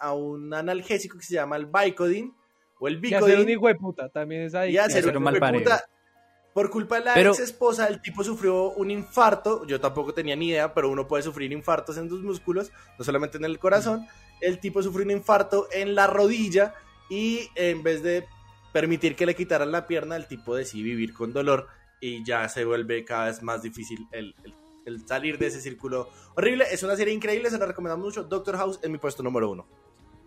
A 0.00 0.12
un 0.14 0.52
analgésico 0.52 1.16
que 1.18 1.24
se 1.24 1.34
llama 1.34 1.56
el 1.56 1.66
Vicodin 1.66 2.32
o 2.78 2.86
el 2.88 3.00
Y 3.04 3.14
hacer 3.14 3.22
un 3.22 3.26
Vicodin 3.46 3.48
hijo 3.50 3.66
de 3.68 3.74
puta, 3.74 4.08
también 4.10 4.42
es 4.42 4.54
ahí. 4.54 4.72
y 4.72 4.78
hacer 4.78 4.98
hacer 4.98 5.10
un 5.10 5.16
un 5.16 5.22
mal 5.24 5.36
hijo 5.36 5.46
de 5.46 5.52
puta. 5.60 5.84
Por 6.52 6.70
culpa 6.70 6.98
de 7.00 7.04
la 7.06 7.14
Pero- 7.14 7.30
ex 7.32 7.40
esposa, 7.40 7.88
el 7.88 8.00
tipo 8.00 8.22
sufrió 8.22 8.70
un 8.72 8.90
infarto. 8.92 9.66
Yo 9.66 9.80
tampoco 9.80 10.12
tenía 10.14 10.36
ni 10.36 10.48
idea, 10.50 10.72
pero 10.74 10.90
uno 10.90 11.08
puede 11.08 11.22
sufrir 11.24 11.50
infartos 11.52 11.96
en 11.98 12.08
tus 12.08 12.22
músculos, 12.22 12.70
no 12.98 13.04
solamente 13.04 13.38
en 13.38 13.44
el 13.44 13.58
corazón. 13.58 14.06
El 14.40 14.60
tipo 14.60 14.80
sufrió 14.82 15.04
un 15.04 15.10
infarto 15.10 15.66
en 15.72 15.94
la 15.96 16.06
rodilla 16.06 16.74
y 17.10 17.48
en 17.54 17.82
vez 17.82 18.02
de 18.02 18.26
permitir 18.72 19.14
que 19.16 19.26
le 19.26 19.34
quitaran 19.36 19.70
la 19.72 19.86
pierna, 19.86 20.16
el 20.16 20.26
tipo 20.26 20.54
decidió 20.56 20.84
vivir 20.84 21.12
con 21.14 21.32
dolor 21.32 21.68
y 22.00 22.24
ya 22.24 22.48
se 22.48 22.64
vuelve 22.64 23.04
cada 23.04 23.26
vez 23.26 23.42
más 23.42 23.62
difícil 23.62 24.06
el, 24.12 24.34
el- 24.44 24.54
el 24.86 25.06
salir 25.08 25.38
de 25.38 25.46
ese 25.46 25.62
círculo 25.62 26.10
horrible. 26.36 26.66
Es 26.70 26.82
una 26.82 26.94
serie 26.94 27.14
increíble, 27.14 27.48
se 27.48 27.56
la 27.56 27.64
recomendamos 27.64 28.04
mucho. 28.04 28.24
Doctor 28.24 28.58
House 28.58 28.78
es 28.82 28.90
mi 28.90 28.98
puesto 28.98 29.22
número 29.22 29.50
uno. 29.50 29.66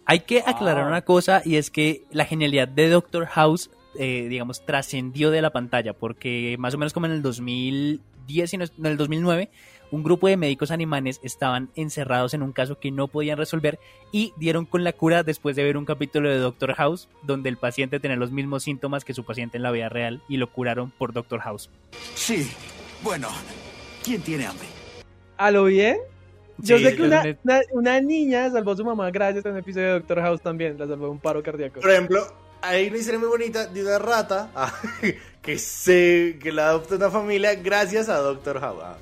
Hay 0.06 0.22
que 0.22 0.42
aclarar 0.44 0.88
una 0.88 1.04
cosa 1.04 1.44
y 1.46 1.58
es 1.58 1.70
que 1.70 2.06
la 2.10 2.26
genialidad 2.26 2.68
de 2.68 2.90
Doctor 2.90 3.28
House, 3.28 3.70
eh, 4.00 4.26
digamos, 4.30 4.66
trascendió 4.66 5.30
de 5.30 5.44
la 5.44 5.52
pantalla 5.52 5.94
porque 5.94 6.56
más 6.58 6.74
o 6.74 6.80
menos 6.80 6.92
como 6.94 7.06
en 7.06 7.12
el 7.12 7.22
2010 7.22 8.54
y 8.54 8.58
no, 8.58 8.66
en 8.66 8.86
el 8.88 8.98
2009, 8.98 9.52
un 9.92 10.04
grupo 10.04 10.28
de 10.28 10.38
médicos 10.38 10.72
animales 10.72 11.20
estaban 11.24 11.70
encerrados 11.76 12.34
en 12.34 12.44
un 12.44 12.52
caso 12.52 12.80
que 12.80 12.92
no 12.92 13.08
podían 13.08 13.38
resolver 13.38 13.80
y 14.12 14.34
dieron 14.38 14.66
con 14.66 14.84
la 14.84 14.94
cura 14.94 15.24
después 15.24 15.56
de 15.56 15.64
ver 15.64 15.78
un 15.78 15.86
capítulo 15.86 16.30
de 16.30 16.38
Doctor 16.38 16.74
House 16.74 17.10
donde 17.24 17.50
el 17.50 17.58
paciente 17.58 18.00
tenía 18.00 18.18
los 18.18 18.32
mismos 18.32 18.64
síntomas 18.64 19.06
que 19.06 19.14
su 19.14 19.24
paciente 19.24 19.58
en 19.58 19.64
la 19.64 19.72
vida 19.72 19.90
real 19.90 20.22
y 20.28 20.38
lo 20.38 20.52
curaron 20.52 20.92
por 20.92 21.14
Doctor 21.14 21.40
House. 21.42 21.70
Sí, 22.16 22.50
bueno, 23.04 23.30
¿quién 24.04 24.22
tiene 24.22 24.46
hambre? 24.46 24.68
¿A 25.38 25.52
lo 25.52 25.66
bien? 25.66 25.98
Yo 26.60 26.78
Sí, 26.78 26.86
sé 26.86 26.96
que 26.96 27.04
una, 27.04 27.24
una, 27.44 27.62
una 27.72 28.02
niña 28.02 28.50
salvó 28.50 28.72
a 28.72 28.78
su 28.78 28.84
mamá 28.84 29.12
gracias 29.12 29.46
a 29.46 29.50
un 29.50 29.58
episodio 29.58 29.88
de 29.88 29.94
Doctor 29.94 30.22
House 30.22 30.42
también. 30.42 30.78
La 30.78 30.88
salvó 30.88 31.06
de 31.06 31.12
un 31.12 31.20
paro 31.20 31.44
cardíaco. 31.44 31.82
Por 31.82 31.92
ejemplo, 31.92 32.26
hay 32.62 32.88
una 32.88 32.98
historia 32.98 33.20
muy 33.20 33.30
bonita 33.30 33.68
de 33.68 33.82
una 33.84 34.00
rata 34.00 34.52
ah, 34.56 34.74
que 35.42 35.60
se 35.60 36.40
que 36.42 36.52
la 36.52 36.70
adopta 36.70 36.96
una 36.96 37.10
familia 37.10 37.56
gracias 37.56 38.10
a 38.10 38.18
Doctor 38.18 38.60
House. 38.60 38.82
Ah. 38.84 38.98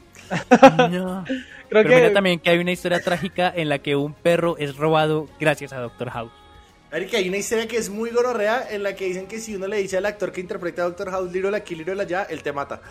No. 0.91 1.23
Creo 1.69 1.83
Pero 1.83 1.89
que 1.89 1.95
mira 1.95 2.13
también 2.13 2.39
que 2.39 2.49
hay 2.51 2.59
una 2.59 2.71
historia 2.71 3.01
trágica 3.01 3.51
en 3.55 3.69
la 3.69 3.79
que 3.79 3.95
un 3.95 4.13
perro 4.13 4.55
es 4.57 4.75
robado 4.77 5.27
gracias 5.39 5.73
a 5.73 5.79
Doctor 5.79 6.09
House. 6.11 6.31
Hay 6.91 7.27
una 7.27 7.37
historia 7.37 7.67
que 7.67 7.75
es 7.77 7.89
muy 7.89 8.11
gonorrea 8.11 8.67
en 8.69 8.83
la 8.83 8.95
que 8.95 9.05
dicen 9.05 9.27
que 9.27 9.39
si 9.39 9.55
uno 9.55 9.67
le 9.67 9.77
dice 9.77 9.97
al 9.97 10.05
actor 10.05 10.31
que 10.31 10.39
interpreta 10.39 10.83
a 10.83 10.85
Doctor 10.85 11.11
House, 11.11 11.29
Liro 11.31 11.53
aquí, 11.53 11.75
Liro 11.75 11.99
allá, 11.99 12.23
él 12.29 12.41
te 12.41 12.53
mata. 12.53 12.81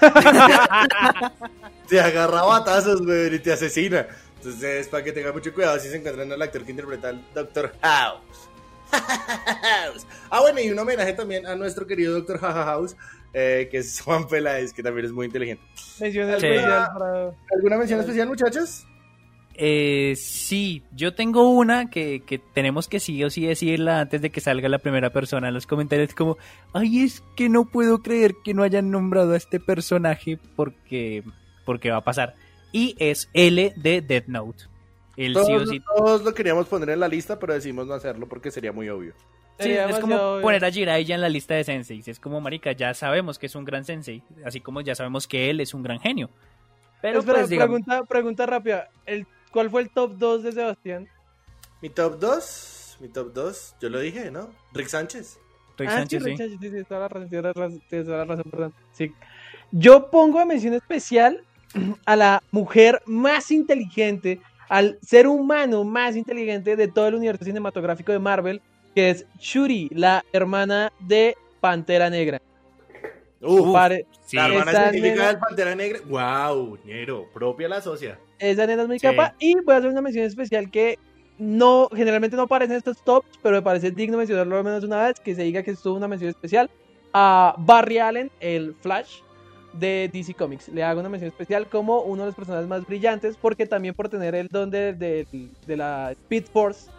te 1.88 2.00
agarra 2.00 2.42
batazos, 2.42 3.04
güey, 3.04 3.34
y 3.34 3.38
te 3.40 3.52
asesina. 3.52 4.06
Entonces, 4.36 4.86
para 4.88 5.02
que 5.02 5.12
tenga 5.12 5.32
mucho 5.32 5.52
cuidado 5.52 5.78
si 5.80 5.88
se 5.88 5.96
encuentran 5.96 6.30
al 6.30 6.40
actor 6.40 6.64
que 6.64 6.70
interpreta 6.70 7.08
al 7.08 7.24
Doctor 7.34 7.74
House. 7.82 8.48
ah, 10.30 10.40
bueno, 10.40 10.60
y 10.60 10.70
un 10.70 10.78
homenaje 10.78 11.14
también 11.14 11.46
a 11.46 11.56
nuestro 11.56 11.86
querido 11.86 12.12
Doctor 12.12 12.38
House, 12.38 12.94
eh, 13.32 13.68
que 13.70 13.78
es 13.78 14.00
Juan 14.04 14.26
Peláez, 14.28 14.72
que 14.72 14.82
también 14.82 15.06
es 15.06 15.12
muy 15.12 15.26
inteligente. 15.26 15.62
mención 16.00 16.30
especial 16.30 16.88
para... 16.92 17.32
¿Alguna 17.54 17.78
mención 17.78 18.00
especial, 18.00 18.28
muchachos? 18.28 18.86
Eh, 19.54 20.14
sí, 20.16 20.82
yo 20.92 21.14
tengo 21.14 21.50
una 21.50 21.90
que, 21.90 22.22
que 22.24 22.38
tenemos 22.38 22.88
que 22.88 23.00
sí 23.00 23.22
o 23.22 23.28
sí 23.28 23.44
decirla 23.46 24.00
antes 24.00 24.22
de 24.22 24.30
que 24.30 24.40
salga 24.40 24.68
la 24.68 24.78
primera 24.78 25.10
persona 25.10 25.48
en 25.48 25.54
los 25.54 25.66
comentarios 25.66 26.14
como, 26.14 26.38
ay, 26.72 27.00
es 27.00 27.22
que 27.36 27.48
no 27.50 27.66
puedo 27.66 27.98
creer 27.98 28.34
que 28.44 28.54
no 28.54 28.62
hayan 28.62 28.90
nombrado 28.90 29.34
a 29.34 29.36
este 29.36 29.60
personaje 29.60 30.38
porque, 30.56 31.22
porque 31.66 31.90
va 31.90 31.98
a 31.98 32.04
pasar. 32.04 32.34
Y 32.72 32.96
es 32.98 33.28
L 33.34 33.74
de 33.76 34.00
Death 34.00 34.26
Note. 34.28 34.64
El 35.18 35.34
sí 35.34 35.40
o 35.40 35.44
Todos, 35.44 35.68
sí. 35.68 35.82
todos 35.96 36.24
lo 36.24 36.32
queríamos 36.32 36.66
poner 36.66 36.88
en 36.88 37.00
la 37.00 37.08
lista, 37.08 37.38
pero 37.38 37.52
decidimos 37.52 37.86
no 37.86 37.92
hacerlo 37.92 38.26
porque 38.26 38.50
sería 38.50 38.72
muy 38.72 38.88
obvio. 38.88 39.12
Sí, 39.58 39.64
Sería 39.64 39.86
es 39.86 39.98
como 39.98 40.16
obvio. 40.16 40.42
poner 40.42 40.64
a 40.64 40.70
Jiraiya 40.70 41.14
en 41.14 41.20
la 41.20 41.28
lista 41.28 41.54
de 41.54 41.64
senseis. 41.64 42.08
Es 42.08 42.18
como, 42.18 42.40
marica, 42.40 42.72
ya 42.72 42.94
sabemos 42.94 43.38
que 43.38 43.46
es 43.46 43.54
un 43.54 43.64
gran 43.64 43.84
sensei. 43.84 44.22
Así 44.44 44.60
como 44.60 44.80
ya 44.80 44.94
sabemos 44.94 45.28
que 45.28 45.50
él 45.50 45.60
es 45.60 45.74
un 45.74 45.82
gran 45.82 46.00
genio. 46.00 46.30
Pero 47.00 47.18
Espera, 47.18 47.38
pues, 47.40 47.50
digamos, 47.50 47.80
pregunta, 47.82 48.04
pregunta 48.04 48.46
rápida. 48.46 48.88
El, 49.04 49.26
¿Cuál 49.52 49.70
fue 49.70 49.82
el 49.82 49.90
top 49.90 50.16
2 50.16 50.42
de 50.44 50.52
Sebastián? 50.52 51.08
Mi 51.82 51.90
top 51.90 52.18
2, 52.18 52.98
mi 53.00 53.08
top 53.08 53.32
2, 53.34 53.76
yo 53.80 53.90
lo 53.90 54.00
dije, 54.00 54.30
¿no? 54.30 54.50
Rick 54.72 54.88
Sánchez. 54.88 55.38
Rick 55.76 55.90
ah, 55.90 55.92
Sánchez, 55.92 56.22
sí, 56.22 56.28
Rick 56.28 56.36
sí. 56.36 56.42
Sánchez, 56.42 56.60
sí, 56.60 56.78
sí, 56.78 56.84
toda 56.84 57.00
la 57.00 57.08
razón, 57.08 57.28
tienes 57.28 57.44
la 57.44 57.52
razón, 57.52 57.82
tienes 57.88 58.06
toda 58.06 58.18
la 58.18 58.24
razón, 58.24 58.50
perdón. 58.50 58.74
Sí. 58.92 59.12
Yo 59.72 60.10
pongo 60.10 60.38
a 60.38 60.44
mención 60.44 60.74
especial 60.74 61.44
a 62.06 62.16
la 62.16 62.42
mujer 62.50 63.02
más 63.04 63.50
inteligente, 63.50 64.40
al 64.68 64.98
ser 65.02 65.26
humano 65.26 65.84
más 65.84 66.16
inteligente 66.16 66.76
de 66.76 66.88
todo 66.88 67.08
el 67.08 67.16
universo 67.16 67.44
cinematográfico 67.44 68.12
de 68.12 68.18
Marvel, 68.18 68.62
que 68.94 69.10
es 69.10 69.26
Shuri, 69.38 69.88
la 69.92 70.24
hermana 70.32 70.92
de 71.00 71.36
Pantera 71.60 72.10
Negra. 72.10 72.40
Uf, 73.40 73.72
Pare- 73.72 74.06
Sí, 74.24 74.36
la 74.36 74.46
hermana 74.46 74.70
científica 74.72 75.14
nena- 75.14 75.26
del 75.28 75.38
Pantera 75.38 75.74
Negra. 75.74 75.98
Wow, 76.08 76.78
ñero, 76.84 77.26
propia 77.34 77.68
la 77.68 77.80
socia. 77.80 78.18
Esa 78.38 78.66
nena 78.66 78.82
es 78.82 78.88
muy 78.88 78.98
Sí. 78.98 79.06
capa. 79.06 79.34
Y 79.38 79.54
voy 79.60 79.74
a 79.74 79.78
hacer 79.78 79.90
una 79.90 80.00
mención 80.00 80.24
especial 80.24 80.70
que 80.70 80.98
no, 81.38 81.88
generalmente 81.94 82.36
no 82.36 82.42
aparece 82.42 82.72
en 82.72 82.78
estos 82.78 83.02
tops, 83.02 83.26
pero 83.42 83.56
me 83.56 83.62
parece 83.62 83.90
digno 83.90 84.16
mencionarlo 84.18 84.56
al 84.58 84.64
menos 84.64 84.84
una 84.84 85.02
vez, 85.06 85.18
que 85.18 85.34
se 85.34 85.42
diga 85.42 85.62
que 85.62 85.72
estuvo 85.72 85.96
una 85.96 86.06
mención 86.08 86.30
especial 86.30 86.70
a 87.12 87.54
Barry 87.58 87.98
Allen, 87.98 88.30
el 88.40 88.74
Flash 88.80 89.20
de 89.72 90.08
DC 90.12 90.34
Comics. 90.34 90.68
Le 90.68 90.82
hago 90.84 91.00
una 91.00 91.08
mención 91.08 91.28
especial 91.30 91.66
como 91.66 92.02
uno 92.02 92.22
de 92.22 92.26
los 92.26 92.34
personajes 92.36 92.68
más 92.68 92.86
brillantes, 92.86 93.36
porque 93.36 93.66
también 93.66 93.94
por 93.94 94.08
tener 94.08 94.34
el 94.34 94.48
don 94.48 94.70
de, 94.70 94.92
de- 94.92 95.26
de 95.66 95.76
la 95.76 96.12
Speed 96.12 96.44
Force, 96.52 96.90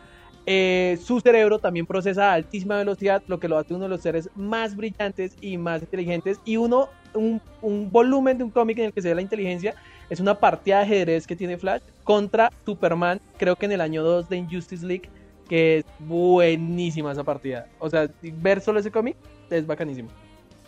eh, 0.46 0.98
su 1.04 1.20
cerebro 1.20 1.60
también 1.60 1.86
procesa 1.86 2.32
a 2.32 2.34
altísima 2.34 2.78
velocidad, 2.78 3.24
lo 3.28 3.40
que 3.40 3.48
lo 3.48 3.58
hace 3.58 3.74
uno 3.74 3.84
de 3.84 3.90
los 3.90 4.02
seres 4.02 4.30
más 4.36 4.76
brillantes 4.76 5.36
y 5.42 5.58
más 5.58 5.82
inteligentes. 5.82 6.40
Y 6.46 6.58
uno, 6.58 6.90
un, 7.14 7.42
un 7.62 7.92
volumen 7.92 8.38
de 8.38 8.44
un 8.44 8.50
cómic 8.50 8.78
en 8.80 8.86
el 8.86 8.94
que 8.94 9.02
se 9.02 9.10
ve 9.10 9.16
la 9.16 9.22
inteligencia, 9.22 9.76
es 10.10 10.20
una 10.20 10.40
partida 10.40 10.78
de 10.78 10.84
ajedrez 10.84 11.26
que 11.26 11.36
tiene 11.36 11.58
Flash 11.58 11.82
contra 12.04 12.52
Superman, 12.66 13.22
creo 13.38 13.56
que 13.56 13.66
en 13.66 13.72
el 13.72 13.82
año 13.82 14.04
2 14.04 14.30
de 14.30 14.38
Injustice 14.38 14.86
League, 14.86 15.10
que 15.48 15.78
es 15.78 15.86
buenísima 16.00 17.12
esa 17.12 17.24
partida. 17.24 17.68
O 17.80 17.90
sea, 17.90 18.10
ver 18.22 18.62
solo 18.62 18.80
ese 18.80 18.92
cómic 18.92 19.16
es 19.50 19.66
bacanísimo. 19.66 20.10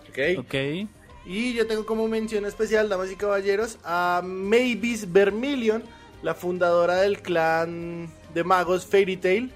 Ok. 0.09 0.39
Ok. 0.39 0.55
Y 1.25 1.53
yo 1.53 1.65
tengo 1.65 1.85
como 1.85 2.07
mención 2.07 2.45
especial, 2.45 2.87
damas 2.87 3.11
y 3.11 3.15
caballeros, 3.15 3.79
a 3.83 4.21
Mavis 4.23 5.11
Vermilion, 5.11 5.83
la 6.21 6.35
fundadora 6.35 6.97
del 6.97 7.21
clan 7.21 8.07
de 8.33 8.43
magos 8.43 8.85
Fairy 8.85 9.17
Tail. 9.17 9.51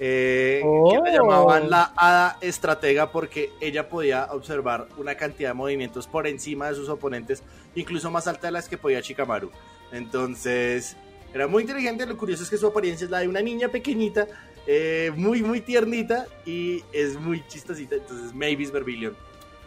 Eh, 0.00 0.60
que 0.62 0.96
la 0.96 1.00
Oh. 1.02 1.04
llamaban 1.12 1.70
la 1.70 1.92
hada 1.96 2.38
estratega 2.40 3.10
porque 3.10 3.50
ella 3.60 3.88
podía 3.88 4.28
observar 4.32 4.88
una 4.96 5.16
cantidad 5.16 5.50
de 5.50 5.54
movimientos 5.54 6.06
por 6.06 6.26
encima 6.26 6.68
de 6.68 6.74
sus 6.76 6.88
oponentes, 6.88 7.42
incluso 7.74 8.10
más 8.10 8.26
alta 8.26 8.46
de 8.48 8.52
las 8.52 8.68
que 8.68 8.78
podía 8.78 9.02
Chikamaru. 9.02 9.50
Entonces, 9.92 10.96
era 11.34 11.46
muy 11.46 11.62
inteligente. 11.62 12.06
Lo 12.06 12.16
curioso 12.16 12.42
es 12.42 12.50
que 12.50 12.56
su 12.56 12.66
apariencia 12.66 13.04
es 13.04 13.10
la 13.10 13.20
de 13.20 13.28
una 13.28 13.40
niña 13.40 13.68
pequeñita, 13.68 14.26
eh, 14.66 15.12
muy, 15.16 15.42
muy 15.42 15.60
tiernita 15.60 16.26
y 16.46 16.84
es 16.92 17.18
muy 17.18 17.46
chistosita. 17.48 17.96
Entonces, 17.96 18.34
Mavis 18.34 18.70
Vermilion, 18.70 19.16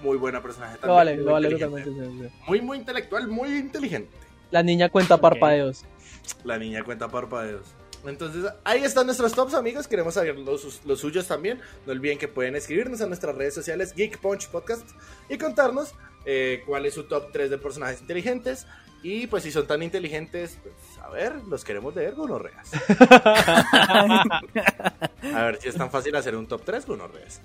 muy 0.01 0.17
buena 0.17 0.41
personaje 0.41 0.77
también. 0.77 0.89
Lo 0.89 0.95
vale, 0.95 1.15
muy 1.15 1.25
lo 1.25 1.31
vale 1.31 1.49
totalmente. 1.49 2.31
Muy, 2.47 2.61
muy 2.61 2.77
intelectual, 2.77 3.27
muy 3.27 3.49
inteligente. 3.57 4.15
La 4.51 4.63
niña 4.63 4.89
cuenta 4.89 5.17
parpadeos. 5.17 5.85
La 6.43 6.57
niña 6.57 6.83
cuenta 6.83 7.07
parpadeos. 7.07 7.65
Entonces, 8.05 8.51
ahí 8.63 8.83
están 8.83 9.05
nuestros 9.05 9.33
tops, 9.33 9.53
amigos. 9.53 9.87
Queremos 9.87 10.15
saber 10.15 10.37
los, 10.37 10.81
los 10.85 10.99
suyos 10.99 11.27
también. 11.27 11.61
No 11.85 11.91
olviden 11.91 12.17
que 12.17 12.27
pueden 12.27 12.55
escribirnos 12.55 13.01
a 13.01 13.07
nuestras 13.07 13.35
redes 13.35 13.53
sociales 13.53 13.93
Geek 13.93 14.19
Punch 14.19 14.47
Podcast 14.49 14.87
y 15.29 15.37
contarnos 15.37 15.93
eh, 16.25 16.63
cuál 16.65 16.85
es 16.85 16.93
su 16.93 17.03
top 17.03 17.31
3 17.31 17.49
de 17.49 17.57
personajes 17.57 18.01
inteligentes. 18.01 18.67
Y 19.03 19.25
pues 19.27 19.43
si 19.43 19.51
son 19.51 19.65
tan 19.65 19.81
inteligentes, 19.81 20.59
pues 20.61 20.75
a 21.03 21.09
ver, 21.09 21.33
los 21.47 21.63
queremos 21.63 21.95
leer 21.95 22.13
gonorreas. 22.13 22.69
a 25.33 25.45
ver 25.45 25.59
si 25.59 25.69
es 25.69 25.75
tan 25.75 25.89
fácil 25.89 26.15
hacer 26.15 26.35
un 26.35 26.47
top 26.47 26.61
3 26.63 26.85
gonorreas. 26.85 27.41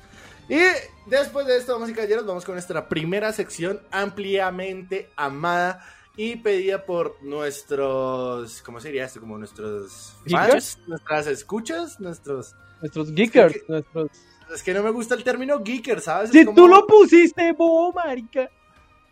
Y 0.49 0.61
después 1.07 1.47
de 1.47 1.57
esto, 1.57 1.73
vamos 1.73 1.89
y 1.89 1.95
caballeros, 1.95 2.27
vamos 2.27 2.45
con 2.45 2.55
nuestra 2.55 2.89
primera 2.89 3.33
sección 3.33 3.81
ampliamente 3.91 5.09
amada 5.17 5.83
y 6.17 6.37
pedida 6.37 6.85
por 6.85 7.23
nuestros, 7.23 8.63
¿cómo 8.63 8.81
se 8.81 8.89
diría 8.89 9.05
esto? 9.05 9.21
Como 9.21 9.39
nuestros 9.39 10.17
fans, 10.29 10.79
nuestras 10.87 11.27
escuchas, 11.27 12.01
nuestros... 12.01 12.55
Nuestros 12.81 13.13
geekers, 13.13 13.57
nuestros... 13.69 14.11
Es 14.53 14.63
que 14.63 14.73
no 14.73 14.83
me 14.83 14.91
gusta 14.91 15.15
el 15.15 15.25
término 15.25 15.63
geeker, 15.63 16.01
¿sabes? 16.01 16.31
Si 16.31 16.45
tú 16.55 16.69
lo 16.69 16.87
pusiste, 16.87 17.53
bobo, 17.53 17.93
marica. 17.93 18.49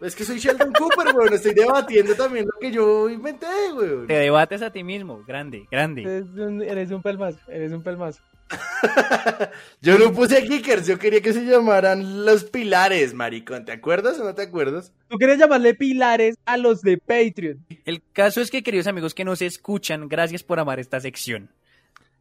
Es 0.00 0.14
que 0.14 0.24
soy 0.24 0.38
Sheldon 0.38 0.72
Cooper, 0.72 1.14
weón. 1.14 1.32
Estoy 1.32 1.54
debatiendo 1.54 2.14
también 2.14 2.46
lo 2.46 2.58
que 2.60 2.70
yo 2.70 3.08
inventé, 3.08 3.46
weón. 3.74 4.06
Te 4.06 4.14
debates 4.14 4.62
a 4.62 4.70
ti 4.70 4.84
mismo. 4.84 5.22
Grande, 5.26 5.66
grande. 5.70 6.02
Eres 6.02 6.28
un, 6.36 6.62
eres 6.62 6.90
un 6.90 7.02
pelmazo, 7.02 7.38
eres 7.48 7.72
un 7.72 7.82
pelmazo. 7.82 8.20
yo 9.82 9.98
no 9.98 10.12
puse 10.12 10.42
Geekers, 10.42 10.86
yo 10.86 10.98
quería 10.98 11.20
que 11.20 11.32
se 11.32 11.44
llamaran 11.44 12.24
los 12.24 12.44
pilares, 12.44 13.14
maricón. 13.14 13.64
¿Te 13.64 13.72
acuerdas 13.72 14.18
o 14.18 14.24
no 14.24 14.34
te 14.34 14.42
acuerdas? 14.42 14.92
Tú 15.08 15.18
querías 15.18 15.38
llamarle 15.38 15.74
pilares 15.74 16.36
a 16.44 16.56
los 16.56 16.82
de 16.82 16.98
Patreon. 16.98 17.64
El 17.84 18.02
caso 18.12 18.40
es 18.40 18.50
que, 18.50 18.62
queridos 18.62 18.86
amigos 18.86 19.14
que 19.14 19.24
nos 19.24 19.42
escuchan, 19.42 20.08
gracias 20.08 20.42
por 20.42 20.60
amar 20.60 20.80
esta 20.80 21.00
sección. 21.00 21.50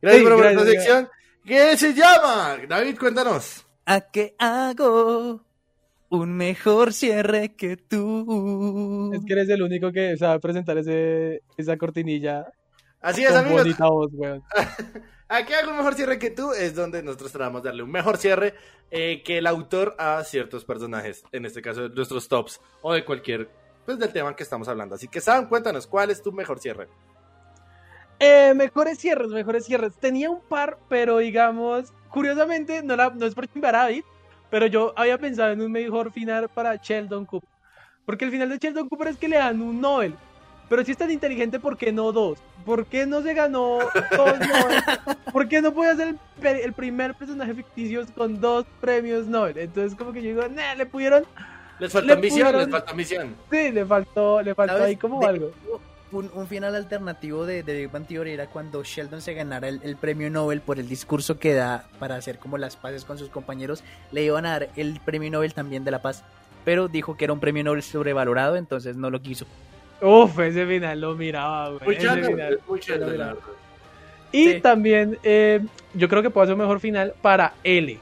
Gracias 0.01 0.19
sí, 0.19 0.23
por 0.23 0.33
amar 0.33 0.51
esta 0.51 0.65
sección. 0.65 1.09
¿Qué 1.45 1.77
se 1.77 1.93
llama? 1.93 2.57
David, 2.67 2.97
cuéntanos. 2.97 3.65
¿A 3.85 4.01
qué 4.01 4.35
hago? 4.39 5.41
un 6.13 6.31
mejor 6.31 6.93
cierre 6.93 7.55
que 7.55 7.75
tú. 7.75 9.11
Es 9.13 9.25
que 9.25 9.33
eres 9.33 9.49
el 9.49 9.63
único 9.63 9.91
que 9.91 10.15
sabe 10.15 10.39
presentar 10.39 10.77
ese, 10.77 11.41
esa 11.57 11.75
cortinilla. 11.75 12.45
Así 13.01 13.23
es, 13.23 13.31
amigos. 13.31 13.63
Bonita 13.63 13.87
voz, 13.87 14.11
Aquí 15.29 15.53
hago 15.53 15.71
un 15.71 15.77
mejor 15.77 15.95
cierre 15.95 16.19
que 16.19 16.29
tú 16.29 16.51
es 16.51 16.75
donde 16.75 17.01
nosotros 17.01 17.31
tratamos 17.31 17.63
de 17.63 17.69
darle 17.69 17.83
un 17.83 17.91
mejor 17.91 18.17
cierre 18.17 18.55
eh, 18.91 19.23
que 19.23 19.37
el 19.39 19.47
autor 19.47 19.95
a 19.97 20.23
ciertos 20.23 20.65
personajes, 20.65 21.23
en 21.31 21.45
este 21.45 21.61
caso 21.61 21.89
de 21.89 21.95
nuestros 21.95 22.27
tops 22.27 22.61
o 22.81 22.93
de 22.93 23.03
cualquier, 23.03 23.49
pues 23.85 23.97
del 23.97 24.13
tema 24.13 24.35
que 24.35 24.43
estamos 24.43 24.67
hablando. 24.67 24.95
Así 24.95 25.07
que, 25.07 25.21
Sam, 25.21 25.47
cuéntanos, 25.47 25.87
¿cuál 25.87 26.11
es 26.11 26.21
tu 26.21 26.31
mejor 26.31 26.59
cierre? 26.59 26.87
Eh, 28.19 28.53
mejores 28.55 28.99
cierres, 28.99 29.29
mejores 29.29 29.65
cierres. 29.65 29.95
Tenía 29.95 30.29
un 30.29 30.41
par, 30.41 30.77
pero 30.87 31.17
digamos, 31.17 31.91
curiosamente, 32.09 32.83
no, 32.83 33.25
es 33.25 33.35
por 33.35 33.47
chimbar 33.47 33.75
a 33.75 33.79
David, 33.79 34.03
pero 34.49 34.67
yo 34.67 34.93
había 34.95 35.17
pensado 35.17 35.51
en 35.51 35.61
un 35.61 35.71
mejor 35.71 36.11
final 36.11 36.49
para 36.49 36.75
Sheldon 36.75 37.25
Cooper. 37.25 37.49
Porque 38.05 38.25
el 38.25 38.31
final 38.31 38.49
de 38.49 38.57
Sheldon 38.57 38.89
Cooper 38.89 39.07
es 39.07 39.17
que 39.17 39.27
le 39.27 39.37
dan 39.37 39.61
un 39.61 39.81
Nobel. 39.81 40.15
Pero 40.73 40.83
si 40.83 40.91
es 40.91 40.97
tan 40.97 41.11
inteligente, 41.11 41.59
¿por 41.59 41.77
qué 41.77 41.91
no 41.91 42.11
dos? 42.11 42.39
¿Por 42.65 42.87
qué 42.87 43.05
no 43.05 43.21
se 43.21 43.35
ganó 43.35 43.77
dos 43.77 44.39
Nobel? 44.39 44.83
¿Por 45.31 45.47
qué 45.47 45.61
no 45.61 45.71
puede 45.71 45.95
ser 45.95 46.15
el, 46.41 46.73
primer 46.73 47.13
personaje 47.13 47.53
ficticio 47.53 48.03
con 48.17 48.41
dos 48.41 48.65
premios 48.81 49.27
Nobel? 49.27 49.55
Entonces, 49.59 49.95
como 49.95 50.11
que 50.11 50.23
yo 50.23 50.29
digo, 50.29 50.47
nah, 50.47 50.73
le 50.73 50.87
pudieron. 50.87 51.25
Les 51.77 51.91
faltó 51.91 52.13
ambición, 52.13 52.57
les 52.57 52.69
faltó 52.71 52.89
ambición. 52.89 53.35
Sí, 53.51 53.69
le 53.71 53.85
faltó, 53.85 54.41
le 54.41 54.55
faltó 54.55 54.83
ahí 54.83 54.95
como 54.95 55.23
algo 55.23 55.51
un, 56.11 56.47
final 56.47 56.75
alternativo 56.75 57.45
de, 57.45 57.61
de 57.61 57.75
Big 57.75 57.91
Bang 57.91 58.07
Theory 58.07 58.31
era 58.31 58.47
cuando 58.47 58.83
Sheldon 58.83 59.21
se 59.21 59.35
ganara 59.35 59.67
el, 59.67 59.95
premio 59.97 60.31
Nobel 60.31 60.61
por 60.61 60.79
el 60.79 60.89
discurso 60.89 61.37
que 61.37 61.53
da 61.53 61.85
para 61.99 62.15
hacer 62.15 62.39
como 62.39 62.57
las 62.57 62.77
paces 62.77 63.05
con 63.05 63.19
sus 63.19 63.29
compañeros, 63.29 63.83
le 64.11 64.23
iban 64.23 64.47
a 64.47 64.51
dar 64.51 64.69
el 64.75 64.99
premio 65.05 65.29
Nobel 65.29 65.53
también 65.53 65.83
de 65.83 65.91
la 65.91 66.01
paz, 66.01 66.23
pero 66.65 66.87
dijo 66.87 67.15
que 67.15 67.25
era 67.25 67.33
un 67.33 67.39
premio 67.39 67.63
Nobel 67.63 67.83
sobrevalorado, 67.83 68.55
entonces 68.55 68.95
no 68.95 69.11
lo 69.11 69.21
quiso. 69.21 69.45
Uf, 70.03 70.39
ese 70.39 70.65
final 70.65 70.99
lo 70.99 71.15
miraba, 71.15 71.69
güey. 71.69 71.97
Y 74.31 74.59
también, 74.59 75.17
eh, 75.23 75.61
yo 75.93 76.09
creo 76.09 76.21
que 76.21 76.29
puede 76.29 76.47
ser 76.47 76.53
un 76.55 76.61
mejor 76.61 76.79
final 76.79 77.13
para 77.21 77.53
L 77.63 77.99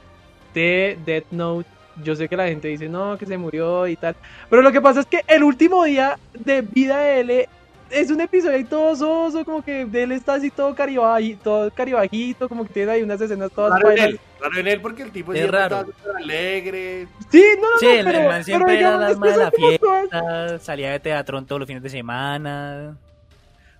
de 0.54 0.98
Death 1.04 1.26
Note 1.30 1.68
yo 2.02 2.16
sé 2.16 2.28
que 2.28 2.36
la 2.36 2.48
gente 2.48 2.68
dice, 2.68 2.88
no, 2.88 3.18
que 3.18 3.26
se 3.26 3.36
murió 3.36 3.86
y 3.86 3.96
tal. 3.96 4.16
Pero 4.48 4.62
lo 4.62 4.72
que 4.72 4.80
pasa 4.80 5.00
es 5.00 5.06
que 5.06 5.22
el 5.26 5.42
último 5.42 5.84
día 5.84 6.18
de 6.38 6.62
vida 6.62 6.98
de 6.98 7.20
L 7.20 7.48
es 7.92 8.10
un 8.10 8.20
episodio 8.20 8.56
ahí 8.56 8.64
todo 8.64 8.96
soso, 8.96 9.44
como 9.44 9.62
que 9.62 9.82
él 9.82 10.12
está 10.12 10.34
así 10.34 10.50
todo 10.50 10.74
caribajito, 10.74 11.42
todo 11.42 11.70
caribajito, 11.70 12.48
como 12.48 12.64
que 12.66 12.72
tiene 12.72 12.92
ahí 12.92 13.02
unas 13.02 13.20
escenas 13.20 13.50
todas 13.52 13.72
raro 13.72 13.92
en 13.92 13.98
él, 13.98 14.20
raro 14.40 14.58
en 14.58 14.68
él 14.68 14.80
porque 14.80 15.02
el 15.02 15.12
tipo 15.12 15.32
es 15.32 15.50
raro. 15.50 15.86
alegre. 16.16 17.06
Sí, 17.30 17.44
no, 17.60 17.70
no, 17.70 17.78
sí, 17.78 17.86
el, 17.86 18.04
pero, 18.04 18.28
man 18.28 18.44
siempre 18.44 18.78
era 18.78 18.96
el 18.96 19.02
alma 19.02 19.26
de 19.30 19.36
la 19.36 19.50
fiesta, 19.50 20.58
salía 20.58 20.90
de 20.90 21.00
teatro 21.00 21.42
todos 21.44 21.60
los 21.60 21.66
fines 21.66 21.82
de 21.82 21.90
semana. 21.90 22.96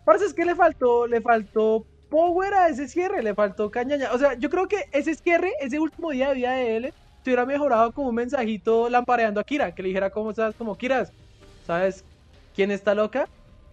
Parece 0.04 0.26
es 0.26 0.34
que 0.34 0.44
le 0.44 0.54
faltó, 0.54 1.06
le 1.06 1.20
faltó 1.20 1.86
power 2.10 2.52
a 2.54 2.68
ese 2.68 2.88
cierre, 2.88 3.22
le 3.22 3.34
faltó 3.34 3.70
cañaña. 3.70 4.12
O 4.12 4.18
sea, 4.18 4.34
yo 4.34 4.50
creo 4.50 4.68
que 4.68 4.84
ese 4.92 5.14
cierre, 5.14 5.52
ese 5.60 5.78
último 5.78 6.10
día 6.10 6.28
de 6.28 6.34
vida 6.34 6.52
de 6.52 6.76
él, 6.76 6.94
se 7.24 7.30
hubiera 7.30 7.46
mejorado 7.46 7.92
como 7.92 8.08
un 8.08 8.16
mensajito 8.16 8.88
lampareando 8.88 9.40
a 9.40 9.44
Kira, 9.44 9.74
que 9.74 9.82
le 9.82 9.88
dijera 9.88 10.10
cómo 10.10 10.30
estás, 10.30 10.54
como 10.56 10.76
Kiras, 10.76 11.12
¿sabes 11.66 12.04
quién 12.54 12.70
está 12.70 12.94
loca? 12.94 13.28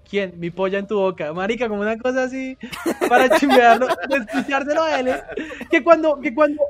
¿Quién? 0.09 0.33
Mi 0.39 0.49
polla 0.49 0.79
en 0.79 0.87
tu 0.87 0.97
boca. 0.97 1.31
Marica, 1.33 1.69
como 1.69 1.81
una 1.81 1.97
cosa 1.97 2.23
así 2.23 2.57
para 3.07 3.37
chimbearlo, 3.37 3.87
despreciárselo 4.09 4.83
a 4.83 4.99
él. 4.99 5.13
Que 5.69 5.83
cuando, 5.83 6.19
que 6.19 6.33
cuando 6.33 6.63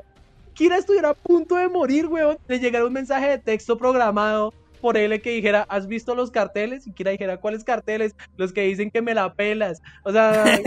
Kira 0.52 0.76
estuviera 0.76 1.10
a 1.10 1.14
punto 1.14 1.56
de 1.56 1.68
morir, 1.68 2.06
weón, 2.06 2.36
le 2.46 2.58
llegara 2.58 2.84
un 2.84 2.92
mensaje 2.92 3.28
de 3.30 3.38
texto 3.38 3.78
programado 3.78 4.52
por 4.82 4.98
él 4.98 5.20
que 5.22 5.30
dijera, 5.30 5.62
¿has 5.70 5.86
visto 5.86 6.14
los 6.14 6.30
carteles? 6.30 6.86
Y 6.86 6.92
Kira 6.92 7.12
dijera, 7.12 7.38
¿cuáles 7.38 7.64
carteles? 7.64 8.14
Los 8.36 8.52
que 8.52 8.62
dicen 8.62 8.90
que 8.90 9.00
me 9.00 9.14
la 9.14 9.32
pelas. 9.32 9.80
O 10.04 10.12
sea... 10.12 10.60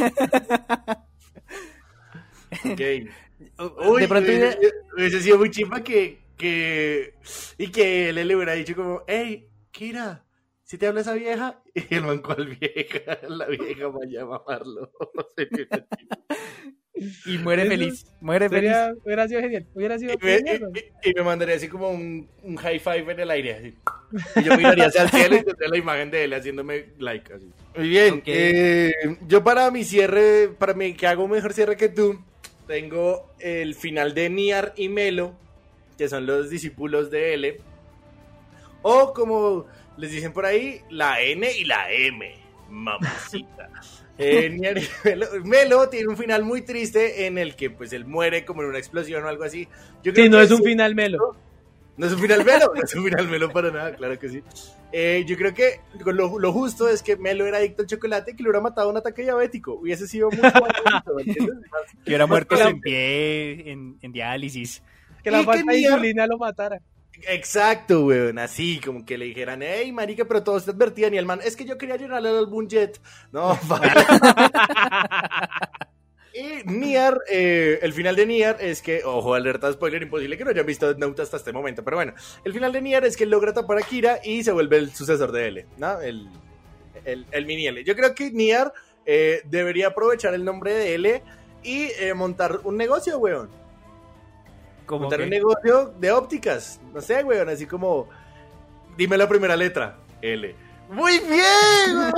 ok. 2.66 2.82
Uy, 3.88 4.02
de 4.02 4.08
pronto 4.08 4.32
hubiese 4.98 5.22
sido 5.22 5.38
muy 5.38 5.52
chimba 5.52 5.84
que, 5.84 6.22
que... 6.38 7.14
Y 7.60 7.68
que 7.68 8.10
él 8.10 8.28
le 8.28 8.36
hubiera 8.36 8.54
dicho 8.54 8.76
como, 8.76 9.04
hey, 9.06 9.48
Kira, 9.72 10.24
si 10.64 10.78
te 10.78 10.88
habla 10.88 11.02
esa 11.02 11.14
vieja, 11.14 11.62
y 11.74 11.96
el 11.96 12.04
man, 12.04 12.20
¿cuál 12.20 12.48
vieja? 12.48 13.20
La 13.28 13.48
vieja 13.48 13.88
vaya 13.88 14.22
a 14.22 14.26
mamarlo. 14.26 14.92
y 17.26 17.38
muere 17.40 17.66
feliz, 17.66 18.06
muere 18.22 18.50
feliz. 18.50 18.72
Hubiera 19.04 19.28
sido 19.28 19.42
genial, 19.42 19.68
hubiera 19.74 20.00
sido 20.00 20.14
y 20.14 20.18
me, 20.24 20.38
y, 21.04 21.14
me 21.14 21.24
mandaría 21.24 21.56
así 21.56 21.68
como 21.68 21.90
un, 21.90 22.30
un, 22.44 22.56
high 22.56 22.80
five 22.80 23.12
en 23.12 23.20
el 23.20 23.32
aire, 23.32 23.54
así. 23.56 23.76
Y 24.40 24.44
yo 24.44 24.56
miraría 24.56 24.86
hacia 24.86 25.04
el 25.04 25.10
cielo 25.10 25.36
y 25.38 25.44
tendría 25.44 25.70
la 25.70 25.78
imagen 25.78 26.12
de 26.12 26.24
él 26.24 26.34
haciéndome 26.34 26.86
like, 27.00 27.34
así. 27.34 27.52
Muy 27.76 27.90
bien, 27.90 28.24
eh, 28.26 28.92
yo 29.28 29.44
para 29.44 29.70
mi 29.72 29.84
cierre, 29.84 30.50
para 30.58 30.74
mí 30.74 30.94
que 30.94 31.08
hago 31.08 31.26
un 31.26 31.32
mejor 31.32 31.54
cierre 31.54 31.76
que 31.76 31.90
tú, 31.90 32.24
tengo 32.68 33.30
el 33.40 33.76
final 33.76 34.14
de 34.14 34.30
Niar 34.30 34.74
y 34.78 34.88
Melo, 34.88 35.34
que 35.98 36.08
son 36.08 36.26
los 36.26 36.50
discípulos 36.50 37.12
de 37.12 37.34
L. 37.34 37.58
O 38.82 39.14
como 39.14 39.66
les 39.98 40.12
dicen 40.12 40.34
por 40.34 40.46
ahí 40.46 40.82
la 40.90 41.22
N 41.22 41.50
y 41.52 41.66
la 41.66 41.92
M. 41.92 42.36
Mamacita. 42.70 43.70
Eh, 44.16 44.60
Melo, 45.44 45.90
tiene 45.90 46.08
un 46.08 46.16
final 46.16 46.44
muy 46.44 46.62
triste 46.62 47.26
en 47.26 47.40
el 47.40 47.56
que 47.56 47.72
pues 47.72 47.94
él 47.94 48.06
muere 48.06 48.46
como 48.46 48.62
en 48.62 48.70
una 48.70 48.78
explosión 48.78 49.24
o 49.24 49.28
algo 49.28 49.44
así. 49.44 49.68
Yo 50.04 50.14
sí, 50.14 50.30
no 50.30 50.40
es 50.40 50.52
un 50.52 50.62
final 50.62 50.94
Melo. 50.94 51.36
No 51.98 52.08
es 52.08 52.14
un 52.14 52.20
final 52.20 52.46
Melo, 52.46 52.72
no 52.76 52.82
es 52.84 52.96
un 52.96 53.04
final 53.06 53.28
Melo 53.28 53.50
para 53.52 53.72
nada, 53.72 53.96
claro 53.96 54.18
que 54.18 54.30
sí. 54.30 54.44
Eh, 54.92 55.24
yo 55.28 55.36
creo 55.36 55.54
que 55.54 55.82
lo, 56.06 56.40
lo, 56.40 56.54
justo 56.54 56.88
es 56.88 57.02
que 57.02 57.18
Melo 57.18 57.46
era 57.48 57.58
adicto 57.58 57.82
al 57.82 57.88
chocolate 57.88 58.32
y 58.32 58.36
que 58.36 58.44
le 58.44 58.50
hubiera 58.50 58.62
matado 58.62 58.90
un 58.90 58.98
ataque 58.98 59.24
diabético. 59.24 59.74
Hubiese 59.74 60.08
sido 60.08 60.30
muy 60.30 60.40
bonito, 60.42 61.36
Que 62.04 62.10
hubiera 62.10 62.28
muerto 62.28 62.56
en 62.56 62.82
pie, 62.82 63.72
en, 63.72 63.98
en, 64.02 64.12
diálisis. 64.12 64.84
Que 65.24 65.32
la 65.32 65.44
falta 65.44 65.72
de 65.72 65.80
insulina 65.80 66.28
lo 66.28 66.38
matara. 66.38 66.80
Exacto, 67.28 68.06
weón, 68.06 68.40
así 68.40 68.80
como 68.80 69.06
que 69.06 69.18
le 69.18 69.26
dijeran, 69.26 69.62
hey, 69.62 69.92
marica, 69.92 70.26
pero 70.26 70.44
todos 70.44 70.66
te 70.66 70.72
advertían 70.72 71.14
y 71.14 71.18
el 71.18 71.26
man, 71.26 71.40
es 71.44 71.56
que 71.56 71.66
yo 71.66 71.78
quería 71.78 71.96
llenarle 71.96 72.30
al 72.30 72.38
álbum 72.38 72.68
Jet. 72.68 73.00
No, 73.32 73.58
Y 76.34 76.64
Niar, 76.66 77.20
eh, 77.30 77.78
el 77.84 77.94
final 77.94 78.16
de 78.16 78.26
Niar 78.26 78.58
es 78.60 78.82
que, 78.82 79.04
ojo, 79.04 79.36
alerta 79.36 79.72
spoiler, 79.72 80.02
imposible 80.02 80.36
que 80.36 80.44
no 80.44 80.50
hayan 80.50 80.66
visto 80.66 80.92
Note 80.96 81.22
hasta 81.22 81.38
este 81.38 81.54
momento, 81.54 81.84
pero 81.84 81.98
bueno, 81.98 82.16
el 82.44 82.54
final 82.54 82.72
de 82.72 82.82
Niar 82.82 83.06
es 83.06 83.16
que 83.16 83.28
logra 83.28 83.54
tapar 83.54 83.78
a 83.78 83.84
Kira 83.84 84.20
y 84.24 84.44
se 84.44 84.52
vuelve 84.52 84.78
el 84.78 84.92
sucesor 84.92 85.32
de 85.32 85.48
L, 85.48 85.68
¿no? 85.78 86.02
El, 86.02 86.28
el, 87.06 87.46
mini 87.46 87.68
L. 87.68 87.84
Yo 87.84 87.96
creo 87.96 88.16
que 88.16 88.32
Niar 88.32 88.74
eh, 89.06 89.44
debería 89.46 89.90
aprovechar 89.90 90.34
el 90.34 90.44
nombre 90.44 90.74
de 90.74 90.96
L 90.96 91.24
y 91.62 91.84
eh, 92.00 92.16
montar 92.16 92.62
un 92.64 92.78
negocio, 92.78 93.20
weón 93.20 93.63
montar 94.90 95.22
un 95.22 95.30
negocio 95.30 95.94
de 96.00 96.12
ópticas. 96.12 96.80
No 96.94 97.02
sé, 97.02 97.24
weón, 97.24 97.50
así 97.50 97.66
como. 97.66 98.08
Dime 98.98 99.18
la 99.18 99.28
primera 99.28 99.56
letra. 99.56 99.98
L. 100.22 100.56
¡Muy 100.90 101.20
bien! 101.20 102.12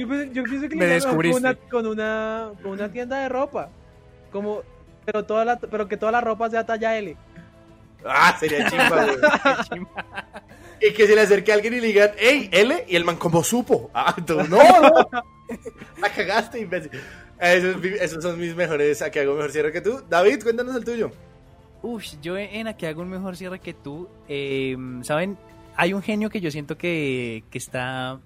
Yo, 0.32 0.42
pienso- 0.44 0.68
que 0.68 0.76
Me 0.76 0.86
le 0.86 0.96
iba 0.96 1.06
mejor 1.06 1.10
con 1.14 1.22
descubriste. 1.22 1.38
una, 1.38 1.54
con 1.70 1.86
una 1.86 2.50
con 2.62 2.70
una 2.72 2.90
tienda 2.90 3.18
de 3.20 3.28
ropa. 3.28 3.68
Como 4.32 4.62
pero 5.04 5.24
toda 5.24 5.44
la 5.44 5.56
pero 5.58 5.86
que 5.88 5.96
toda 5.96 6.12
la 6.12 6.20
ropa 6.20 6.50
sea 6.50 6.64
talla 6.66 6.96
L. 6.96 7.16
Ah, 8.04 8.36
sería 8.38 8.68
chimba, 8.70 9.04
güey. 9.70 9.86
Y 10.80 10.92
que 10.92 11.06
se 11.06 11.14
le 11.14 11.22
acerque 11.22 11.50
a 11.52 11.54
alguien 11.54 11.74
y 11.74 11.80
le 11.80 11.86
digan, 11.88 12.10
hey, 12.18 12.48
L, 12.52 12.84
y 12.86 12.96
el 12.96 13.04
man, 13.04 13.16
como 13.16 13.42
supo? 13.42 13.90
Ah, 13.94 14.14
no, 14.28 14.42
no. 14.44 14.58
La 15.98 16.10
cagaste, 16.10 16.60
imbécil. 16.60 16.90
Esos, 17.40 17.84
esos 17.84 18.22
son 18.22 18.40
mis 18.40 18.54
mejores, 18.54 19.02
a 19.02 19.10
que 19.10 19.20
hago 19.20 19.34
mejor 19.34 19.52
cierre 19.52 19.72
que 19.72 19.80
tú. 19.80 20.02
David, 20.08 20.42
cuéntanos 20.42 20.74
el 20.76 20.84
tuyo. 20.84 21.10
Uf, 21.82 22.04
yo 22.22 22.36
en 22.36 22.64
la 22.64 22.76
que 22.76 22.86
hago 22.86 23.02
un 23.02 23.10
mejor 23.10 23.36
cierre 23.36 23.60
que 23.60 23.74
tú, 23.74 24.08
eh, 24.28 24.76
¿saben? 25.02 25.36
Hay 25.76 25.92
un 25.92 26.02
genio 26.02 26.30
que 26.30 26.40
yo 26.40 26.50
siento 26.50 26.78
que, 26.78 27.44
que 27.50 27.58
está 27.58 28.18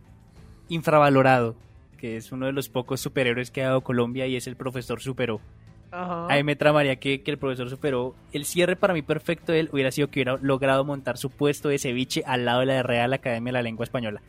infravalorado, 0.69 1.57
que 1.99 2.17
es 2.17 2.31
uno 2.33 2.47
de 2.47 2.53
los 2.53 2.69
pocos 2.69 3.01
superhéroes 3.01 3.51
que 3.51 3.63
ha 3.63 3.67
dado 3.67 3.81
Colombia 3.83 4.27
y 4.27 4.37
es 4.37 4.47
el 4.47 4.57
profesor 4.57 5.01
Superó. 5.01 5.41
Ajá. 5.91 6.27
Ahí 6.29 6.45
me 6.45 6.55
tramaría 6.55 6.97
que, 6.97 7.23
que 7.23 7.33
el 7.33 7.39
profesor 7.39 7.69
superó. 7.69 8.15
El 8.33 8.45
cierre 8.45 8.77
para 8.77 8.95
mí 8.95 9.03
perfecto 9.03 9.51
de 9.51 9.61
él 9.61 9.71
hubiera 9.73 9.91
sido 9.91 10.09
que 10.09 10.21
hubiera 10.21 10.39
logrado 10.41 10.85
montar 10.85 11.19
su 11.19 11.31
puesto 11.31 11.69
de 11.69 11.79
ceviche 11.79 12.23
al 12.27 12.45
lado 12.45 12.61
de 12.61 12.67
la 12.67 12.83
Real 12.85 13.13
Academia 13.13 13.51
de 13.51 13.59
la 13.59 13.63
Lengua 13.63 13.83
Española. 13.83 14.23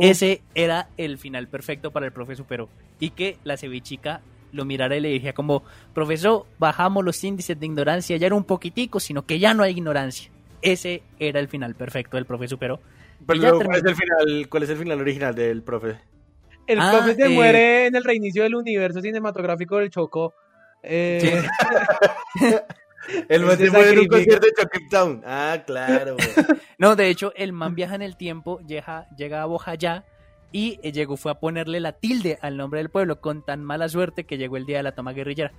Ese 0.00 0.42
era 0.54 0.88
el 0.96 1.18
final 1.18 1.48
perfecto 1.48 1.90
para 1.90 2.06
el 2.06 2.12
profe 2.12 2.36
superó. 2.36 2.68
Y 3.00 3.10
que 3.10 3.38
la 3.44 3.56
cevichica 3.56 4.22
lo 4.52 4.64
mirara 4.64 4.96
y 4.96 5.00
le 5.00 5.08
dijera 5.08 5.32
como, 5.32 5.64
profesor, 5.92 6.46
bajamos 6.58 7.04
los 7.04 7.22
índices 7.24 7.58
de 7.58 7.66
ignorancia, 7.66 8.16
ya 8.16 8.26
era 8.26 8.36
un 8.36 8.44
poquitico, 8.44 9.00
sino 9.00 9.26
que 9.26 9.38
ya 9.38 9.52
no 9.52 9.62
hay 9.62 9.72
ignorancia. 9.72 10.30
Ese 10.62 11.02
era 11.18 11.40
el 11.40 11.48
final 11.48 11.74
perfecto 11.74 12.16
del 12.16 12.24
profe 12.24 12.48
superó. 12.48 12.80
Pero 13.26 13.40
luego, 13.40 13.60
¿cuál, 13.64 13.78
es 13.78 13.84
el 13.84 13.96
final, 13.96 14.48
¿Cuál 14.48 14.62
es 14.62 14.70
el 14.70 14.76
final 14.76 15.00
original 15.00 15.34
del 15.34 15.62
profe? 15.62 15.96
El 16.66 16.80
Ah, 16.80 16.90
profe 16.92 17.14
se 17.14 17.26
eh. 17.26 17.28
muere 17.28 17.86
en 17.86 17.96
el 17.96 18.04
reinicio 18.04 18.42
del 18.42 18.54
universo 18.54 19.00
cinematográfico 19.00 19.78
del 19.78 19.90
Chocó. 19.90 20.34
Eh, 20.82 21.42
El 23.28 23.42
man 23.44 23.56
se 23.58 23.70
fue 23.70 23.90
en 23.92 23.98
un 24.00 24.06
concierto 24.08 24.46
de 24.46 24.52
Chucky 24.52 24.88
Town. 24.88 25.22
Ah, 25.26 25.58
claro, 25.66 26.14
güey. 26.16 26.28
No, 26.78 26.96
de 26.96 27.08
hecho, 27.08 27.32
el 27.36 27.52
man 27.52 27.74
viaja 27.74 27.94
en 27.94 28.02
el 28.02 28.16
tiempo, 28.16 28.58
llega, 28.66 29.06
llega 29.16 29.42
a 29.42 29.46
Bojayá 29.46 30.04
y 30.50 30.78
eh, 30.82 30.90
llegó, 30.92 31.16
fue 31.16 31.30
a 31.32 31.34
ponerle 31.36 31.78
la 31.80 31.92
tilde 31.92 32.38
al 32.42 32.56
nombre 32.56 32.78
del 32.78 32.88
pueblo 32.90 33.20
con 33.20 33.42
tan 33.42 33.62
mala 33.62 33.88
suerte 33.88 34.24
que 34.24 34.38
llegó 34.38 34.56
el 34.56 34.66
día 34.66 34.78
de 34.78 34.82
la 34.84 34.92
toma 34.92 35.12
guerrillera. 35.12 35.52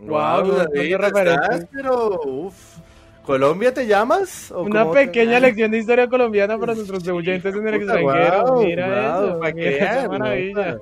David, 0.00 0.96
referencia. 0.96 1.40
estás, 1.50 1.66
pero, 1.72 2.20
uf. 2.24 2.78
¿Colombia 3.24 3.74
te 3.74 3.86
llamas? 3.86 4.50
¿O 4.52 4.62
una 4.62 4.84
te- 4.90 5.06
pequeña 5.06 5.38
lección 5.38 5.70
de 5.70 5.78
historia 5.78 6.08
colombiana 6.08 6.56
para 6.58 6.74
nuestros 6.74 7.06
oyentes 7.08 7.54
en 7.54 7.68
el 7.68 7.74
extranjero. 7.74 8.42
guau, 8.42 8.62
Mira 8.64 8.86
eso. 9.18 9.40
mira 9.54 9.68
esa 9.70 9.84
vean, 10.08 10.10
maravilla. 10.10 10.78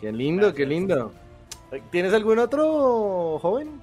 Qué 0.00 0.12
lindo, 0.12 0.54
qué 0.54 0.64
lindo. 0.66 1.12
¿Tienes 1.90 2.12
algún 2.14 2.38
otro 2.38 3.38
joven? 3.40 3.80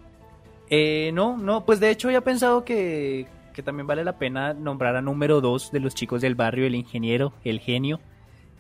Eh, 0.69 1.11
no, 1.13 1.37
no, 1.37 1.65
pues 1.65 1.79
de 1.79 1.89
hecho 1.89 2.07
había 2.07 2.21
pensado 2.21 2.63
que, 2.65 3.27
que 3.53 3.63
también 3.63 3.87
vale 3.87 4.03
la 4.03 4.17
pena 4.17 4.53
nombrar 4.53 4.95
a 4.95 5.01
número 5.01 5.41
dos 5.41 5.71
de 5.71 5.79
los 5.79 5.95
chicos 5.95 6.21
del 6.21 6.35
barrio, 6.35 6.65
el 6.65 6.75
ingeniero, 6.75 7.33
el 7.43 7.59
genio, 7.59 7.99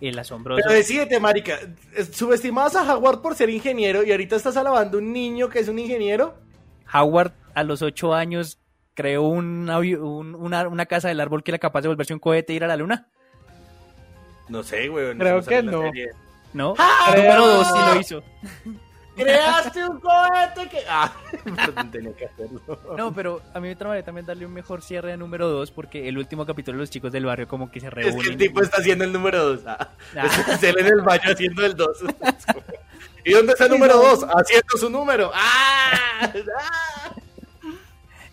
el 0.01 0.17
asombroso. 0.19 0.61
Pero 0.63 0.75
decídete, 0.75 1.19
marica. 1.19 1.59
¿Subestimabas 2.11 2.75
a 2.75 2.93
Howard 2.93 3.21
por 3.21 3.35
ser 3.35 3.49
ingeniero 3.49 4.03
y 4.03 4.11
ahorita 4.11 4.35
estás 4.35 4.57
alabando 4.57 4.97
a 4.97 5.01
un 5.01 5.11
niño 5.13 5.49
que 5.49 5.59
es 5.59 5.67
un 5.67 5.79
ingeniero? 5.79 6.35
Howard 6.93 7.33
a 7.55 7.63
los 7.63 7.81
ocho 7.81 8.13
años 8.13 8.59
creó 8.93 9.23
un 9.23 9.69
una, 9.69 10.67
una 10.67 10.85
casa 10.85 11.07
del 11.07 11.19
árbol 11.19 11.43
que 11.43 11.51
era 11.51 11.57
capaz 11.57 11.81
de 11.81 11.87
volverse 11.87 12.13
un 12.13 12.19
cohete 12.19 12.53
e 12.53 12.55
ir 12.55 12.63
a 12.63 12.67
la 12.67 12.77
luna. 12.77 13.07
No 14.49 14.61
sé, 14.61 14.87
güey. 14.87 15.17
Creo 15.17 15.41
sale 15.41 15.57
que 15.57 15.63
no. 15.63 15.81
serie. 15.81 16.09
¿No? 16.53 16.75
¡Ah! 16.77 17.13
Número 17.15 17.47
dos 17.47 17.67
sí 17.67 17.79
lo 17.93 17.99
hizo. 17.99 18.23
Creaste 19.15 19.85
un 19.87 19.99
cohete 19.99 20.69
que. 20.69 20.79
Ah, 20.89 21.11
no 21.75 21.91
tenía 21.91 22.15
que 22.15 22.25
hacerlo. 22.25 22.61
No, 22.97 23.13
pero 23.13 23.41
a 23.53 23.59
mí 23.59 23.67
me 23.67 23.75
tramaría 23.75 24.03
también 24.03 24.25
darle 24.25 24.45
un 24.45 24.53
mejor 24.53 24.81
cierre 24.81 25.13
a 25.13 25.17
número 25.17 25.47
dos 25.47 25.69
porque 25.71 26.07
el 26.09 26.17
último 26.17 26.45
capítulo 26.45 26.77
de 26.77 26.81
los 26.83 26.89
chicos 26.89 27.11
del 27.11 27.25
barrio 27.25 27.47
como 27.47 27.69
que 27.71 27.79
se 27.79 27.87
Es 27.87 27.93
reúnen. 27.93 28.21
que 28.21 28.29
el 28.29 28.37
tipo 28.37 28.61
está 28.61 28.77
haciendo 28.77 29.03
el 29.03 29.13
número 29.13 29.43
2. 29.55 29.61
Ah, 29.67 29.89
Ah. 30.17 30.27
Es 30.53 30.63
él 30.63 30.75
en 30.79 30.87
el 30.87 31.01
baño 31.01 31.31
haciendo 31.31 31.65
el 31.65 31.75
2. 31.75 31.97
¿Y 33.25 33.31
dónde 33.33 33.53
está 33.53 33.65
el 33.65 33.71
número 33.71 33.97
2? 33.97 34.23
Haciendo 34.35 34.77
su 34.77 34.89
número. 34.89 35.31
¡Ah! 35.33 35.91
¡Ah! 36.23 37.13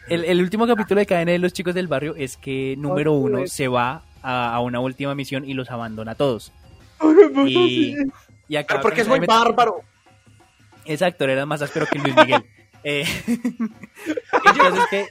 El, 0.09 0.24
el 0.24 0.41
último 0.41 0.66
capítulo 0.66 0.99
de 0.99 1.07
Cadena 1.07 1.33
de 1.33 1.39
los 1.39 1.53
chicos 1.53 1.74
del 1.74 1.87
barrio 1.87 2.14
es 2.16 2.37
que 2.37 2.74
número 2.78 3.12
uno 3.12 3.47
se 3.47 3.68
va 3.68 4.03
a, 4.22 4.55
a 4.55 4.61
una 4.61 4.81
última 4.81 5.14
misión 5.14 5.45
y 5.45 5.55
los 5.55 5.70
abandona 5.70 6.12
a 6.12 6.14
todos. 6.16 6.53
Y, 7.47 7.55
sí. 7.55 7.97
y 8.49 8.57
acaba 8.57 8.81
Pero 8.81 8.83
porque 8.83 9.03
es 9.03 9.09
muy 9.09 9.20
bárbaro. 9.20 9.83
Exacto, 10.93 11.24
era 11.24 11.47
más 11.47 11.62
áspero 11.62 11.86
que 11.86 11.99
Luis 11.99 12.14
Miguel. 12.16 12.45
Eh, 12.82 13.05
entonces 14.47 14.84
que 14.91 15.07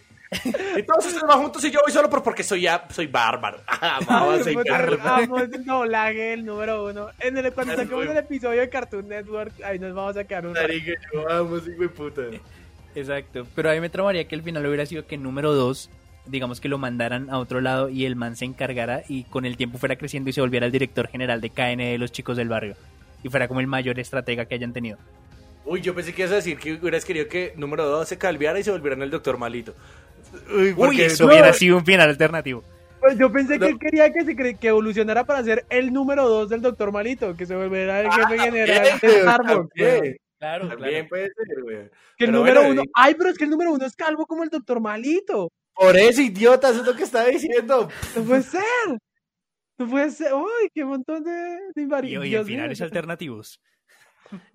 Y 0.79 0.83
todos 0.83 1.05
ustedes 1.05 1.21
van 1.27 1.39
juntos 1.39 1.63
y 1.63 1.69
yo 1.71 1.79
voy 1.85 1.91
solo 1.93 2.09
por 2.09 2.23
porque 2.23 2.41
soy, 2.43 2.61
ya- 2.61 2.85
soy 2.89 3.05
bárbaro. 3.07 3.59
Ah, 3.67 3.99
mamá, 4.07 4.33
Ay, 4.33 4.43
soy 4.43 4.55
bárbaro. 4.55 4.99
amo 5.23 5.37
ese 5.39 5.59
doblaje, 5.59 6.33
el 6.33 6.45
número 6.45 6.85
uno. 6.85 7.09
En 7.19 7.37
el, 7.37 7.53
cuando 7.53 7.75
saquemos 7.75 8.05
muy- 8.05 8.11
el 8.11 8.17
episodio 8.17 8.61
de 8.61 8.69
Cartoon 8.69 9.07
Network, 9.07 9.53
ahí 9.63 9.77
nos 9.79 9.93
vamos 9.93 10.17
a 10.17 10.23
quedar 10.23 10.47
un. 10.47 10.53
Marica, 10.53 10.93
yo 11.13 11.29
amo 11.29 11.57
ese 11.57 11.71
hijo 11.71 11.81
de 11.83 11.89
puta. 11.89 12.21
Exacto, 12.95 13.45
pero 13.55 13.69
a 13.69 13.73
mí 13.73 13.79
me 13.81 13.89
tramaría 13.89 14.27
que 14.27 14.33
el 14.35 14.41
final 14.41 14.65
hubiera 14.65 14.85
sido 14.87 15.05
que 15.05 15.17
número 15.17 15.53
dos, 15.53 15.89
digamos 16.25 16.59
que 16.59 16.69
lo 16.69 16.79
mandaran 16.79 17.29
a 17.29 17.37
otro 17.37 17.61
lado 17.61 17.89
y 17.89 18.05
el 18.05 18.15
man 18.15 18.35
se 18.35 18.45
encargara 18.45 19.03
y 19.07 19.25
con 19.25 19.45
el 19.45 19.57
tiempo 19.57 19.77
fuera 19.77 19.95
creciendo 19.95 20.29
y 20.31 20.33
se 20.33 20.41
volviera 20.41 20.65
el 20.65 20.71
director 20.71 21.07
general 21.07 21.39
de 21.39 21.51
KN 21.51 21.77
de 21.77 21.97
los 21.99 22.11
chicos 22.11 22.35
del 22.35 22.49
barrio 22.49 22.75
y 23.23 23.29
fuera 23.29 23.47
como 23.47 23.59
el 23.59 23.67
mayor 23.67 23.99
estratega 23.99 24.45
que 24.45 24.55
hayan 24.55 24.73
tenido. 24.73 24.97
Uy, 25.65 25.81
yo 25.81 25.93
pensé 25.93 26.13
que 26.13 26.21
ibas 26.23 26.31
a 26.31 26.35
decir 26.35 26.57
que 26.57 26.73
hubieras 26.73 27.05
querido 27.05 27.27
que 27.27 27.53
número 27.57 27.85
2 27.85 28.07
se 28.07 28.17
calviara 28.17 28.59
y 28.59 28.63
se 28.63 28.71
volviera 28.71 28.95
en 28.95 29.01
el 29.03 29.11
doctor 29.11 29.37
malito. 29.37 29.75
Uy, 30.51 30.69
Uy, 30.69 30.73
porque 30.73 31.05
eso 31.07 31.25
no, 31.25 31.31
hubiera 31.31 31.53
sido 31.53 31.77
un 31.77 31.85
final 31.85 32.09
alternativo. 32.09 32.63
Pues 32.99 33.17
yo 33.17 33.31
pensé 33.31 33.57
No. 33.57 33.65
que 33.65 33.71
él 33.73 33.79
quería 33.79 34.11
que, 34.11 34.25
se 34.25 34.35
cre- 34.35 34.57
que 34.59 34.67
evolucionara 34.67 35.25
para 35.25 35.43
ser 35.43 35.65
el 35.69 35.93
número 35.93 36.27
dos 36.27 36.49
del 36.49 36.61
Doctor 36.61 36.91
Malito, 36.91 37.35
que 37.37 37.45
se 37.45 37.55
volviera 37.55 38.01
el 38.01 38.11
jefe 38.11 38.35
Ah, 38.39 38.43
general 38.43 38.99
de 39.01 39.09
Starbucks. 39.21 39.69
también. 39.75 40.17
Claro, 40.39 40.67
También 40.69 41.07
puede 41.09 41.23
ser, 41.25 41.61
güey. 41.63 41.75
Que 41.75 41.81
el 41.83 41.89
Pero 42.17 42.31
número 42.31 42.59
bueno, 42.61 42.71
uno. 42.73 42.81
y- 42.83 42.89
Ay, 42.93 43.15
pero 43.15 43.29
es 43.29 43.37
que 43.37 43.43
el 43.43 43.49
número 43.49 43.73
uno 43.73 43.85
es 43.85 43.95
calvo 43.95 44.25
como 44.25 44.43
el 44.43 44.49
Doctor 44.49 44.79
Malito. 44.79 45.51
Por 45.73 45.97
eso, 45.97 46.21
idiota, 46.21 46.69
eso 46.69 46.81
es 46.81 46.85
lo 46.87 46.95
que 46.95 47.03
estaba 47.03 47.25
diciendo. 47.27 47.89
No 48.15 48.23
puede 48.23 48.43
ser. 48.43 48.61
No 49.77 49.89
puede 49.89 50.11
ser. 50.11 50.33
Uy, 50.33 50.69
qué 50.73 50.83
montón 50.85 51.23
de, 51.23 51.31
de 51.31 51.59
Y 51.75 51.81
invariantes. 51.81 52.21
hoy 52.29 52.35
en 52.35 52.45
finales 52.45 52.81
alternativos. 52.81 53.59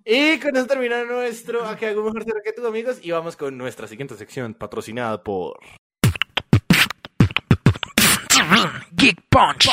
Y 0.05 0.39
con 0.39 0.55
eso 0.55 0.67
termina 0.67 1.03
nuestro 1.03 1.65
Aquí 1.65 1.85
hago 1.85 2.03
mejor 2.03 2.23
cierre 2.23 2.41
que 2.43 2.53
tú, 2.53 2.65
amigos. 2.65 2.99
Y 3.01 3.11
vamos 3.11 3.35
con 3.35 3.57
nuestra 3.57 3.87
siguiente 3.87 4.15
sección, 4.15 4.53
patrocinada 4.53 5.23
por. 5.23 5.59
Geek 8.93 9.21
Punch. 9.29 9.69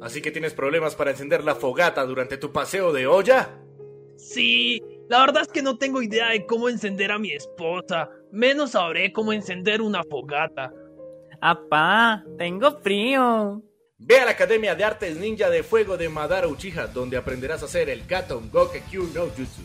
Así 0.00 0.22
que 0.22 0.30
tienes 0.30 0.54
problemas 0.54 0.94
para 0.94 1.10
encender 1.10 1.42
la 1.44 1.54
fogata 1.54 2.04
durante 2.04 2.36
tu 2.36 2.52
paseo 2.52 2.92
de 2.92 3.06
olla. 3.06 3.48
Sí, 4.16 4.82
la 5.08 5.20
verdad 5.20 5.42
es 5.42 5.48
que 5.48 5.62
no 5.62 5.78
tengo 5.78 6.02
idea 6.02 6.28
de 6.30 6.46
cómo 6.46 6.68
encender 6.68 7.12
a 7.12 7.18
mi 7.18 7.32
esposa. 7.32 8.10
Menos 8.32 8.72
sabré 8.72 9.12
cómo 9.12 9.32
encender 9.32 9.80
una 9.80 10.02
fogata. 10.04 10.72
Apá, 11.40 12.24
tengo 12.38 12.78
frío. 12.80 13.62
Ve 13.98 14.20
a 14.20 14.26
la 14.26 14.32
Academia 14.32 14.74
de 14.74 14.84
Artes 14.84 15.16
Ninja 15.16 15.48
de 15.48 15.62
Fuego 15.62 15.96
de 15.96 16.10
Madara 16.10 16.48
Uchiha, 16.48 16.86
donde 16.88 17.16
aprenderás 17.16 17.62
a 17.62 17.64
hacer 17.64 17.88
el 17.88 18.06
Gaton 18.06 18.50
Gokekyu 18.50 19.10
no 19.14 19.24
Jutsu. 19.30 19.62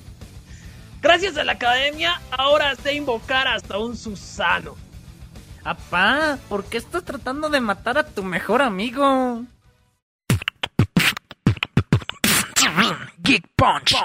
Gracias 1.01 1.35
a 1.35 1.43
la 1.43 1.53
academia, 1.53 2.21
ahora 2.31 2.75
sé 2.75 2.93
invocar 2.93 3.47
hasta 3.47 3.77
un 3.77 3.97
Susano. 3.97 4.77
Apá, 5.65 6.39
¿por 6.47 6.63
qué 6.63 6.77
estás 6.77 7.03
tratando 7.03 7.49
de 7.49 7.59
matar 7.59 7.97
a 7.97 8.05
tu 8.05 8.23
mejor 8.23 8.61
amigo? 8.61 9.43
Geek 13.21 13.47
Punch. 13.55 13.95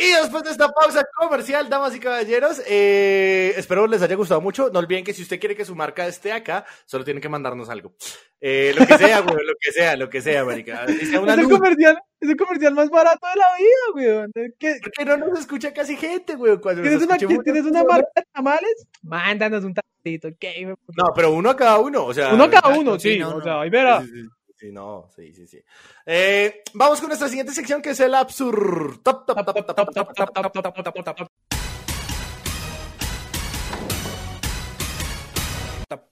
Y 0.00 0.12
después 0.12 0.44
de 0.44 0.50
esta 0.52 0.68
pausa 0.68 1.04
comercial, 1.16 1.68
damas 1.68 1.92
y 1.96 1.98
caballeros, 1.98 2.62
eh, 2.68 3.52
espero 3.56 3.88
les 3.88 4.00
haya 4.00 4.14
gustado 4.14 4.40
mucho. 4.40 4.70
No 4.72 4.78
olviden 4.78 5.02
que 5.02 5.12
si 5.12 5.22
usted 5.22 5.40
quiere 5.40 5.56
que 5.56 5.64
su 5.64 5.74
marca 5.74 6.06
esté 6.06 6.30
acá, 6.30 6.64
solo 6.86 7.04
tienen 7.04 7.20
que 7.20 7.28
mandarnos 7.28 7.68
algo. 7.68 7.92
Eh, 8.40 8.72
lo 8.78 8.86
que 8.86 8.96
sea, 8.96 9.20
güey, 9.22 9.44
lo 9.44 9.54
que 9.60 9.72
sea, 9.72 9.96
lo 9.96 10.08
que 10.08 10.22
sea, 10.22 10.44
marica. 10.44 10.84
Así 10.84 11.04
sea 11.06 11.20
una 11.20 11.32
es, 11.34 11.40
el 11.40 11.48
comercial, 11.48 11.98
es 12.20 12.28
el 12.30 12.36
comercial 12.36 12.74
más 12.74 12.90
barato 12.90 13.26
de 13.26 13.36
la 13.40 14.24
vida, 14.24 14.50
que- 14.56 14.78
Porque 14.80 15.04
no 15.04 15.16
nos 15.16 15.40
escucha 15.40 15.72
casi 15.72 15.96
gente, 15.96 16.36
güey. 16.36 16.58
Cuando 16.58 16.82
¿Tienes 16.82 17.02
una, 17.02 17.18
¿Tienes 17.18 17.64
una 17.64 17.82
marca 17.82 18.08
de 18.14 18.22
tamales? 18.32 18.86
Mándanos 19.02 19.64
un 19.64 19.74
tacito, 19.74 20.28
¿qué? 20.38 20.64
No, 20.96 21.12
pero 21.12 21.32
uno 21.32 21.50
a 21.50 21.56
cada 21.56 21.78
uno, 21.78 22.04
o 22.04 22.14
sea. 22.14 22.32
Uno 22.34 22.44
a 22.44 22.50
cada 22.50 22.68
uno, 22.68 23.00
sí, 23.00 23.18
no, 23.18 23.30
o 23.30 23.38
no. 23.38 23.42
sea, 23.42 23.60
ahí 23.62 23.70
verá. 23.70 24.00
Sí, 24.02 24.08
sí, 24.12 24.28
sí, 24.58 24.72
no, 24.72 25.08
sí, 25.14 25.32
sí, 25.32 25.46
sí. 25.46 25.62
Eh, 26.06 26.62
vamos 26.74 26.98
con 27.00 27.08
nuestra 27.08 27.28
siguiente 27.28 27.52
sección 27.52 27.80
que 27.82 27.90
es 27.90 28.00
el 28.00 28.14
absurd. 28.14 28.98
Top, 29.02 29.24
top, 29.26 29.44
top, 29.44 29.54
top, 29.54 29.66
top, 29.66 29.94
top, 29.94 29.94
top, 29.94 30.14
top, 30.14 30.52
top, 30.52 30.52
top, 30.52 30.84
top, 30.84 31.04
top, 31.04 31.16
top. 31.16 31.28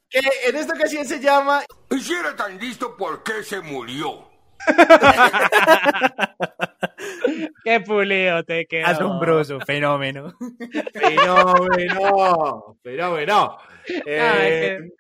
Que 0.09 0.20
en 0.49 0.57
esta 0.57 0.74
ocasión 0.74 1.05
se 1.05 1.20
llama 1.20 1.62
si 2.01 2.14
era 2.14 2.34
tan 2.36 2.59
listo, 2.59 2.97
¿por 2.97 3.22
qué 3.22 3.42
se 3.42 3.61
murió? 3.61 4.28
Qué 7.64 7.80
pulido 7.80 8.42
te 8.44 8.66
quedó. 8.66 8.86
Asombroso, 8.86 9.61
fenómeno. 9.61 10.32
Fenómeno, 10.94 12.76
fenómeno. 12.82 13.59
Eh, 14.07 14.20
Ay, 14.20 14.51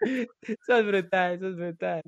qué- 0.00 0.28
es 0.68 0.86
brutal, 0.86 1.34
eso 1.36 1.48
es 1.48 1.56
brutal. 1.56 2.02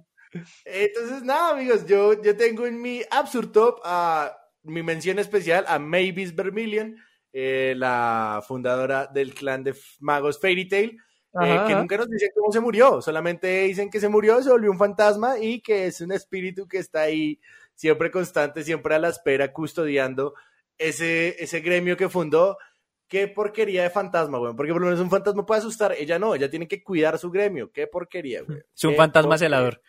Entonces, 0.65 1.23
nada, 1.23 1.51
amigos, 1.51 1.87
yo, 1.87 2.21
yo 2.23 2.37
tengo 2.37 2.67
en 2.67 2.81
mi 2.81 3.03
Absurd 3.11 3.51
Top 3.51 3.81
a 3.85 4.37
mi 4.63 4.83
mención 4.83 5.19
especial 5.19 5.65
a 5.69 5.79
Mavis 5.79 6.35
Vermilion, 6.35 6.97
eh, 7.33 7.75
la 7.77 8.43
fundadora 8.47 9.07
del 9.07 9.35
clan 9.35 9.65
de 9.65 9.75
magos 10.01 10.41
Fairy 10.41 10.69
Tail, 10.69 10.99
eh, 11.41 11.65
que 11.67 11.75
nunca 11.75 11.97
nos 11.97 12.09
dicen 12.09 12.31
cómo 12.35 12.53
se 12.53 12.61
murió, 12.61 13.01
solamente 13.01 13.63
dicen 13.63 13.91
que 13.91 14.01
se 14.01 14.09
murió, 14.09 14.43
se 14.43 14.51
volvió 14.51 14.71
un 14.71 14.79
fantasma 14.79 15.39
y 15.39 15.61
que 15.61 15.87
es 15.87 16.01
un 16.01 16.13
espíritu 16.13 16.67
que 16.67 16.79
está 16.79 17.03
ahí 17.03 17.41
siempre 17.75 18.11
constante, 18.11 18.65
siempre 18.65 18.95
a 18.95 18.99
la 18.99 19.09
espera, 19.09 19.53
custodiando 19.53 20.35
ese, 20.79 21.43
ese 21.43 21.61
gremio 21.61 21.97
que 21.97 22.09
fundó. 22.09 22.59
Qué 23.07 23.27
porquería 23.27 23.85
de 23.85 23.91
fantasma, 23.91 24.37
güey. 24.37 24.55
Porque 24.55 24.73
por 24.73 24.83
lo 24.83 24.89
menos 24.89 25.01
un 25.01 25.09
fantasma 25.09 25.47
puede 25.47 25.61
asustar. 25.61 25.93
Ella 25.93 26.19
no, 26.19 26.35
ella 26.35 26.51
tiene 26.51 26.69
que 26.69 26.83
cuidar 26.83 27.19
su 27.19 27.31
gremio. 27.31 27.73
Qué 27.73 27.87
porquería, 27.87 28.43
güey. 28.43 28.59
Es 28.59 28.85
un 28.85 28.97
fantasma 28.97 29.31
porquería. 29.31 29.49
celador. 29.49 29.83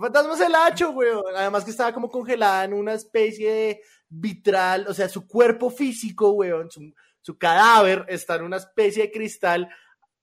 Fantasma 0.00 0.36
celacho, 0.36 0.92
güey. 0.92 1.10
Además 1.36 1.64
que 1.64 1.70
estaba 1.70 1.92
como 1.92 2.08
congelada 2.08 2.64
en 2.64 2.72
una 2.72 2.94
especie 2.94 3.52
de 3.52 3.80
vitral, 4.08 4.86
o 4.88 4.94
sea, 4.94 5.08
su 5.08 5.26
cuerpo 5.26 5.70
físico, 5.70 6.30
güey, 6.30 6.50
su, 6.70 6.92
su 7.20 7.38
cadáver 7.38 8.04
está 8.08 8.36
en 8.36 8.44
una 8.44 8.56
especie 8.56 9.04
de 9.04 9.10
cristal 9.10 9.68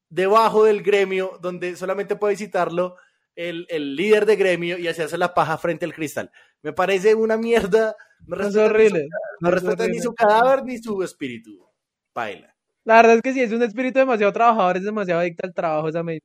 debajo 0.10 0.64
del 0.64 0.84
gremio, 0.84 1.40
donde 1.42 1.76
solamente 1.76 2.16
puede 2.16 2.34
visitarlo 2.34 2.96
el, 3.36 3.66
el 3.70 3.96
líder 3.96 4.26
de 4.26 4.36
gremio 4.36 4.78
y 4.78 4.88
hacerse 4.88 5.18
la 5.18 5.34
paja 5.34 5.58
frente 5.58 5.86
al 5.86 5.94
cristal. 5.94 6.32
Me 6.62 6.74
parece 6.74 7.16
una 7.16 7.38
mierda. 7.38 7.96
No 8.26 8.36
Es 8.36 8.54
respeta, 8.54 8.78
ni 8.78 8.90
su, 8.90 8.96
no 9.40 9.50
Es 9.50 9.54
respeta 9.54 9.88
ni 9.88 10.00
su 10.00 10.14
cadáver 10.14 10.64
ni 10.64 10.78
su 10.78 11.04
espíritu. 11.04 11.68
Paila. 12.14 12.56
La 12.86 12.96
verdad 12.98 13.16
es 13.16 13.22
que 13.22 13.34
sí, 13.34 13.42
es 13.42 13.52
un 13.52 13.64
espíritu 13.64 14.00
demasiado 14.00 14.32
trabajador, 14.32 14.78
es 14.78 14.84
demasiado 14.84 15.22
adicto 15.22 15.46
al 15.46 15.54
trabajo 15.54 15.90
esa 15.90 16.04
Mavis. 16.04 16.22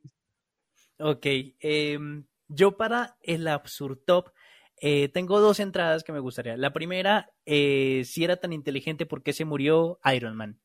Ok, 0.98 1.26
em, 1.60 2.24
yo 2.48 2.76
para 2.76 3.16
el 3.22 3.46
Absurd 3.46 3.98
Top 4.04 4.30
eh, 4.80 5.08
tengo 5.08 5.40
dos 5.40 5.60
entradas 5.60 6.04
que 6.04 6.12
me 6.12 6.20
gustaría. 6.20 6.56
La 6.56 6.72
primera, 6.72 7.32
eh, 7.46 8.02
si 8.04 8.24
era 8.24 8.36
tan 8.36 8.52
inteligente, 8.52 9.06
¿por 9.06 9.22
qué 9.22 9.32
se 9.32 9.44
murió 9.44 9.98
Iron 10.14 10.36
Man? 10.36 10.60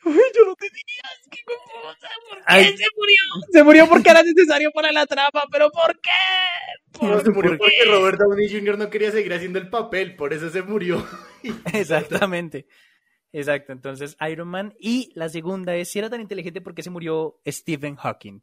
Uy, 0.04 0.14
yo 0.34 0.44
no 0.46 0.54
tenía, 0.54 1.02
es 1.20 1.28
que 1.30 1.38
confusa, 1.44 2.08
¿por 2.28 2.38
qué 2.38 2.44
Ay. 2.46 2.64
se 2.76 2.84
murió? 2.96 3.16
Se 3.52 3.64
murió 3.64 3.88
porque 3.88 4.10
era 4.10 4.22
necesario 4.22 4.70
para 4.72 4.92
la 4.92 5.06
trama, 5.06 5.44
pero 5.52 5.70
¿por 5.70 6.00
qué? 6.00 7.06
No, 7.06 7.20
se 7.20 7.30
murió 7.30 7.50
¿Por 7.52 7.58
porque 7.58 7.84
Robert 7.86 8.18
Downey 8.18 8.48
Jr. 8.48 8.78
no 8.78 8.90
quería 8.90 9.10
seguir 9.10 9.34
haciendo 9.34 9.58
el 9.58 9.68
papel, 9.68 10.16
por 10.16 10.32
eso 10.32 10.48
se 10.48 10.62
murió. 10.62 11.06
Exactamente. 11.74 12.66
Exacto, 13.32 13.72
entonces 13.72 14.16
Iron 14.28 14.48
Man. 14.48 14.74
Y 14.78 15.12
la 15.14 15.28
segunda 15.28 15.76
es, 15.76 15.90
si 15.90 15.98
era 15.98 16.10
tan 16.10 16.20
inteligente, 16.20 16.60
¿por 16.60 16.74
qué 16.74 16.82
se 16.82 16.90
murió 16.90 17.40
Stephen 17.46 17.96
Hawking? 17.96 18.42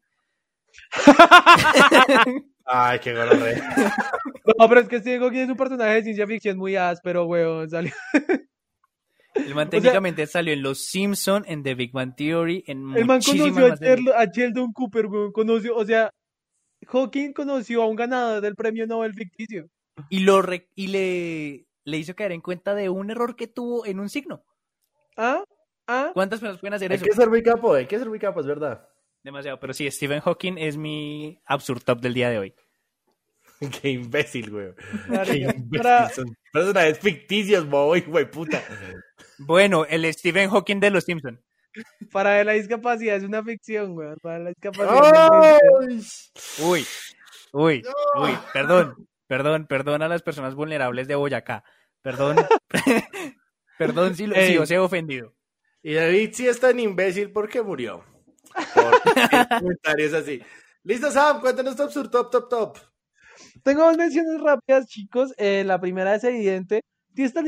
Ay, 2.65 2.99
qué 2.99 3.13
gonorrea. 3.13 3.75
No, 4.57 4.69
pero 4.69 4.79
es 4.79 4.87
que 4.87 4.99
Stephen 4.99 5.19
Hawking 5.21 5.39
es 5.39 5.49
un 5.49 5.57
personaje 5.57 5.95
de 5.95 6.03
ciencia 6.03 6.25
ficción 6.25 6.57
muy 6.57 6.77
áspero, 6.77 7.25
weón. 7.25 7.69
Salió... 7.69 7.91
El 9.35 9.53
man 9.55 9.67
O 9.67 9.69
sea- 9.71 9.81
técnicamente 9.81 10.25
salió 10.25 10.53
en 10.53 10.61
Los 10.63 10.85
Simpson, 10.85 11.43
en 11.47 11.63
The 11.63 11.75
Big 11.75 11.91
Bang 11.91 12.15
Theory, 12.15 12.63
en 12.65 12.95
El 12.95 13.05
man 13.05 13.19
conoció 13.21 14.15
a, 14.15 14.25
Sheldon 14.25 14.71
Cooper, 14.71 15.07
weón. 15.07 15.31
Conoció, 15.33 15.75
o 15.75 15.83
sea, 15.85 16.09
Hawking 16.87 17.33
conoció 17.33 17.83
a 17.83 17.87
un 17.87 17.97
ganador 17.97 18.39
del 18.41 18.55
premio 18.55 18.87
Nobel 18.87 19.13
ficticio. 19.13 19.67
Y, 20.09 20.21
lo 20.21 20.41
re- 20.41 20.69
y 20.75 20.87
le, 20.87 21.65
le 21.83 21.97
hizo 21.97 22.15
caer 22.15 22.31
en 22.31 22.39
cuenta 22.41 22.73
de 22.73 22.87
un 22.89 23.11
error 23.11 23.35
que 23.35 23.47
tuvo 23.47 23.85
en 23.85 23.99
un 23.99 24.09
signo. 24.09 24.43
¿Ah? 25.17 25.43
¿Ah? 25.87 26.11
¿Cuántas 26.13 26.39
personas 26.39 26.61
pueden 26.61 26.75
hacer 26.75 26.89
Hay 26.91 26.95
eso? 26.95 27.05
que 27.05 27.11
ser 27.11 27.29
muy 27.29 27.43
capo, 27.43 27.73
hay 27.73 27.85
que 27.85 27.99
ser 27.99 28.07
muy 28.07 28.19
capo, 28.19 28.39
es 28.39 28.45
verdad. 28.47 28.87
Demasiado, 29.23 29.59
pero 29.59 29.73
sí, 29.73 29.89
Stephen 29.91 30.21
Hawking 30.21 30.57
es 30.57 30.77
mi 30.77 31.41
absurd 31.45 31.81
top 31.83 31.99
del 32.01 32.13
día 32.13 32.29
de 32.29 32.39
hoy. 32.39 32.55
Qué 33.81 33.89
imbécil, 33.89 34.51
güey. 34.51 34.67
Qué 35.25 35.37
imbécil. 35.37 35.69
para- 35.81 36.09
Son 36.09 36.25
personajes 36.53 36.99
ficticios, 36.99 37.67
bobo, 37.67 37.95
güey, 38.07 38.29
puta. 38.29 38.63
Bueno, 39.39 39.85
el 39.85 40.11
Stephen 40.13 40.49
Hawking 40.49 40.79
de 40.79 40.89
Los 40.91 41.03
Simpson. 41.05 41.41
Para 42.11 42.43
la 42.43 42.53
discapacidad 42.53 43.17
es 43.17 43.23
una 43.23 43.43
ficción, 43.43 43.95
weón. 43.95 44.17
Para 44.21 44.39
la 44.39 44.49
discapacidad. 44.49 45.57
es 45.89 46.31
¡Ay! 46.59 46.65
Uy, 46.65 46.85
uy, 47.51 47.83
uy, 48.19 48.31
perdón, 48.51 49.07
perdón, 49.27 49.67
perdón 49.67 50.01
a 50.01 50.07
las 50.07 50.23
personas 50.23 50.55
vulnerables 50.55 51.07
de 51.07 51.15
Boyacá. 51.15 51.63
Perdón, 52.01 52.37
perdón 53.77 54.15
si, 54.15 54.25
lo, 54.27 54.35
si 54.35 54.57
os 54.57 54.71
he 54.71 54.79
ofendido. 54.79 55.35
Y 55.83 55.93
David 55.93 56.31
sí 56.33 56.47
es 56.47 56.59
tan 56.59 56.79
imbécil 56.79 57.31
porque 57.31 57.61
murió. 57.61 58.03
Por 58.73 59.01
comentarios 59.59 60.13
así. 60.13 60.41
Listo, 60.83 61.11
Sam, 61.11 61.41
cuéntanos 61.41 61.75
tu 61.75 61.83
absurdo 61.83 62.09
top, 62.09 62.31
top, 62.31 62.49
top. 62.49 62.77
Tengo 63.63 63.83
dos 63.83 63.97
menciones 63.97 64.41
rápidas, 64.41 64.87
chicos. 64.87 65.33
Eh, 65.37 65.63
la 65.65 65.79
primera 65.79 66.15
es 66.15 66.23
evidente. 66.23 66.81
Si 67.15 67.23
es 67.23 67.33
tan, 67.33 67.45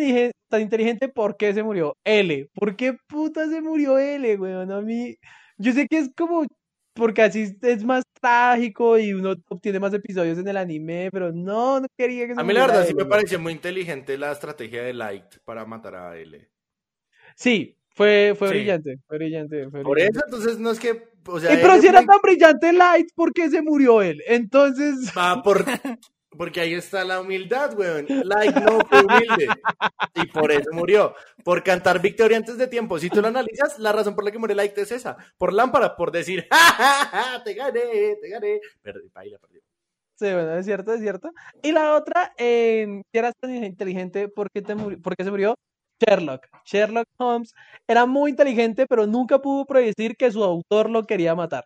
tan 0.50 0.62
inteligente, 0.62 1.10
¿por 1.10 1.38
qué 1.38 1.54
se 1.54 1.64
murió? 1.64 1.96
L. 2.04 2.50
¿Por 2.54 2.76
qué 2.76 2.98
puta 3.08 3.48
se 3.48 3.62
murió 3.62 3.98
L, 3.98 4.36
weón? 4.38 4.72
A 4.72 4.82
mí, 4.82 5.16
yo 5.58 5.74
sé 5.74 5.88
que 5.88 6.00
es 6.00 6.10
como, 6.18 6.46
porque 6.94 7.22
así 7.22 7.56
es 7.62 7.84
más 7.84 8.04
trágico 8.20 8.98
y 8.98 9.14
uno 9.14 9.36
obtiene 9.48 9.80
más 9.80 9.94
episodios 9.94 10.38
en 10.38 10.48
el 10.48 10.58
anime, 10.58 11.10
pero 11.12 11.32
no, 11.32 11.80
no 11.80 11.88
quería 11.98 12.28
que 12.28 12.36
se 12.36 12.42
A 12.42 12.44
mí 12.44 12.54
la 12.54 12.68
verdad 12.68 12.86
sí 12.86 12.94
me 12.94 13.06
pareció 13.06 13.40
muy 13.40 13.54
inteligente 13.54 14.18
la 14.18 14.32
estrategia 14.32 14.84
de 14.84 14.94
Light 14.94 15.38
para 15.46 15.66
matar 15.66 15.96
a 15.96 16.18
L. 16.18 16.50
Sí, 17.36 17.79
fue, 18.00 18.34
fue 18.38 18.48
Sí. 18.48 18.54
brillante, 18.56 18.98
fue 19.06 19.18
brillante, 19.18 19.70
fue 19.70 19.82
Por 19.84 19.92
brillante. 19.96 20.18
eso, 20.20 20.26
entonces, 20.26 20.58
no 20.58 20.72
es 20.72 20.80
que... 20.80 21.04
O 21.28 21.40
sea, 21.40 21.50
pero 21.62 21.80
si 21.82 21.88
era 21.88 22.00
muy- 22.00 22.08
tan 22.08 22.20
brillante 22.24 22.72
Light, 22.74 23.10
¿por 23.14 23.34
qué 23.34 23.50
se 23.50 23.62
murió 23.62 24.02
él? 24.02 24.24
Entonces, 24.26 25.12
Ah, 25.16 25.42
por... 25.44 25.66
Porque 26.38 26.62
ahí 26.62 26.74
está 26.76 27.04
la 27.04 27.20
humildad, 27.20 27.78
weón. 27.78 28.06
Light 28.08 28.56
no 28.56 28.80
fue 28.88 29.02
humilde. 29.04 29.48
Y 30.16 30.28
por 30.28 30.52
eso 30.52 30.70
murió. 30.72 31.14
Por 31.44 31.64
cantar 31.64 32.00
victoria 32.02 32.38
antes 32.38 32.58
de 32.58 32.68
tiempo. 32.68 32.98
Si 33.00 33.10
tú 33.10 33.20
lo 33.20 33.28
analizas, 33.28 33.78
la 33.80 33.92
razón 33.92 34.16
por 34.16 34.24
la 34.24 34.32
que 34.32 34.38
muere 34.38 34.56
Light 34.56 34.78
es 34.78 34.92
esa. 34.92 35.18
Por 35.38 35.52
lámpara, 35.52 35.96
por 35.98 36.12
decir, 36.12 36.48
¡Ja, 36.52 36.58
ja, 36.58 37.06
ja! 37.12 37.44
Te 37.44 37.54
gané, 37.56 38.16
te 38.22 38.30
gané. 38.30 38.62
Perdí, 38.82 39.10
baila, 39.14 39.38
perdió. 39.40 39.62
Sí, 40.16 40.26
bueno, 40.26 40.56
es 40.56 40.66
cierto, 40.66 40.94
es 40.94 41.02
cierto. 41.02 41.32
Y 41.64 41.72
la 41.72 41.96
otra, 41.96 42.32
eh, 42.38 43.02
si 43.12 43.18
eras 43.18 43.34
tan 43.40 43.54
inteligente, 43.64 44.28
¿por 44.30 44.50
qué, 44.52 44.62
te 44.62 44.76
muri- 44.76 45.02
por 45.02 45.16
qué 45.16 45.24
se 45.24 45.32
murió? 45.32 45.56
Sherlock. 46.00 46.48
Sherlock 46.66 47.08
Holmes 47.18 47.54
era 47.88 48.06
muy 48.06 48.32
inteligente, 48.32 48.86
pero 48.88 49.08
nunca 49.08 49.40
pudo 49.40 49.66
predecir 49.66 50.16
que 50.18 50.32
su 50.32 50.44
autor 50.44 50.90
lo 50.90 51.06
quería 51.06 51.36
matar. 51.36 51.66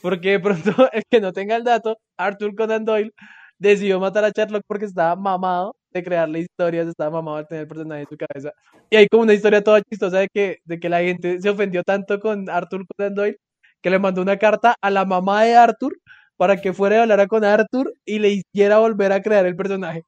Porque 0.00 0.32
de 0.32 0.40
pronto, 0.40 0.72
el 0.92 1.02
que 1.10 1.20
no 1.20 1.32
tenga 1.32 1.56
el 1.56 1.64
dato, 1.64 1.98
Arthur 2.16 2.54
Conan 2.54 2.84
Doyle 2.84 3.12
decidió 3.58 4.00
matar 4.00 4.24
a 4.24 4.30
Sherlock 4.30 4.64
porque 4.66 4.86
estaba 4.86 5.16
mamado 5.16 5.76
de 5.92 6.02
crearle 6.02 6.40
historias, 6.40 6.88
estaba 6.88 7.10
mamado 7.10 7.38
de 7.38 7.44
tener 7.44 7.62
el 7.62 7.68
personaje 7.68 8.02
en 8.02 8.08
su 8.08 8.16
cabeza. 8.16 8.52
Y 8.90 8.96
hay 8.96 9.06
como 9.08 9.22
una 9.24 9.34
historia 9.34 9.62
toda 9.62 9.82
chistosa 9.82 10.18
de 10.20 10.28
que, 10.32 10.58
de 10.64 10.80
que 10.80 10.88
la 10.88 11.00
gente 11.00 11.40
se 11.40 11.48
ofendió 11.50 11.82
tanto 11.84 12.18
con 12.20 12.48
Arthur 12.50 12.84
Conan 12.96 13.14
Doyle 13.14 13.36
que 13.82 13.90
le 13.90 13.98
mandó 13.98 14.22
una 14.22 14.38
carta 14.38 14.76
a 14.80 14.90
la 14.90 15.04
mamá 15.04 15.44
de 15.44 15.56
Arthur 15.56 15.94
para 16.36 16.56
que 16.60 16.72
fuera 16.72 16.96
y 16.96 16.98
hablara 17.00 17.26
con 17.26 17.44
Arthur 17.44 17.92
y 18.04 18.18
le 18.18 18.30
hiciera 18.30 18.78
volver 18.78 19.12
a 19.12 19.22
crear 19.22 19.46
el 19.46 19.56
personaje. 19.56 20.04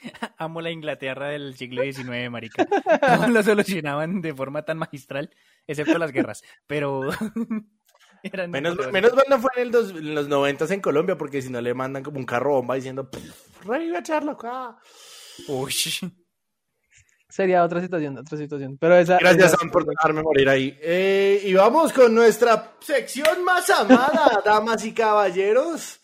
Amo 0.38 0.60
la 0.60 0.70
Inglaterra 0.70 1.28
del 1.28 1.56
siglo 1.56 1.82
XIX, 1.82 2.30
marica. 2.30 2.64
Todos 2.66 3.28
lo 3.30 3.42
solucionaban 3.42 4.20
de 4.20 4.34
forma 4.34 4.62
tan 4.64 4.78
magistral, 4.78 5.30
excepto 5.66 5.98
las 5.98 6.12
guerras. 6.12 6.42
Pero... 6.66 7.08
eran 8.22 8.50
Menos, 8.50 8.76
menos 8.92 9.14
mal 9.14 9.24
no 9.28 9.38
fue 9.38 9.50
en, 9.56 9.62
el 9.62 9.70
dos- 9.70 9.90
en 9.90 10.14
los 10.14 10.28
noventas 10.28 10.70
en 10.72 10.80
Colombia, 10.80 11.16
porque 11.16 11.40
si 11.42 11.50
no 11.50 11.60
le 11.60 11.72
mandan 11.74 12.02
como 12.02 12.18
un 12.18 12.26
carro 12.26 12.54
bomba 12.54 12.74
diciendo, 12.74 13.08
"Pff, 13.10 13.64
revive 13.64 13.96
a 13.96 14.00
Sherlock. 14.00 14.44
ah". 14.46 14.78
Uy. 15.46 15.72
Sería 17.28 17.62
otra 17.62 17.80
situación, 17.80 18.16
otra 18.18 18.38
situación. 18.38 18.78
Pero 18.80 18.96
esa. 18.96 19.18
Gracias, 19.18 19.48
esa- 19.52 19.56
Sam, 19.58 19.70
por 19.70 19.84
dejarme 19.84 20.22
morir 20.22 20.48
ahí. 20.48 20.76
Eh, 20.82 21.42
y 21.44 21.52
vamos 21.54 21.92
con 21.92 22.14
nuestra 22.14 22.72
sección 22.80 23.44
más 23.44 23.68
amada, 23.70 24.42
damas 24.44 24.84
y 24.84 24.92
caballeros. 24.92 25.97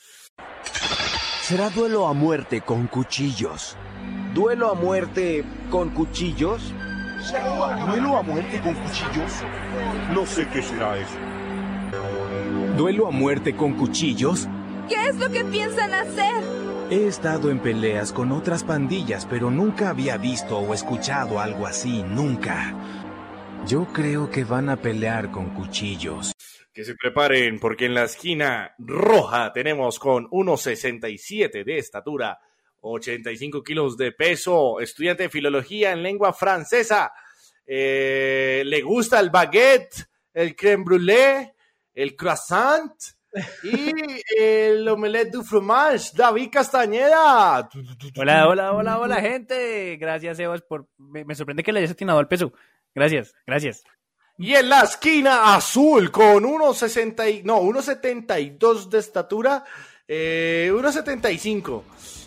Será 1.54 1.70
duelo 1.70 2.08
a 2.08 2.12
muerte 2.12 2.62
con 2.62 2.88
cuchillos. 2.88 3.76
¿Duelo 4.34 4.72
a 4.72 4.74
muerte 4.74 5.44
con 5.70 5.90
cuchillos? 5.90 6.74
¿Duelo 7.86 8.16
a 8.16 8.22
muerte 8.24 8.60
con 8.60 8.74
cuchillos? 8.74 9.32
No 10.12 10.26
sé 10.26 10.48
qué 10.48 10.60
será 10.60 10.98
eso. 10.98 11.16
¿Duelo 12.76 13.06
a 13.06 13.12
muerte 13.12 13.54
con 13.54 13.74
cuchillos? 13.74 14.48
¿Qué 14.88 14.96
es 15.06 15.14
lo 15.14 15.30
que 15.30 15.44
piensan 15.44 15.94
hacer? 15.94 16.42
He 16.90 17.06
estado 17.06 17.52
en 17.52 17.60
peleas 17.60 18.12
con 18.12 18.32
otras 18.32 18.64
pandillas, 18.64 19.24
pero 19.24 19.48
nunca 19.48 19.90
había 19.90 20.16
visto 20.16 20.58
o 20.58 20.74
escuchado 20.74 21.38
algo 21.38 21.68
así, 21.68 22.02
nunca. 22.02 22.74
Yo 23.64 23.86
creo 23.92 24.28
que 24.28 24.42
van 24.42 24.70
a 24.70 24.76
pelear 24.76 25.30
con 25.30 25.50
cuchillos. 25.50 26.32
Que 26.74 26.84
se 26.84 26.96
preparen 26.96 27.60
porque 27.60 27.86
en 27.86 27.94
la 27.94 28.04
esquina 28.04 28.74
roja 28.78 29.52
tenemos 29.52 30.00
con 30.00 30.28
1,67 30.28 31.64
de 31.64 31.78
estatura, 31.78 32.40
85 32.80 33.62
kilos 33.62 33.96
de 33.96 34.10
peso, 34.10 34.80
estudiante 34.80 35.22
de 35.22 35.28
filología 35.28 35.92
en 35.92 36.02
lengua 36.02 36.32
francesa. 36.32 37.12
Eh, 37.64 38.62
le 38.66 38.82
gusta 38.82 39.20
el 39.20 39.30
baguette, 39.30 40.04
el 40.32 40.56
crème 40.56 40.84
brûlée, 40.84 41.54
el 41.94 42.16
croissant 42.16 42.92
y 43.62 43.92
el 44.36 44.86
omelette 44.88 45.32
du 45.32 45.42
fromage. 45.42 46.12
David 46.14 46.50
Castañeda. 46.50 47.68
Hola, 48.16 48.48
hola, 48.48 48.72
hola, 48.72 48.98
hola, 48.98 49.20
gente. 49.20 49.96
Gracias, 49.96 50.36
Sebas, 50.36 50.62
por... 50.62 50.88
Me, 50.98 51.24
me 51.24 51.34
sorprende 51.34 51.62
que 51.62 51.72
le 51.72 51.78
hayas 51.78 51.92
atinado 51.92 52.18
al 52.18 52.28
peso. 52.28 52.52
Gracias, 52.94 53.32
gracias. 53.46 53.84
Y 54.36 54.54
en 54.54 54.68
la 54.68 54.80
esquina 54.80 55.54
azul 55.54 56.10
con 56.10 56.44
1,60 56.44 57.28
y- 57.30 57.42
no, 57.44 57.60
1,72 57.60 58.88
de 58.88 58.98
estatura, 58.98 59.64
eh, 60.08 60.72
1,75. 60.74 61.84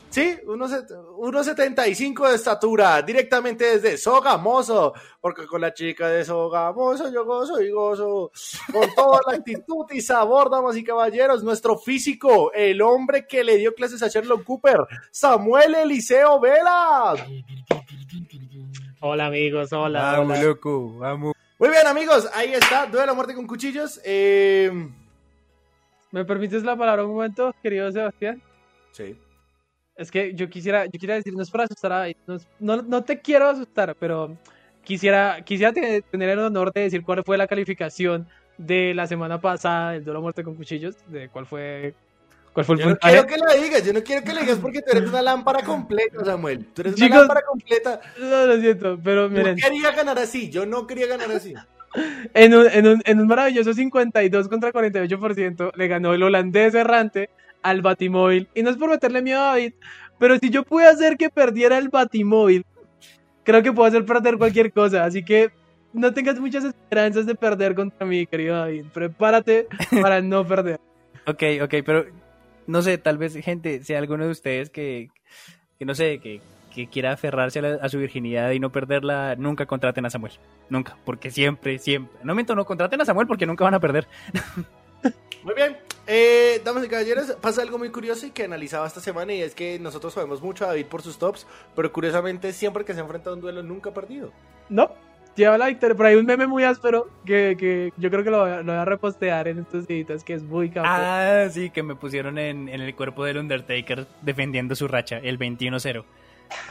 Sí, 0.09 0.37
1,set- 0.45 0.89
1,75 1.17 2.29
de 2.29 2.35
estatura, 2.35 3.01
directamente 3.01 3.65
desde 3.77 3.97
Sogamoso, 3.97 4.93
porque 5.19 5.45
con 5.45 5.59
la 5.59 5.73
chica 5.73 6.07
de 6.07 6.23
Sogamoso 6.23 7.11
yo 7.11 7.25
gozo 7.25 7.61
y 7.61 7.69
gozo, 7.71 8.31
con 8.71 8.95
toda 8.95 9.19
la 9.27 9.33
actitud 9.35 9.85
y 9.91 9.99
sabor, 10.01 10.49
damas 10.49 10.77
y 10.77 10.83
caballeros, 10.85 11.43
nuestro 11.43 11.77
físico, 11.77 12.53
el 12.53 12.81
hombre 12.81 13.27
que 13.27 13.43
le 13.43 13.57
dio 13.57 13.75
clases 13.75 14.01
a 14.01 14.07
Sherlock 14.07 14.45
Cooper, 14.45 14.79
Samuel 15.11 15.75
Eliseo 15.75 16.39
Vela. 16.39 17.13
Hola 19.01 19.25
amigos, 19.27 19.73
hola. 19.73 20.13
Vamos, 20.13 20.37
hola. 20.37 20.43
loco, 20.47 20.93
vamos. 20.97 21.33
Muy 21.59 21.69
bien, 21.69 21.87
amigos, 21.87 22.29
ahí 22.33 22.53
está, 22.53 22.85
Duelo 22.85 23.11
a 23.11 23.15
muerte 23.15 23.33
con 23.33 23.47
cuchillos. 23.47 23.99
Eh, 24.03 24.71
¿Me 26.11 26.23
permites 26.23 26.63
la 26.63 26.75
palabra 26.75 27.03
un 27.03 27.13
momento, 27.15 27.53
querido 27.63 27.91
Sebastián? 27.91 28.41
Sí. 28.91 29.17
Es 29.95 30.11
que 30.11 30.35
yo 30.35 30.49
quisiera, 30.49 30.85
yo 30.85 30.91
quisiera 30.91 31.15
decir, 31.15 31.33
no 31.33 31.41
es 31.41 31.49
para 31.49 31.63
asustar 31.63 31.91
a 31.91 32.07
no, 32.27 32.37
no, 32.59 32.81
no 32.83 33.03
te 33.03 33.19
quiero 33.19 33.49
asustar, 33.49 33.95
pero 33.99 34.37
quisiera, 34.83 35.41
quisiera 35.43 35.73
te- 35.73 36.03
tener 36.03 36.29
el 36.29 36.39
honor 36.39 36.71
de 36.71 36.81
decir 36.81 37.03
cuál 37.03 37.23
fue 37.23 37.37
la 37.37 37.47
calificación 37.47 38.27
de 38.59 38.93
la 38.93 39.07
semana 39.07 39.41
pasada 39.41 39.93
del 39.93 40.03
duelo 40.03 40.19
a 40.19 40.21
muerte 40.21 40.43
con 40.43 40.55
cuchillos, 40.55 40.95
de 41.07 41.29
cuál 41.29 41.47
fue, 41.47 41.95
cuál 42.57 42.65
fue 42.65 42.75
el 42.75 42.81
Yo 42.81 42.85
no 42.87 42.91
puntaje. 42.93 43.13
quiero 43.13 43.27
que 43.27 43.37
la 43.37 43.61
digas, 43.61 43.85
yo 43.85 43.93
no 43.93 44.03
quiero 44.03 44.23
que 44.23 44.33
la 44.33 44.41
digas 44.41 44.57
porque 44.57 44.81
tú 44.81 44.97
eres 44.97 45.09
una 45.09 45.21
lámpara 45.21 45.61
completa, 45.63 46.25
Samuel. 46.25 46.65
Tú 46.73 46.81
eres 46.81 46.95
una 46.99 47.19
lámpara 47.19 47.41
completa. 47.47 48.01
No, 48.19 48.47
lo 48.47 48.59
siento, 48.59 48.99
pero 49.03 49.27
Yo 49.27 49.29
miren, 49.29 49.57
quería 49.57 49.91
ganar 49.91 50.17
así, 50.17 50.49
yo 50.49 50.65
no 50.65 50.87
quería 50.87 51.05
ganar 51.05 51.31
así. 51.31 51.53
en 52.33 52.55
un, 52.55 52.67
en 52.67 52.87
un, 52.87 53.01
en 53.05 53.19
un 53.19 53.27
maravilloso 53.27 53.75
52 53.75 54.47
contra 54.47 54.73
48% 54.73 55.71
le 55.75 55.87
ganó 55.87 56.15
el 56.15 56.23
holandés 56.23 56.73
errante 56.73 57.29
al 57.61 57.83
Batimóvil. 57.83 58.47
Y 58.55 58.63
no 58.63 58.71
es 58.71 58.77
por 58.77 58.89
meterle 58.89 59.21
miedo 59.21 59.39
a 59.39 59.49
David, 59.49 59.73
pero 60.17 60.39
si 60.39 60.49
yo 60.49 60.63
pude 60.63 60.87
hacer 60.87 61.15
que 61.15 61.29
perdiera 61.29 61.77
el 61.77 61.89
Batimóvil, 61.89 62.65
creo 63.43 63.61
que 63.61 63.71
puedo 63.71 63.87
hacer 63.87 64.03
perder 64.03 64.39
cualquier 64.39 64.71
cosa. 64.71 65.05
Así 65.05 65.23
que 65.23 65.51
no 65.93 66.11
tengas 66.11 66.39
muchas 66.39 66.63
esperanzas 66.63 67.27
de 67.27 67.35
perder 67.35 67.75
contra 67.75 68.07
mí, 68.07 68.25
querido 68.25 68.55
David. 68.55 68.85
Prepárate 68.91 69.67
para 70.01 70.21
no 70.21 70.43
perder. 70.43 70.79
Ok, 71.27 71.43
ok, 71.61 71.75
pero 71.85 72.05
no 72.67 72.81
sé, 72.81 72.97
tal 72.97 73.17
vez, 73.17 73.33
gente, 73.35 73.83
sea 73.83 73.97
alguno 73.99 74.25
de 74.25 74.31
ustedes 74.31 74.69
que, 74.69 75.09
que 75.79 75.85
no 75.85 75.95
sé, 75.95 76.19
que, 76.19 76.41
que 76.73 76.87
quiera 76.87 77.11
aferrarse 77.13 77.59
a, 77.59 77.61
la- 77.63 77.75
a 77.81 77.89
su 77.89 77.97
virginidad 77.97 78.51
y 78.51 78.59
no 78.59 78.71
perderla, 78.71 79.35
nunca 79.37 79.65
contraten 79.65 80.05
a 80.05 80.09
Samuel. 80.09 80.33
Nunca, 80.69 80.97
porque 81.05 81.31
siempre, 81.31 81.79
siempre. 81.79 82.19
No 82.23 82.35
miento, 82.35 82.55
no 82.55 82.65
contraten 82.65 83.01
a 83.01 83.05
Samuel 83.05 83.27
porque 83.27 83.45
nunca 83.45 83.63
van 83.63 83.73
a 83.73 83.79
perder. 83.79 84.07
Muy 85.43 85.55
bien, 85.55 85.77
eh, 86.07 86.61
damas 86.65 86.83
y 86.83 86.89
caballeros, 86.89 87.31
pasa 87.39 87.61
algo 87.61 87.77
muy 87.77 87.89
curioso 87.89 88.25
y 88.25 88.31
que 88.31 88.43
analizaba 88.43 88.85
esta 88.85 88.99
semana 88.99 89.33
y 89.33 89.41
es 89.41 89.55
que 89.55 89.79
nosotros 89.79 90.13
sabemos 90.13 90.41
mucho 90.41 90.65
a 90.65 90.69
David 90.69 90.87
por 90.87 91.01
sus 91.01 91.17
tops, 91.17 91.47
pero 91.73 91.93
curiosamente 91.93 92.51
siempre 92.51 92.83
que 92.83 92.93
se 92.93 92.99
ha 92.99 93.03
enfrentado 93.03 93.31
a 93.31 93.35
un 93.35 93.41
duelo 93.41 93.63
nunca 93.63 93.91
ha 93.91 93.93
perdido. 93.93 94.33
No, 94.67 94.91
lleva 95.37 95.57
la 95.57 95.67
victoria. 95.67 95.95
Por 95.95 96.05
ahí 96.05 96.15
un 96.15 96.25
meme 96.25 96.47
muy 96.47 96.63
áspero 96.63 97.07
que, 97.25 97.55
que 97.57 97.93
yo 97.97 98.09
creo 98.09 98.23
que 98.23 98.31
lo 98.31 98.41
voy 98.41 98.51
a, 98.51 98.57
lo 98.57 98.63
voy 98.63 98.75
a 98.75 98.85
repostear 98.85 99.47
en 99.47 99.59
estos 99.59 99.87
días, 99.87 100.23
que 100.23 100.33
es 100.33 100.43
muy 100.43 100.69
capo. 100.69 100.87
Ah, 100.89 101.47
sí, 101.49 101.69
que 101.69 101.83
me 101.83 101.95
pusieron 101.95 102.37
en, 102.37 102.67
en 102.67 102.81
el 102.81 102.93
cuerpo 102.95 103.23
del 103.23 103.37
Undertaker 103.37 104.07
defendiendo 104.21 104.75
su 104.75 104.87
racha, 104.87 105.19
el 105.19 105.39
21-0. 105.39 106.03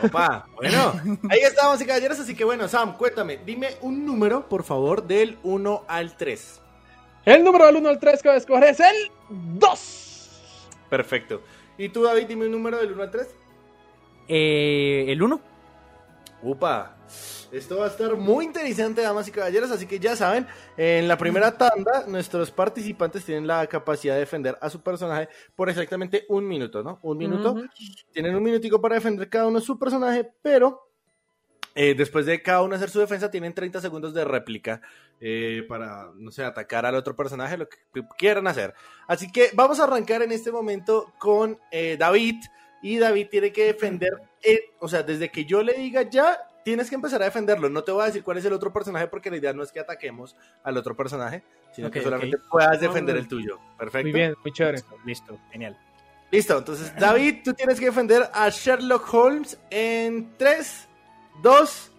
Opa, 0.02 0.46
bueno, 0.54 0.92
ahí 1.30 1.40
estamos 1.40 1.80
y 1.80 1.86
caballeros, 1.86 2.18
así 2.18 2.34
que 2.34 2.44
bueno, 2.44 2.66
Sam, 2.66 2.96
cuéntame, 2.96 3.38
dime 3.44 3.68
un 3.82 4.04
número, 4.04 4.48
por 4.48 4.64
favor, 4.64 5.06
del 5.06 5.38
1 5.42 5.84
al 5.86 6.16
3. 6.16 6.62
El 7.26 7.44
número 7.44 7.66
del 7.66 7.76
1 7.76 7.88
al 7.88 7.98
3 7.98 8.22
que 8.22 8.28
voy 8.28 8.34
a 8.36 8.38
escoger 8.38 8.64
es 8.64 8.80
el 8.80 9.10
2. 9.28 10.40
Perfecto. 10.88 11.42
¿Y 11.76 11.88
tú, 11.88 12.04
David, 12.04 12.26
dime 12.26 12.46
un 12.46 12.52
número 12.52 12.78
del 12.78 12.92
1 12.92 13.02
al 13.02 13.10
3? 13.10 13.34
Eh, 14.28 15.04
el 15.08 15.22
1. 15.22 15.40
Upa. 16.46 16.96
Esto 17.50 17.78
va 17.78 17.86
a 17.86 17.88
estar 17.88 18.16
muy 18.16 18.44
interesante, 18.44 19.02
damas 19.02 19.26
y 19.26 19.32
caballeros, 19.32 19.70
así 19.72 19.84
que 19.86 19.98
ya 19.98 20.14
saben, 20.14 20.46
en 20.76 21.08
la 21.08 21.18
primera 21.18 21.56
tanda 21.58 22.04
nuestros 22.06 22.52
participantes 22.52 23.24
tienen 23.24 23.48
la 23.48 23.66
capacidad 23.66 24.14
de 24.14 24.20
defender 24.20 24.56
a 24.60 24.70
su 24.70 24.80
personaje 24.80 25.28
por 25.56 25.68
exactamente 25.68 26.24
un 26.28 26.46
minuto, 26.46 26.84
¿no? 26.84 27.00
Un 27.02 27.18
minuto. 27.18 27.56
Tienen 28.12 28.36
un 28.36 28.42
minutico 28.44 28.80
para 28.80 28.94
defender 28.94 29.28
cada 29.28 29.46
uno 29.48 29.60
su 29.60 29.76
personaje, 29.76 30.30
pero 30.40 30.88
eh, 31.74 31.94
después 31.96 32.26
de 32.26 32.40
cada 32.40 32.62
uno 32.62 32.76
hacer 32.76 32.90
su 32.90 33.00
defensa 33.00 33.30
tienen 33.30 33.52
30 33.52 33.80
segundos 33.80 34.14
de 34.14 34.24
réplica 34.24 34.80
eh, 35.20 35.64
para, 35.68 36.12
no 36.14 36.30
sé, 36.30 36.44
atacar 36.44 36.86
al 36.86 36.94
otro 36.94 37.16
personaje, 37.16 37.56
lo 37.56 37.68
que 37.68 37.78
quieran 38.16 38.46
hacer. 38.46 38.72
Así 39.08 39.32
que 39.32 39.50
vamos 39.52 39.80
a 39.80 39.84
arrancar 39.84 40.22
en 40.22 40.30
este 40.30 40.52
momento 40.52 41.12
con 41.18 41.58
eh, 41.72 41.96
David. 41.98 42.36
Y 42.82 42.98
David 42.98 43.28
tiene 43.30 43.52
que 43.52 43.64
defender, 43.64 44.12
o 44.78 44.88
sea, 44.88 45.02
desde 45.02 45.30
que 45.30 45.44
yo 45.44 45.62
le 45.62 45.74
diga 45.74 46.02
ya, 46.02 46.38
tienes 46.64 46.88
que 46.88 46.94
empezar 46.94 47.22
a 47.22 47.26
defenderlo. 47.26 47.68
No 47.68 47.84
te 47.84 47.92
voy 47.92 48.02
a 48.02 48.06
decir 48.06 48.22
cuál 48.22 48.38
es 48.38 48.44
el 48.44 48.52
otro 48.52 48.72
personaje 48.72 49.06
porque 49.06 49.30
la 49.30 49.36
idea 49.36 49.52
no 49.52 49.62
es 49.62 49.72
que 49.72 49.80
ataquemos 49.80 50.36
al 50.62 50.76
otro 50.76 50.96
personaje, 50.96 51.42
sino 51.72 51.90
que 51.90 52.02
solamente 52.02 52.38
puedas 52.50 52.80
defender 52.80 53.16
el 53.16 53.28
tuyo. 53.28 53.58
Perfecto. 53.78 54.04
Muy 54.04 54.12
bien, 54.12 54.34
muy 54.42 54.52
chévere. 54.52 54.78
Listo, 54.78 54.96
listo, 55.04 55.38
genial. 55.50 55.78
Listo, 56.30 56.58
entonces 56.58 56.92
David, 56.98 57.42
tú 57.44 57.54
tienes 57.54 57.78
que 57.78 57.86
defender 57.86 58.28
a 58.32 58.48
Sherlock 58.48 59.14
Holmes 59.14 59.58
en 59.70 60.36
3, 60.36 60.88
2, 61.42 61.92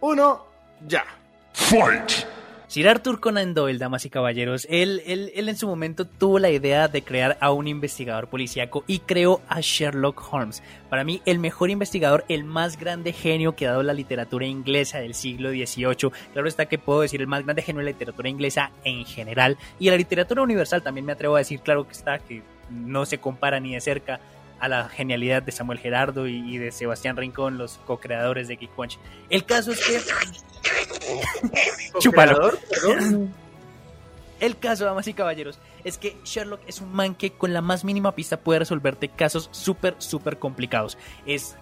1, 0.00 0.46
ya. 0.86 1.04
Fight! 1.52 2.31
Sir 2.72 2.88
Arthur 2.88 3.20
Conan 3.20 3.52
Doyle, 3.52 3.78
damas 3.78 4.06
y 4.06 4.08
caballeros, 4.08 4.66
él, 4.70 5.02
él, 5.04 5.30
él 5.34 5.50
en 5.50 5.58
su 5.58 5.66
momento 5.66 6.06
tuvo 6.06 6.38
la 6.38 6.48
idea 6.48 6.88
de 6.88 7.02
crear 7.02 7.36
a 7.38 7.52
un 7.52 7.68
investigador 7.68 8.28
policíaco 8.28 8.82
y 8.86 9.00
creó 9.00 9.42
a 9.46 9.60
Sherlock 9.60 10.32
Holmes. 10.32 10.62
Para 10.88 11.04
mí, 11.04 11.20
el 11.26 11.38
mejor 11.38 11.68
investigador, 11.68 12.24
el 12.30 12.44
más 12.44 12.78
grande 12.78 13.12
genio 13.12 13.54
que 13.54 13.66
ha 13.66 13.72
dado 13.72 13.82
la 13.82 13.92
literatura 13.92 14.46
inglesa 14.46 15.00
del 15.00 15.12
siglo 15.12 15.50
XVIII. 15.50 16.12
Claro 16.32 16.48
está 16.48 16.64
que 16.64 16.78
puedo 16.78 17.02
decir 17.02 17.20
el 17.20 17.26
más 17.26 17.44
grande 17.44 17.60
genio 17.60 17.80
de 17.80 17.84
la 17.84 17.90
literatura 17.90 18.30
inglesa 18.30 18.70
en 18.84 19.04
general. 19.04 19.58
Y 19.78 19.90
la 19.90 19.98
literatura 19.98 20.40
universal 20.40 20.82
también 20.82 21.04
me 21.04 21.12
atrevo 21.12 21.36
a 21.36 21.40
decir, 21.40 21.60
claro 21.60 21.86
que 21.86 21.92
está, 21.92 22.20
que 22.20 22.42
no 22.70 23.04
se 23.04 23.18
compara 23.18 23.60
ni 23.60 23.74
de 23.74 23.82
cerca 23.82 24.18
a 24.60 24.68
la 24.68 24.88
genialidad 24.88 25.42
de 25.42 25.52
Samuel 25.52 25.78
Gerardo 25.78 26.26
y, 26.26 26.56
de 26.56 26.72
Sebastián 26.72 27.18
Rincón, 27.18 27.58
los 27.58 27.76
co-creadores 27.84 28.48
de 28.48 28.56
Geek 28.56 28.70
Punch. 28.70 28.98
El 29.28 29.44
caso 29.44 29.72
es 29.72 29.86
que... 29.86 30.61
Chúpalo. 32.00 32.52
El 34.40 34.58
caso, 34.58 34.84
damas 34.84 35.06
y 35.06 35.14
caballeros, 35.14 35.60
es 35.84 35.98
que 35.98 36.16
Sherlock 36.24 36.60
es 36.66 36.80
un 36.80 36.92
man 36.92 37.14
que 37.14 37.30
con 37.30 37.52
la 37.52 37.60
más 37.60 37.84
mínima 37.84 38.16
pista 38.16 38.40
puede 38.40 38.58
resolverte 38.58 39.08
casos 39.08 39.48
súper, 39.52 39.94
súper 39.98 40.38
complicados. 40.38 40.98
Es. 41.26 41.56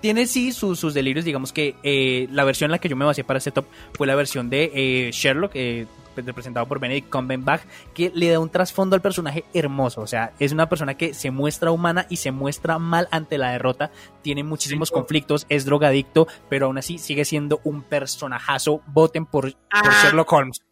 Tiene 0.00 0.26
sí 0.26 0.52
sus, 0.52 0.80
sus 0.80 0.94
delirios, 0.94 1.24
digamos 1.24 1.52
que 1.52 1.76
eh, 1.84 2.28
la 2.32 2.44
versión 2.44 2.68
en 2.68 2.72
la 2.72 2.78
que 2.78 2.88
yo 2.88 2.96
me 2.96 3.04
basé 3.04 3.22
para 3.22 3.38
este 3.38 3.52
top 3.52 3.66
fue 3.92 4.06
la 4.06 4.16
versión 4.16 4.50
de 4.50 4.70
eh, 4.74 5.10
Sherlock, 5.12 5.52
eh, 5.54 5.86
representado 6.16 6.66
por 6.66 6.78
Benedict 6.80 7.08
Cumberbatch, 7.10 7.62
que 7.94 8.10
le 8.14 8.30
da 8.30 8.38
un 8.38 8.50
trasfondo 8.50 8.94
al 8.94 9.02
personaje 9.02 9.44
hermoso. 9.54 10.00
O 10.02 10.06
sea, 10.06 10.32
es 10.38 10.52
una 10.52 10.68
persona 10.68 10.94
que 10.96 11.14
se 11.14 11.30
muestra 11.30 11.70
humana 11.70 12.06
y 12.08 12.16
se 12.16 12.30
muestra 12.32 12.78
mal 12.78 13.08
ante 13.10 13.38
la 13.38 13.52
derrota. 13.52 13.90
Tiene 14.22 14.44
muchísimos 14.44 14.88
Sí. 14.88 14.94
conflictos, 14.94 15.46
es 15.48 15.64
drogadicto, 15.64 16.26
pero 16.48 16.66
aún 16.66 16.78
así 16.78 16.98
sigue 16.98 17.24
siendo 17.24 17.60
un 17.64 17.82
personajazo. 17.82 18.82
Voten 18.86 19.24
por, 19.26 19.52
por 19.52 19.92
Sherlock 20.02 20.32
Holmes. 20.32 20.62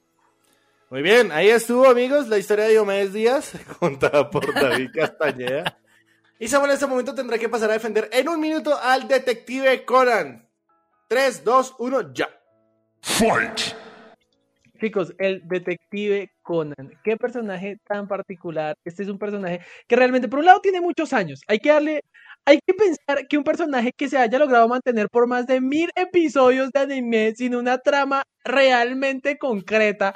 Muy 0.91 1.03
bien, 1.03 1.31
ahí 1.31 1.49
estuvo, 1.49 1.87
amigos, 1.89 2.27
la 2.27 2.37
historia 2.37 2.65
de 2.65 2.73
Diomedes 2.73 3.13
Díaz, 3.13 3.53
contada 3.79 4.29
por 4.29 4.53
David 4.53 4.91
Castañeda. 4.95 5.79
Y 6.39 6.49
Samuel 6.49 6.71
en 6.71 6.75
este 6.75 6.87
momento 6.87 7.15
tendrá 7.15 7.39
que 7.39 7.49
pasar 7.49 7.71
a 7.71 7.75
defender 7.75 8.09
en 8.13 8.29
un 8.29 8.41
minuto 8.41 8.77
al 8.83 9.07
detective 9.07 9.85
Conan. 9.85 10.49
3, 11.07 11.45
2, 11.45 11.75
1, 11.79 12.13
ya. 12.15 12.29
Fight! 13.03 13.61
Chicos, 14.81 15.15
el 15.19 15.47
detective 15.47 16.33
Conan. 16.43 16.91
Qué 17.05 17.17
personaje 17.17 17.77
tan 17.87 18.09
particular. 18.09 18.75
Este 18.85 19.03
es 19.03 19.09
un 19.09 19.19
personaje 19.19 19.61
que 19.87 19.97
realmente, 19.97 20.29
por 20.29 20.39
un 20.39 20.47
lado, 20.47 20.61
tiene 20.61 20.81
muchos 20.81 21.13
años. 21.13 21.43
Hay 21.49 21.59
que 21.59 21.69
darle, 21.71 22.01
hay 22.47 22.61
que 22.67 22.75
pensar 22.75 23.27
que 23.29 23.37
un 23.39 23.45
personaje 23.45 23.93
que 23.97 24.09
se 24.09 24.17
haya 24.19 24.39
logrado 24.39 24.69
mantener 24.69 25.09
por 25.11 25.27
más 25.27 25.47
de 25.47 25.61
mil 25.61 25.91
episodios 25.97 26.71
de 26.73 26.81
anime 26.81 27.35
sin 27.37 27.55
una 27.55 27.79
trama 27.79 28.23
realmente 28.45 29.39
concreta 29.39 30.15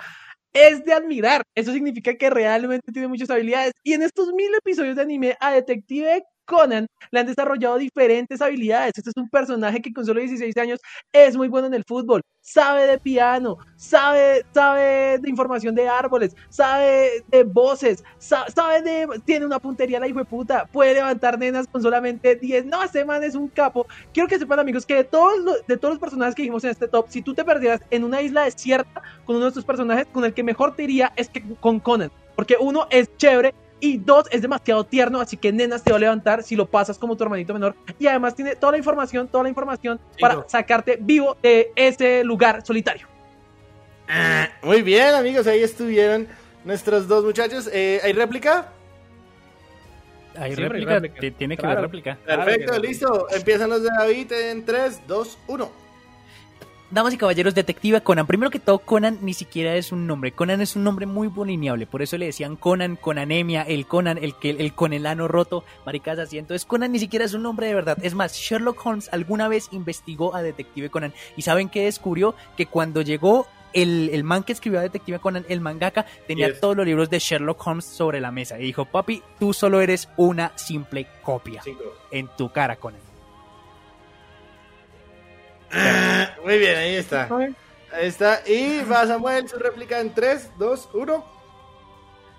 es 0.52 0.84
de 0.84 0.92
admirar. 0.94 1.42
Eso 1.54 1.72
significa 1.72 2.14
que 2.16 2.30
realmente 2.30 2.92
tiene 2.92 3.08
muchas 3.08 3.30
habilidades. 3.30 3.72
Y 3.82 3.92
en 3.92 4.02
estos 4.02 4.32
mil 4.32 4.54
episodios 4.54 4.96
de 4.96 5.02
anime, 5.02 5.36
a 5.40 5.52
Detective 5.52 6.22
Conan 6.44 6.86
le 7.10 7.20
han 7.20 7.26
desarrollado 7.26 7.78
diferentes 7.78 8.40
habilidades. 8.40 8.92
Este 8.96 9.10
es 9.10 9.16
un 9.16 9.28
personaje 9.28 9.80
que 9.80 9.92
con 9.92 10.04
solo 10.04 10.20
16 10.20 10.56
años 10.56 10.80
es 11.12 11.36
muy 11.36 11.48
bueno 11.48 11.66
en 11.68 11.74
el 11.74 11.84
fútbol, 11.84 12.22
sabe 12.40 12.86
de 12.86 12.98
piano, 12.98 13.56
sabe, 13.76 14.44
sabe 14.52 15.18
de 15.18 15.30
información 15.30 15.74
de 15.74 15.88
árboles, 15.88 16.34
sabe 16.48 17.24
de 17.28 17.44
voces, 17.44 18.02
sa- 18.18 18.46
sabe 18.54 18.82
de. 18.82 19.08
Tiene 19.24 19.46
una 19.46 19.58
puntería 19.58 20.00
la 20.00 20.08
hijo 20.08 20.18
de 20.18 20.24
puta, 20.24 20.66
puede 20.66 20.94
levantar 20.94 21.38
nenas 21.38 21.66
con 21.68 21.82
solamente 21.82 22.36
10. 22.36 22.66
No, 22.66 22.82
ese 22.82 23.04
man 23.04 23.22
es 23.24 23.34
un 23.34 23.48
capo. 23.48 23.86
Quiero 24.12 24.28
que 24.28 24.38
sepan, 24.38 24.58
amigos, 24.60 24.86
que 24.86 24.94
de 24.96 25.04
todos, 25.04 25.38
los, 25.40 25.66
de 25.66 25.76
todos 25.76 25.94
los 25.94 26.00
personajes 26.00 26.34
que 26.34 26.42
dijimos 26.42 26.64
en 26.64 26.70
este 26.70 26.88
top, 26.88 27.06
si 27.08 27.22
tú 27.22 27.34
te 27.34 27.44
perdieras 27.44 27.80
en 27.90 28.04
una 28.04 28.22
isla 28.22 28.44
desierta 28.44 29.02
con 29.24 29.36
uno 29.36 29.46
de 29.46 29.48
estos 29.50 29.64
personajes, 29.64 30.06
con 30.12 30.24
el 30.24 30.34
que 30.34 30.42
mejor 30.42 30.74
te 30.76 30.82
iría 30.84 31.12
es 31.16 31.30
con 31.60 31.80
Conan. 31.80 32.10
Porque 32.36 32.56
uno 32.58 32.86
es 32.90 33.16
chévere, 33.16 33.54
y 33.84 33.98
dos, 33.98 34.26
es 34.30 34.40
demasiado 34.42 34.84
tierno, 34.84 35.20
así 35.20 35.36
que 35.36 35.52
nenas 35.52 35.82
te 35.84 35.90
va 35.90 35.96
a 35.98 36.00
levantar 36.00 36.42
si 36.42 36.56
lo 36.56 36.66
pasas 36.66 36.98
como 36.98 37.16
tu 37.16 37.24
hermanito 37.24 37.52
menor. 37.52 37.74
Y 37.98 38.06
además 38.06 38.34
tiene 38.34 38.56
toda 38.56 38.72
la 38.72 38.78
información, 38.78 39.28
toda 39.28 39.42
la 39.44 39.48
información 39.50 40.00
para 40.18 40.44
sacarte 40.48 40.96
vivo 41.00 41.36
de 41.42 41.70
ese 41.76 42.24
lugar 42.24 42.64
solitario. 42.64 43.06
Muy 44.62 44.82
bien, 44.82 45.14
amigos, 45.14 45.46
ahí 45.46 45.62
estuvieron 45.62 46.26
nuestros 46.64 47.06
dos 47.08 47.24
muchachos. 47.24 47.68
Eh, 47.72 48.00
¿Hay 48.02 48.12
réplica? 48.12 48.68
Hay 50.36 50.54
réplica, 50.54 50.94
réplica. 50.94 51.20
ti- 51.20 51.30
tiene 51.30 51.56
que 51.56 51.60
Claro. 51.60 51.78
haber 51.78 51.90
réplica. 51.90 52.18
Perfecto, 52.24 52.78
listo. 52.80 53.26
Empiezan 53.30 53.70
los 53.70 53.82
de 53.82 53.90
David 53.96 54.32
en 54.32 54.64
3, 54.64 55.00
2, 55.06 55.38
1. 55.46 55.83
Damas 56.94 57.12
y 57.12 57.16
caballeros, 57.16 57.56
Detective 57.56 58.02
Conan. 58.02 58.24
Primero 58.24 58.52
que 58.52 58.60
todo, 58.60 58.78
Conan 58.78 59.18
ni 59.20 59.34
siquiera 59.34 59.74
es 59.74 59.90
un 59.90 60.06
nombre. 60.06 60.30
Conan 60.30 60.60
es 60.60 60.76
un 60.76 60.84
nombre 60.84 61.06
muy 61.06 61.26
bolineable. 61.26 61.88
Por 61.88 62.02
eso 62.02 62.16
le 62.16 62.26
decían 62.26 62.54
Conan, 62.54 62.94
con 62.94 63.18
anemia, 63.18 63.62
el 63.62 63.84
Conan, 63.86 64.16
el 64.16 64.36
que 64.36 64.50
el 64.50 64.74
con 64.74 64.92
el 64.92 65.04
ano 65.06 65.26
roto, 65.26 65.64
maricas 65.84 66.20
así. 66.20 66.38
Entonces, 66.38 66.64
Conan 66.64 66.92
ni 66.92 67.00
siquiera 67.00 67.24
es 67.24 67.34
un 67.34 67.42
nombre 67.42 67.66
de 67.66 67.74
verdad. 67.74 67.98
Es 68.00 68.14
más, 68.14 68.36
Sherlock 68.36 68.86
Holmes 68.86 69.08
alguna 69.12 69.48
vez 69.48 69.70
investigó 69.72 70.36
a 70.36 70.42
Detective 70.42 70.88
Conan. 70.88 71.12
¿Y 71.36 71.42
saben 71.42 71.68
qué 71.68 71.82
descubrió? 71.86 72.36
Que 72.56 72.66
cuando 72.66 73.02
llegó 73.02 73.48
el, 73.72 74.10
el 74.12 74.22
man 74.22 74.44
que 74.44 74.52
escribió 74.52 74.78
a 74.78 74.82
Detective 74.82 75.18
Conan, 75.18 75.44
el 75.48 75.60
mangaka, 75.60 76.06
tenía 76.28 76.46
Yes. 76.48 76.60
todos 76.60 76.76
los 76.76 76.86
libros 76.86 77.10
de 77.10 77.18
Sherlock 77.18 77.66
Holmes 77.66 77.86
sobre 77.86 78.20
la 78.20 78.30
mesa. 78.30 78.56
Y 78.60 78.62
dijo, 78.62 78.84
papi, 78.84 79.20
tú 79.40 79.52
solo 79.52 79.80
eres 79.80 80.08
una 80.16 80.52
simple 80.56 81.08
copia. 81.22 81.60
En 82.12 82.28
tu 82.36 82.50
cara, 82.50 82.76
Conan. 82.76 83.00
Muy 86.44 86.58
bien, 86.58 86.76
ahí 86.76 86.94
está. 86.96 87.28
Ahí 87.92 88.06
está. 88.06 88.40
Y 88.46 88.82
va 88.82 89.06
Samuel, 89.06 89.48
su 89.48 89.58
réplica 89.58 90.00
en 90.00 90.12
3, 90.14 90.50
2, 90.58 90.88
1. 90.94 91.34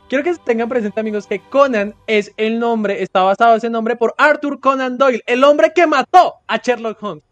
Quiero 0.08 0.24
que 0.24 0.36
tengan 0.36 0.70
presente, 0.70 1.00
amigos, 1.00 1.26
que 1.26 1.40
Conan 1.40 1.96
es 2.06 2.32
el 2.38 2.60
nombre, 2.60 3.02
está 3.02 3.24
basado 3.24 3.56
ese 3.56 3.72
nombre 3.72 3.96
por 3.96 4.14
Arthur 4.20 4.60
Conan 4.60 4.98
Doyle, 5.00 5.24
el 5.26 5.44
hombre 5.44 5.72
que 5.74 5.88
mató 5.88 6.36
a 6.48 6.58
Sherlock 6.58 7.02
Holmes. 7.02 7.24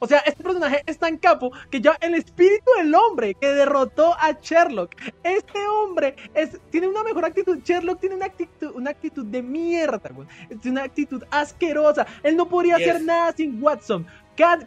O 0.00 0.06
sea, 0.06 0.20
este 0.20 0.42
personaje 0.44 0.82
es 0.86 0.96
tan 0.98 1.16
capo 1.18 1.50
que 1.70 1.80
ya 1.80 1.96
el 2.00 2.14
espíritu 2.14 2.70
del 2.78 2.94
hombre 2.94 3.34
que 3.34 3.48
derrotó 3.48 4.14
a 4.14 4.32
Sherlock, 4.40 4.94
este 5.24 5.66
hombre 5.66 6.14
es, 6.34 6.58
tiene 6.70 6.86
una 6.86 7.02
mejor 7.02 7.24
actitud. 7.24 7.58
Sherlock 7.64 7.98
tiene 8.00 8.14
una 8.14 8.26
actitud, 8.26 8.70
una 8.74 8.90
actitud 8.90 9.26
de 9.26 9.42
mierda, 9.42 10.08
güey. 10.14 10.28
Es 10.48 10.64
una 10.64 10.84
actitud 10.84 11.22
asquerosa. 11.30 12.06
Él 12.22 12.36
no 12.36 12.48
podría 12.48 12.78
Yes. 12.78 12.88
hacer 12.88 13.02
nada 13.02 13.32
sin 13.32 13.60
Watson. 13.62 14.06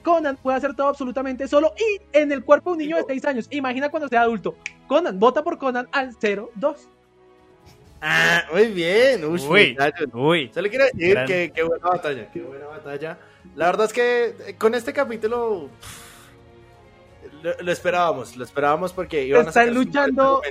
Conan 0.04 0.38
puede 0.38 0.58
hacer 0.58 0.76
todo 0.76 0.88
absolutamente 0.88 1.48
solo 1.48 1.74
y 1.78 2.02
en 2.18 2.32
el 2.32 2.44
cuerpo 2.44 2.72
de 2.72 2.74
un 2.74 2.78
niño 2.80 2.98
de 2.98 3.04
6 3.08 3.26
años. 3.26 3.48
Imagina 3.52 3.90
cuando 3.90 4.08
sea 4.10 4.22
adulto. 4.22 4.56
Conan, 4.88 5.20
vota 5.20 5.44
por 5.44 5.58
Conan 5.58 5.88
al 5.92 6.16
0-2. 6.18 6.76
Ah, 8.02 8.44
muy 8.52 8.68
bien. 8.68 9.24
Uy, 9.26 9.40
Uy, 9.48 9.78
uy. 10.14 10.52
Solo 10.54 10.70
quiero 10.70 10.86
decir 10.86 11.12
Gran- 11.14 11.28
que 11.28 11.52
qué 11.54 11.64
buena 11.64 11.88
batalla. 11.88 12.32
Qué 12.32 12.42
buena 12.42 12.66
batalla. 12.66 13.18
La 13.56 13.68
verdad 13.68 13.86
es 13.86 13.94
que 13.94 14.36
eh, 14.48 14.56
con 14.58 14.74
este 14.74 14.92
capítulo. 14.92 15.70
pff, 15.80 17.44
Lo, 17.44 17.52
lo 17.62 17.72
esperábamos, 17.72 18.36
lo 18.36 18.44
esperábamos 18.44 18.92
porque 18.94 19.26
iban 19.26 19.46
a 19.46 19.50
Están 19.50 19.68
sus 19.68 19.76
luchando-. 19.76 20.42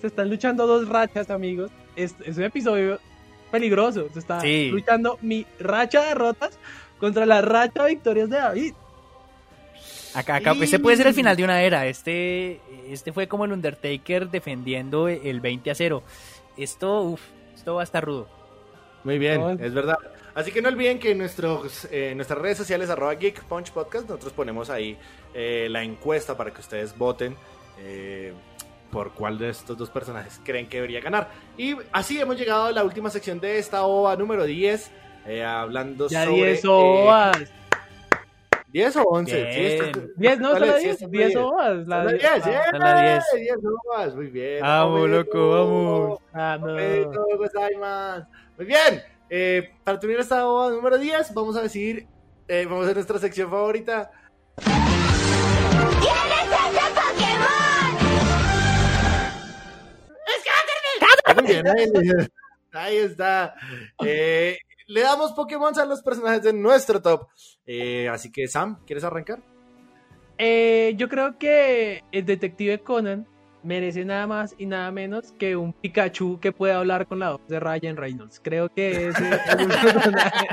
Se 0.00 0.06
están 0.06 0.28
luchando 0.30 0.66
dos 0.66 0.88
rachas, 0.88 1.30
amigos. 1.30 1.70
Es, 1.96 2.14
es 2.24 2.36
un 2.36 2.44
episodio 2.44 2.98
peligroso. 3.50 4.08
Se 4.12 4.18
está 4.18 4.40
Sí. 4.40 4.68
luchando 4.70 5.18
mi 5.22 5.46
racha 5.58 6.02
de 6.02 6.08
derrotas 6.08 6.58
contra 7.00 7.26
la 7.26 7.40
racha 7.40 7.84
de 7.84 7.90
victorias 7.90 8.30
de 8.30 8.36
David. 8.36 8.74
Acá, 10.14 10.36
acá, 10.36 10.52
este 10.60 10.78
puede 10.78 10.96
ser 10.96 11.06
el 11.06 11.14
final 11.14 11.36
de 11.36 11.44
una 11.44 11.62
era. 11.62 11.86
Este, 11.86 12.60
este 12.88 13.12
fue 13.12 13.28
como 13.28 13.44
el 13.44 13.52
Undertaker 13.52 14.28
defendiendo 14.28 15.08
el 15.08 15.40
20 15.40 15.70
a 15.70 15.74
0. 15.74 16.02
Esto, 16.56 17.02
uf, 17.02 17.20
esto 17.54 17.74
va 17.76 17.82
a 17.82 17.84
estar 17.84 18.04
rudo. 18.04 18.28
Muy 19.04 19.18
bien, 19.18 19.40
No, 19.40 19.50
es 19.50 19.72
verdad. 19.72 19.96
Así 20.34 20.52
que 20.52 20.62
no 20.62 20.68
olviden 20.68 20.98
que 20.98 21.12
en 21.12 21.18
nuestros, 21.18 21.88
eh, 21.90 22.12
nuestras 22.14 22.38
redes 22.38 22.58
sociales, 22.58 22.90
arroba 22.90 23.14
Geek 23.14 23.44
Punch 23.44 23.72
Podcast, 23.72 24.08
nosotros 24.08 24.32
ponemos 24.32 24.70
ahí 24.70 24.96
eh, 25.34 25.68
la 25.70 25.82
encuesta 25.82 26.36
para 26.36 26.52
que 26.52 26.60
ustedes 26.60 26.96
voten 26.96 27.36
eh, 27.78 28.32
por 28.92 29.12
cuál 29.12 29.38
de 29.38 29.50
estos 29.50 29.76
dos 29.76 29.90
personajes 29.90 30.40
creen 30.44 30.68
que 30.68 30.76
debería 30.76 31.00
ganar. 31.00 31.30
Y 31.56 31.76
así 31.92 32.20
hemos 32.20 32.36
llegado 32.38 32.66
a 32.66 32.72
la 32.72 32.84
última 32.84 33.10
sección 33.10 33.40
de 33.40 33.58
esta 33.58 33.82
OVA 33.82 34.16
número 34.16 34.44
10, 34.44 34.90
eh, 35.26 35.44
hablando 35.44 36.08
Ya 36.08 36.24
sobre... 36.24 36.36
10 36.36 36.64
eh, 36.64 36.68
ovas. 36.68 37.52
10 38.68 38.96
o 38.96 39.02
11. 39.02 39.34
Bien. 39.34 39.52
Sí, 39.52 39.60
esto- 39.86 40.00
10, 40.16 40.38
no, 40.40 40.52
solo 40.52 40.66
sí, 40.66 40.72
10. 40.84 40.84
esto 40.94 41.08
fue 41.08 41.18
10 41.18 41.28
10. 41.28 41.36
ovas. 41.40 41.86
La 41.88 41.96
Solo 41.98 42.10
de- 42.10 42.18
10, 42.18 42.30
ah, 42.30 42.36
¡eh! 42.50 42.60
son 42.70 42.80
las 42.80 43.02
10. 43.32 43.42
10 43.42 43.56
ovas, 43.84 44.14
muy 44.14 44.26
bien. 44.28 44.60
Vamos, 44.62 45.08
loco, 45.08 45.50
vamos. 45.50 46.18
Ah, 46.32 46.58
gozaimasu. 47.38 48.26
Muy 48.56 48.66
bien, 48.66 49.02
eh, 49.28 49.70
para 49.84 49.98
terminar 49.98 50.20
esta 50.22 50.46
OVA 50.46 50.70
número 50.70 50.98
10, 50.98 51.34
vamos 51.34 51.56
a 51.56 51.62
decir, 51.62 52.06
eh, 52.46 52.64
vamos 52.66 52.80
a 52.82 52.84
hacer 52.84 52.96
nuestra 52.96 53.18
sección 53.18 53.50
favorita. 53.50 54.10
Muy 61.36 61.46
bien, 61.46 61.66
ahí, 61.68 61.86
ahí 62.72 62.96
está. 62.98 63.54
Eh, 64.04 64.58
le 64.90 65.02
damos 65.02 65.32
Pokémon 65.32 65.72
a 65.78 65.84
los 65.84 66.02
personajes 66.02 66.42
de 66.42 66.52
nuestro 66.52 67.00
top. 67.00 67.28
Eh, 67.64 68.08
así 68.08 68.32
que, 68.32 68.48
Sam, 68.48 68.78
¿quieres 68.84 69.04
arrancar? 69.04 69.40
Eh, 70.36 70.94
yo 70.96 71.08
creo 71.08 71.38
que 71.38 72.02
el 72.10 72.24
detective 72.26 72.80
Conan 72.80 73.26
merece 73.62 74.04
nada 74.04 74.26
más 74.26 74.54
y 74.58 74.66
nada 74.66 74.90
menos 74.90 75.32
que 75.38 75.54
un 75.54 75.72
Pikachu 75.72 76.40
que 76.40 76.50
pueda 76.50 76.78
hablar 76.78 77.06
con 77.06 77.20
la 77.20 77.32
voz 77.32 77.46
de 77.46 77.60
Ryan 77.60 77.96
Reynolds. 77.96 78.40
Creo 78.42 78.68
que 78.68 79.08
ese 79.08 79.28
es 79.30 79.40
el 79.60 79.68
personaje, 79.92 80.46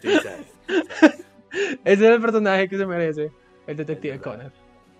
Sí, 0.00 0.08
sabes. 0.22 0.46
ese 1.84 1.92
es 1.92 2.00
el 2.00 2.20
personaje 2.22 2.68
que 2.68 2.78
se 2.78 2.86
merece 2.86 3.30
el 3.66 3.76
detective 3.76 4.20
Conan. 4.20 4.52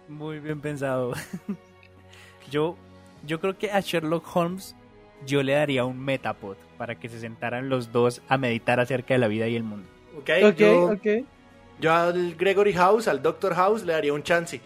Muy 0.09 0.38
bien 0.40 0.61
pensado. 0.61 1.12
yo, 2.51 2.76
yo 3.24 3.40
creo 3.40 3.57
que 3.57 3.70
a 3.70 3.80
Sherlock 3.80 4.36
Holmes 4.36 4.76
yo 5.25 5.43
le 5.43 5.53
daría 5.55 5.85
un 5.85 5.99
Metapod 6.05 6.57
para 6.77 6.95
que 6.99 7.09
se 7.09 7.19
sentaran 7.21 7.69
los 7.69 7.93
dos 7.93 8.23
a 8.29 8.37
meditar 8.39 8.81
acerca 8.81 9.14
de 9.14 9.19
la 9.19 9.29
vida 9.29 9.49
y 9.49 9.57
el 9.57 9.62
mundo. 9.62 9.89
Ok, 10.19 10.31
Ok, 10.45 10.57
yo, 10.57 10.85
ok. 10.93 11.07
yo 11.81 11.93
al 11.93 12.35
Gregory 12.37 12.73
House, 12.75 13.09
al 13.09 13.23
Doctor 13.23 13.55
House, 13.55 13.85
le 13.85 13.93
daría 13.93 14.12
un 14.12 14.23
chance 14.23 14.61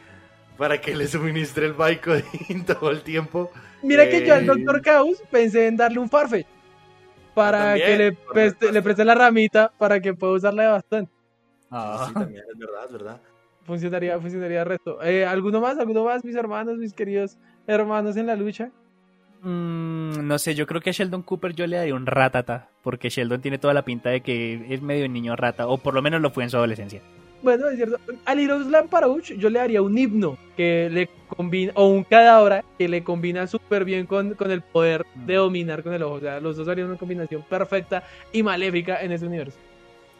para 0.57 0.81
que 0.81 0.95
le 0.95 1.07
suministre 1.07 1.67
el 1.67 1.73
Vicodin 1.75 2.65
todo 2.67 2.91
el 2.91 3.03
tiempo. 3.03 3.51
Mira 3.83 4.09
que 4.09 4.27
yo 4.27 4.35
al 4.35 4.43
Eh, 4.43 4.47
Dr. 4.47 4.83
Chaos 4.83 5.23
pensé 5.31 5.67
en 5.67 5.77
darle 5.77 5.99
un 6.01 6.09
Farfetch 6.09 6.47
para 7.35 7.59
También, 7.59 7.87
que 7.87 7.97
le 7.97 8.13
preste, 8.13 8.73
le 8.73 8.83
preste 8.83 9.05
la 9.05 9.15
ramita 9.15 9.73
para 9.79 10.01
que 10.01 10.13
pueda 10.15 10.35
usarla 10.35 10.65
de 10.65 10.69
bastante. 10.69 11.13
Ah. 11.71 12.05
Sí, 12.09 12.15
también, 12.15 12.45
es 12.53 12.59
verdad, 12.59 12.85
es 12.87 12.93
verdad. 12.93 13.21
Funcionaría, 13.63 14.19
funcionaría 14.21 14.61
el 14.63 14.67
resto. 14.67 15.03
Eh, 15.03 15.25
¿Alguno 15.25 15.61
más? 15.61 15.79
¿Alguno 15.79 16.05
más, 16.05 16.25
mis 16.25 16.35
hermanos, 16.35 16.77
mis 16.77 16.93
queridos 16.93 17.39
hermanos 17.67 18.17
en 18.17 18.27
la 18.27 18.35
lucha? 18.37 18.71
Mm, 19.43 20.26
no 20.26 20.38
sé, 20.38 20.55
yo 20.55 20.66
creo 20.66 20.80
que 20.80 20.91
a 20.91 20.93
Sheldon 20.93 21.22
Cooper 21.22 21.55
yo 21.55 21.66
le 21.66 21.76
daría 21.76 21.95
un 21.95 22.07
ratata, 22.07 22.68
porque 22.82 23.09
Sheldon 23.09 23.41
tiene 23.41 23.59
toda 23.59 23.72
la 23.72 23.84
pinta 23.84 24.11
de 24.11 24.20
que 24.20 24.66
es 24.68 24.82
medio 24.82 25.09
niño 25.09 25.34
rata, 25.36 25.66
o 25.66 25.78
por 25.78 25.95
lo 25.95 26.03
menos 26.03 26.20
lo 26.20 26.30
fue 26.30 26.45
en 26.45 26.51
su 26.51 26.57
adolescencia. 26.57 27.01
Bueno, 27.43 27.68
es 27.70 27.76
cierto. 27.76 27.99
A 28.26 28.34
Liroslav 28.34 28.88
Parouch 28.88 29.32
yo 29.32 29.49
le 29.49 29.59
daría 29.59 29.80
un 29.80 29.97
himno 29.97 30.36
que 30.59 30.91
le 30.93 31.09
combina, 31.26 31.72
o 31.74 31.86
un 31.86 32.05
cadabra 32.05 32.64
que 32.76 32.86
le 32.86 33.03
combina 33.03 33.47
súper 33.47 33.86
bien 33.86 34.05
con, 34.05 34.34
con 34.34 34.51
el 34.51 34.61
poder 34.61 35.07
de 35.14 35.36
dominar 35.36 35.82
con 35.82 35.95
el 35.95 36.03
ojo. 36.03 36.16
O 36.16 36.20
sea, 36.20 36.38
los 36.41 36.59
dos 36.59 36.68
harían 36.68 36.88
una 36.88 36.99
combinación 36.99 37.43
perfecta 37.49 38.03
y 38.30 38.43
maléfica 38.43 39.01
en 39.01 39.12
ese 39.12 39.26
universo. 39.26 39.59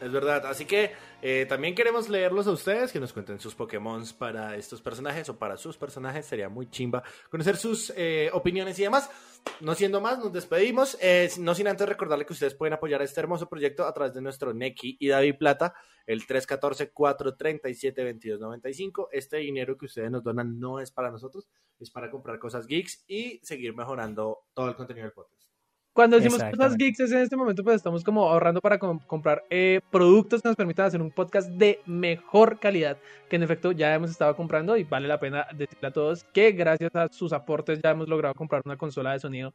Es 0.01 0.11
verdad, 0.11 0.45
así 0.47 0.65
que 0.65 0.91
eh, 1.21 1.45
también 1.47 1.75
queremos 1.75 2.09
leerlos 2.09 2.47
a 2.47 2.51
ustedes, 2.51 2.91
que 2.91 2.99
nos 2.99 3.13
cuenten 3.13 3.39
sus 3.39 3.53
Pokémon 3.53 4.03
para 4.17 4.55
estos 4.55 4.81
personajes 4.81 5.29
o 5.29 5.37
para 5.37 5.57
sus 5.57 5.77
personajes, 5.77 6.25
sería 6.25 6.49
muy 6.49 6.71
chimba 6.71 7.03
conocer 7.29 7.55
sus 7.55 7.93
eh, 7.95 8.31
opiniones 8.33 8.79
y 8.79 8.83
demás. 8.83 9.11
No 9.59 9.75
siendo 9.75 10.01
más, 10.01 10.17
nos 10.17 10.33
despedimos, 10.33 10.97
no 11.39 11.53
sin 11.53 11.67
antes 11.67 11.87
recordarle 11.87 12.25
que 12.25 12.33
ustedes 12.33 12.55
pueden 12.55 12.73
apoyar 12.73 13.03
este 13.03 13.19
hermoso 13.19 13.47
proyecto 13.47 13.85
a 13.85 13.93
través 13.93 14.15
de 14.15 14.21
nuestro 14.21 14.55
Neki 14.55 14.97
y 14.99 15.07
David 15.07 15.35
Plata, 15.37 15.75
el 16.07 16.25
314-437-2295. 16.25 19.09
Este 19.11 19.37
dinero 19.37 19.77
que 19.77 19.85
ustedes 19.85 20.09
nos 20.09 20.23
donan 20.23 20.59
no 20.59 20.79
es 20.79 20.89
para 20.91 21.11
nosotros, 21.11 21.47
es 21.79 21.91
para 21.91 22.09
comprar 22.09 22.39
cosas 22.39 22.65
geeks 22.65 23.03
y 23.07 23.39
seguir 23.43 23.75
mejorando 23.75 24.47
todo 24.53 24.69
el 24.69 24.75
contenido 24.75 25.05
del 25.05 25.13
podcast. 25.13 25.40
Cuando 25.93 26.17
decimos 26.17 26.41
cosas 26.51 26.77
geeks 26.77 27.01
es 27.01 27.11
en 27.11 27.19
este 27.19 27.35
momento 27.35 27.63
pues 27.63 27.75
estamos 27.75 28.03
como 28.03 28.29
ahorrando 28.29 28.61
para 28.61 28.79
com- 28.79 28.99
comprar 29.05 29.43
eh, 29.49 29.81
productos 29.91 30.41
que 30.41 30.47
nos 30.47 30.55
permitan 30.55 30.85
hacer 30.85 31.01
un 31.01 31.11
podcast 31.11 31.49
de 31.49 31.81
mejor 31.85 32.59
calidad, 32.59 32.97
que 33.29 33.35
en 33.35 33.43
efecto 33.43 33.73
ya 33.73 33.93
hemos 33.93 34.09
estado 34.09 34.35
comprando 34.35 34.77
y 34.77 34.83
vale 34.85 35.07
la 35.07 35.19
pena 35.19 35.45
decirle 35.53 35.89
a 35.89 35.91
todos 35.91 36.23
que 36.33 36.53
gracias 36.53 36.95
a 36.95 37.07
sus 37.09 37.33
aportes 37.33 37.79
ya 37.83 37.91
hemos 37.91 38.07
logrado 38.07 38.33
comprar 38.35 38.61
una 38.65 38.77
consola 38.77 39.11
de 39.11 39.19
sonido 39.19 39.53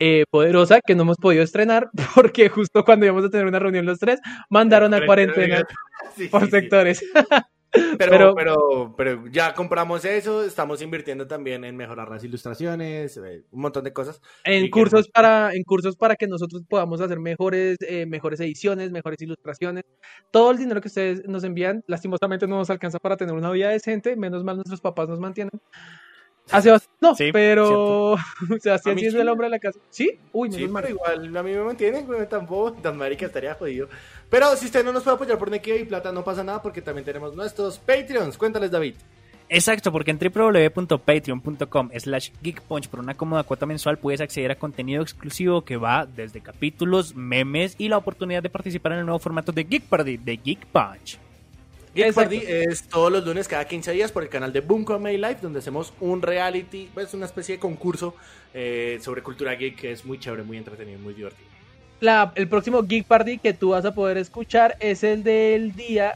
eh, 0.00 0.24
poderosa 0.30 0.80
que 0.80 0.94
no 0.94 1.02
hemos 1.02 1.16
podido 1.16 1.42
estrenar 1.42 1.90
porque 2.14 2.48
justo 2.48 2.84
cuando 2.84 3.06
íbamos 3.06 3.24
a 3.24 3.30
tener 3.30 3.46
una 3.46 3.58
reunión 3.58 3.86
los 3.86 3.98
tres 3.98 4.20
mandaron 4.50 4.94
a 4.94 5.04
cuarentena 5.04 5.64
Sí, 6.16 6.28
por 6.28 6.48
sí, 6.50 6.60
sí. 6.94 7.06
Pero, 7.72 8.10
Pero- 8.10 8.34
pero, 8.34 8.94
pero, 8.96 9.26
ya 9.28 9.52
compramos 9.54 10.04
eso, 10.04 10.42
estamos 10.42 10.80
invirtiendo 10.80 11.26
también 11.26 11.64
en 11.64 11.76
mejorar 11.76 12.08
las 12.08 12.24
ilustraciones, 12.24 13.16
eh, 13.18 13.44
un 13.50 13.60
montón 13.60 13.84
de 13.84 13.92
cosas. 13.92 14.20
en 14.44 14.70
cursos 14.70 15.08
para 15.08 15.52
en 15.54 15.62
cursos 15.64 15.96
para 15.96 16.16
que 16.16 16.26
nosotros 16.26 16.62
podamos 16.68 17.00
hacer 17.00 17.20
mejores 17.20 17.76
eh, 17.80 18.06
mejores 18.06 18.40
ediciones 18.40 18.90
mejores 18.90 19.20
ilustraciones. 19.20 19.84
Todo 20.30 20.50
el 20.50 20.58
dinero 20.58 20.80
que 20.80 20.88
ustedes 20.88 21.26
nos 21.28 21.44
envían 21.44 21.82
lastimosamente 21.86 22.46
no 22.46 22.56
nos 22.56 22.70
alcanza 22.70 22.98
para 22.98 23.16
tener 23.16 23.34
una 23.34 23.50
vida 23.50 23.68
decente 23.68 24.16
menos 24.16 24.44
mal 24.44 24.56
nuestros 24.56 24.80
papás 24.80 25.08
nos 25.08 25.20
mantienen 25.20 25.50
a 26.50 26.62
Sebastián 26.62 26.96
no 27.00 27.14
Sí, 27.14 27.30
pero 27.32 28.16
Sebastián 28.60 28.98
sí 28.98 29.06
es 29.06 29.14
el 29.14 29.28
hombre 29.28 29.46
de 29.46 29.50
la 29.50 29.58
casa 29.58 29.78
sí 29.90 30.18
uy 30.32 30.52
Sí, 30.52 30.68
pero 30.72 30.88
igual 30.88 31.36
a 31.36 31.42
mí 31.42 31.52
me 31.52 31.62
mantienen, 31.62 32.06
güey, 32.06 32.28
tampoco, 32.28 32.72
tan 32.72 32.96
marica 32.96 33.26
estaría 33.26 33.54
jodido. 33.54 33.88
Pero 34.30 34.54
si 34.56 34.66
usted 34.66 34.84
no 34.84 34.92
nos 34.92 35.02
puede 35.02 35.16
apoyar 35.16 35.38
por 35.38 35.50
Neki 35.50 35.72
y 35.72 35.84
Plata, 35.84 36.12
no 36.12 36.24
pasa 36.24 36.44
nada 36.44 36.60
porque 36.60 36.82
también 36.82 37.04
tenemos 37.04 37.34
nuestros 37.34 37.78
Patreons. 37.78 38.36
Cuéntales, 38.36 38.70
David. 38.70 38.94
Exacto, 39.50 39.90
porque 39.90 40.10
en 40.10 40.18
www.patreon.com 40.18 41.90
slash 41.96 42.30
geekpunch 42.42 42.88
por 42.88 43.00
una 43.00 43.14
cómoda 43.14 43.44
cuota 43.44 43.64
mensual 43.64 43.98
puedes 43.98 44.20
acceder 44.20 44.50
a 44.50 44.58
contenido 44.58 45.02
exclusivo 45.02 45.64
que 45.64 45.78
va 45.78 46.04
desde 46.04 46.42
capítulos, 46.42 47.14
memes 47.14 47.74
y 47.78 47.88
la 47.88 47.96
oportunidad 47.96 48.42
de 48.42 48.50
participar 48.50 48.92
en 48.92 48.98
el 48.98 49.06
nuevo 49.06 49.18
formato 49.18 49.52
de 49.52 49.64
Geek 49.64 49.84
Party 49.84 50.18
de 50.18 50.36
Geek 50.36 50.66
Punch. 50.66 51.18
Geek. 51.94 52.14
Party 52.14 52.42
es 52.46 52.82
todos 52.84 53.10
los 53.10 53.24
lunes 53.24 53.48
cada 53.48 53.66
15 53.66 53.92
días 53.92 54.12
por 54.12 54.22
el 54.22 54.28
canal 54.28 54.52
de 54.52 54.60
Boom 54.60 54.84
Comedy 54.84 55.16
Live, 55.16 55.38
donde 55.42 55.58
hacemos 55.60 55.92
un 56.00 56.22
reality, 56.22 56.88
pues 56.94 57.12
una 57.14 57.26
especie 57.26 57.56
de 57.56 57.60
concurso 57.60 58.14
eh, 58.54 58.98
sobre 59.02 59.22
cultura 59.22 59.54
geek 59.54 59.76
que 59.76 59.92
es 59.92 60.04
muy 60.04 60.18
chévere, 60.18 60.42
muy 60.42 60.56
entretenido, 60.58 60.98
muy 60.98 61.14
divertido. 61.14 61.48
La- 62.00 62.32
el 62.36 62.46
próximo 62.48 62.82
Geek 62.84 63.06
Party 63.06 63.38
que 63.38 63.52
tú 63.54 63.70
vas 63.70 63.84
a 63.84 63.92
poder 63.92 64.18
escuchar 64.18 64.76
es 64.78 65.02
el 65.02 65.24
del 65.24 65.74
día 65.74 66.14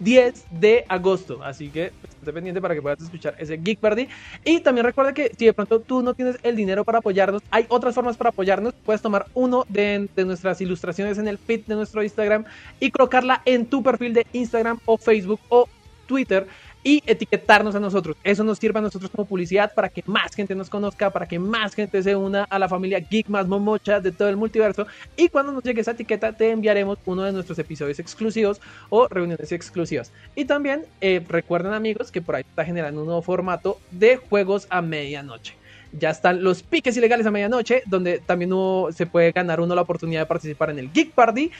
10 0.00 0.46
de 0.50 0.84
agosto. 0.88 1.42
Así 1.42 1.68
que 1.68 1.92
pues, 2.00 2.14
esté 2.14 2.32
pendiente 2.32 2.60
para 2.60 2.74
que 2.74 2.82
puedas 2.82 3.00
escuchar 3.00 3.34
ese 3.38 3.56
Geek 3.56 3.78
Party. 3.78 4.08
Y 4.44 4.60
también 4.60 4.84
recuerda 4.84 5.14
que 5.14 5.30
si 5.38 5.46
de 5.46 5.52
pronto 5.52 5.80
tú 5.80 6.02
no 6.02 6.14
tienes 6.14 6.36
el 6.42 6.56
dinero 6.56 6.84
para 6.84 6.98
apoyarnos, 6.98 7.42
hay 7.50 7.66
otras 7.68 7.94
formas 7.94 8.16
para 8.16 8.30
apoyarnos. 8.30 8.74
Puedes 8.84 9.02
tomar 9.02 9.26
uno 9.34 9.64
de, 9.68 10.08
de 10.16 10.24
nuestras 10.24 10.60
ilustraciones 10.60 11.18
en 11.18 11.28
el 11.28 11.38
feed 11.38 11.66
de 11.66 11.74
nuestro 11.76 12.02
Instagram 12.02 12.44
y 12.80 12.90
colocarla 12.90 13.42
en 13.44 13.66
tu 13.66 13.82
perfil 13.82 14.14
de 14.14 14.26
Instagram 14.32 14.80
o 14.86 14.98
Facebook 14.98 15.40
o 15.48 15.68
Twitter 16.06 16.48
y 16.82 17.02
etiquetarnos 17.06 17.74
a 17.74 17.80
nosotros. 17.80 18.16
Eso 18.24 18.44
nos 18.44 18.58
sirve 18.58 18.78
a 18.78 18.82
nosotros 18.82 19.10
como 19.10 19.26
publicidad 19.26 19.72
para 19.74 19.88
que 19.88 20.02
más 20.06 20.34
gente 20.34 20.54
nos 20.54 20.70
conozca, 20.70 21.10
para 21.10 21.26
que 21.26 21.38
más 21.38 21.74
gente 21.74 22.02
se 22.02 22.16
una 22.16 22.44
a 22.44 22.58
la 22.58 22.68
familia 22.68 23.00
Geek 23.00 23.28
más 23.28 23.46
Momocha 23.46 24.00
de 24.00 24.12
todo 24.12 24.28
el 24.28 24.36
multiverso. 24.36 24.86
Y 25.16 25.28
cuando 25.28 25.52
nos 25.52 25.62
llegue 25.62 25.80
esa 25.80 25.92
etiqueta, 25.92 26.32
te 26.32 26.50
enviaremos 26.50 26.98
uno 27.04 27.22
de 27.22 27.32
nuestros 27.32 27.58
episodios 27.58 27.98
exclusivos 27.98 28.60
o 28.88 29.08
reuniones 29.08 29.52
exclusivas. 29.52 30.12
Y 30.34 30.44
también 30.44 30.84
eh, 31.00 31.24
recuerden, 31.28 31.72
amigos, 31.72 32.10
que 32.10 32.22
por 32.22 32.36
ahí 32.36 32.44
está 32.48 32.64
generando 32.64 33.00
un 33.00 33.06
nuevo 33.06 33.22
formato 33.22 33.78
de 33.90 34.16
juegos 34.16 34.66
a 34.70 34.82
medianoche. 34.82 35.60
Ya 35.92 36.10
están 36.10 36.44
los 36.44 36.62
piques 36.62 36.96
ilegales 36.96 37.26
a 37.26 37.32
medianoche, 37.32 37.82
donde 37.86 38.20
también 38.20 38.52
uno, 38.52 38.88
se 38.92 39.06
puede 39.06 39.32
ganar 39.32 39.60
uno 39.60 39.74
la 39.74 39.82
oportunidad 39.82 40.20
de 40.20 40.26
participar 40.26 40.70
en 40.70 40.78
el 40.78 40.92
Geek 40.92 41.12
Party. 41.12 41.50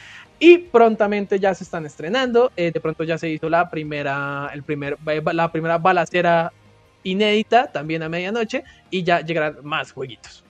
Y 0.41 0.59
prontamente 0.59 1.39
ya 1.39 1.55
se 1.55 1.63
están 1.65 1.87
estrenando. 1.87 2.51
eh, 2.57 2.73
de 2.73 2.81
pronto 2.81 3.05
ya 3.05 3.17
se 3.19 3.29
hizo 3.29 3.49
la 3.49 3.71
primera, 3.71 4.51
el 4.53 4.63
primer, 4.65 4.97
la 5.33 5.53
primera 5.53 5.79
balacera 5.79 6.53
inédita 7.05 7.71
también 7.71 8.03
a 8.03 8.09
medianoche. 8.09 8.65
Y 8.91 9.05
ya 9.05 9.21
llegarán 9.21 9.59
más 9.63 9.93
jueguitos. 9.93 10.43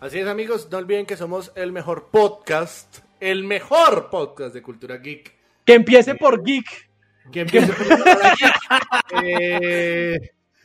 Así 0.00 0.18
es, 0.18 0.26
amigos, 0.26 0.68
no 0.70 0.78
olviden 0.78 1.04
que 1.04 1.16
somos 1.16 1.52
el 1.56 1.72
mejor 1.72 2.08
podcast, 2.10 3.00
el 3.20 3.44
mejor 3.44 4.08
podcast 4.08 4.54
de 4.54 4.62
cultura 4.62 4.96
geek. 4.96 5.34
Que 5.66 5.74
empiece 5.74 6.14
por 6.14 6.42
Geek. 6.42 6.88
Que 7.30 7.40
empiece 7.40 7.72
por 7.72 7.86
geek. 7.86 8.54
Eh, 9.22 10.18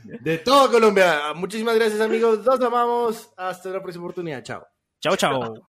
de 0.03 0.37
todo 0.37 0.71
Colombia. 0.71 1.33
Muchísimas 1.35 1.75
gracias, 1.75 1.99
amigos. 1.99 2.45
Los 2.45 2.61
amamos. 2.61 3.29
Hasta 3.35 3.69
la 3.69 3.81
próxima 3.81 4.05
oportunidad. 4.05 4.43
Chao. 4.43 4.65
Chao, 5.01 5.15
chao. 5.17 5.74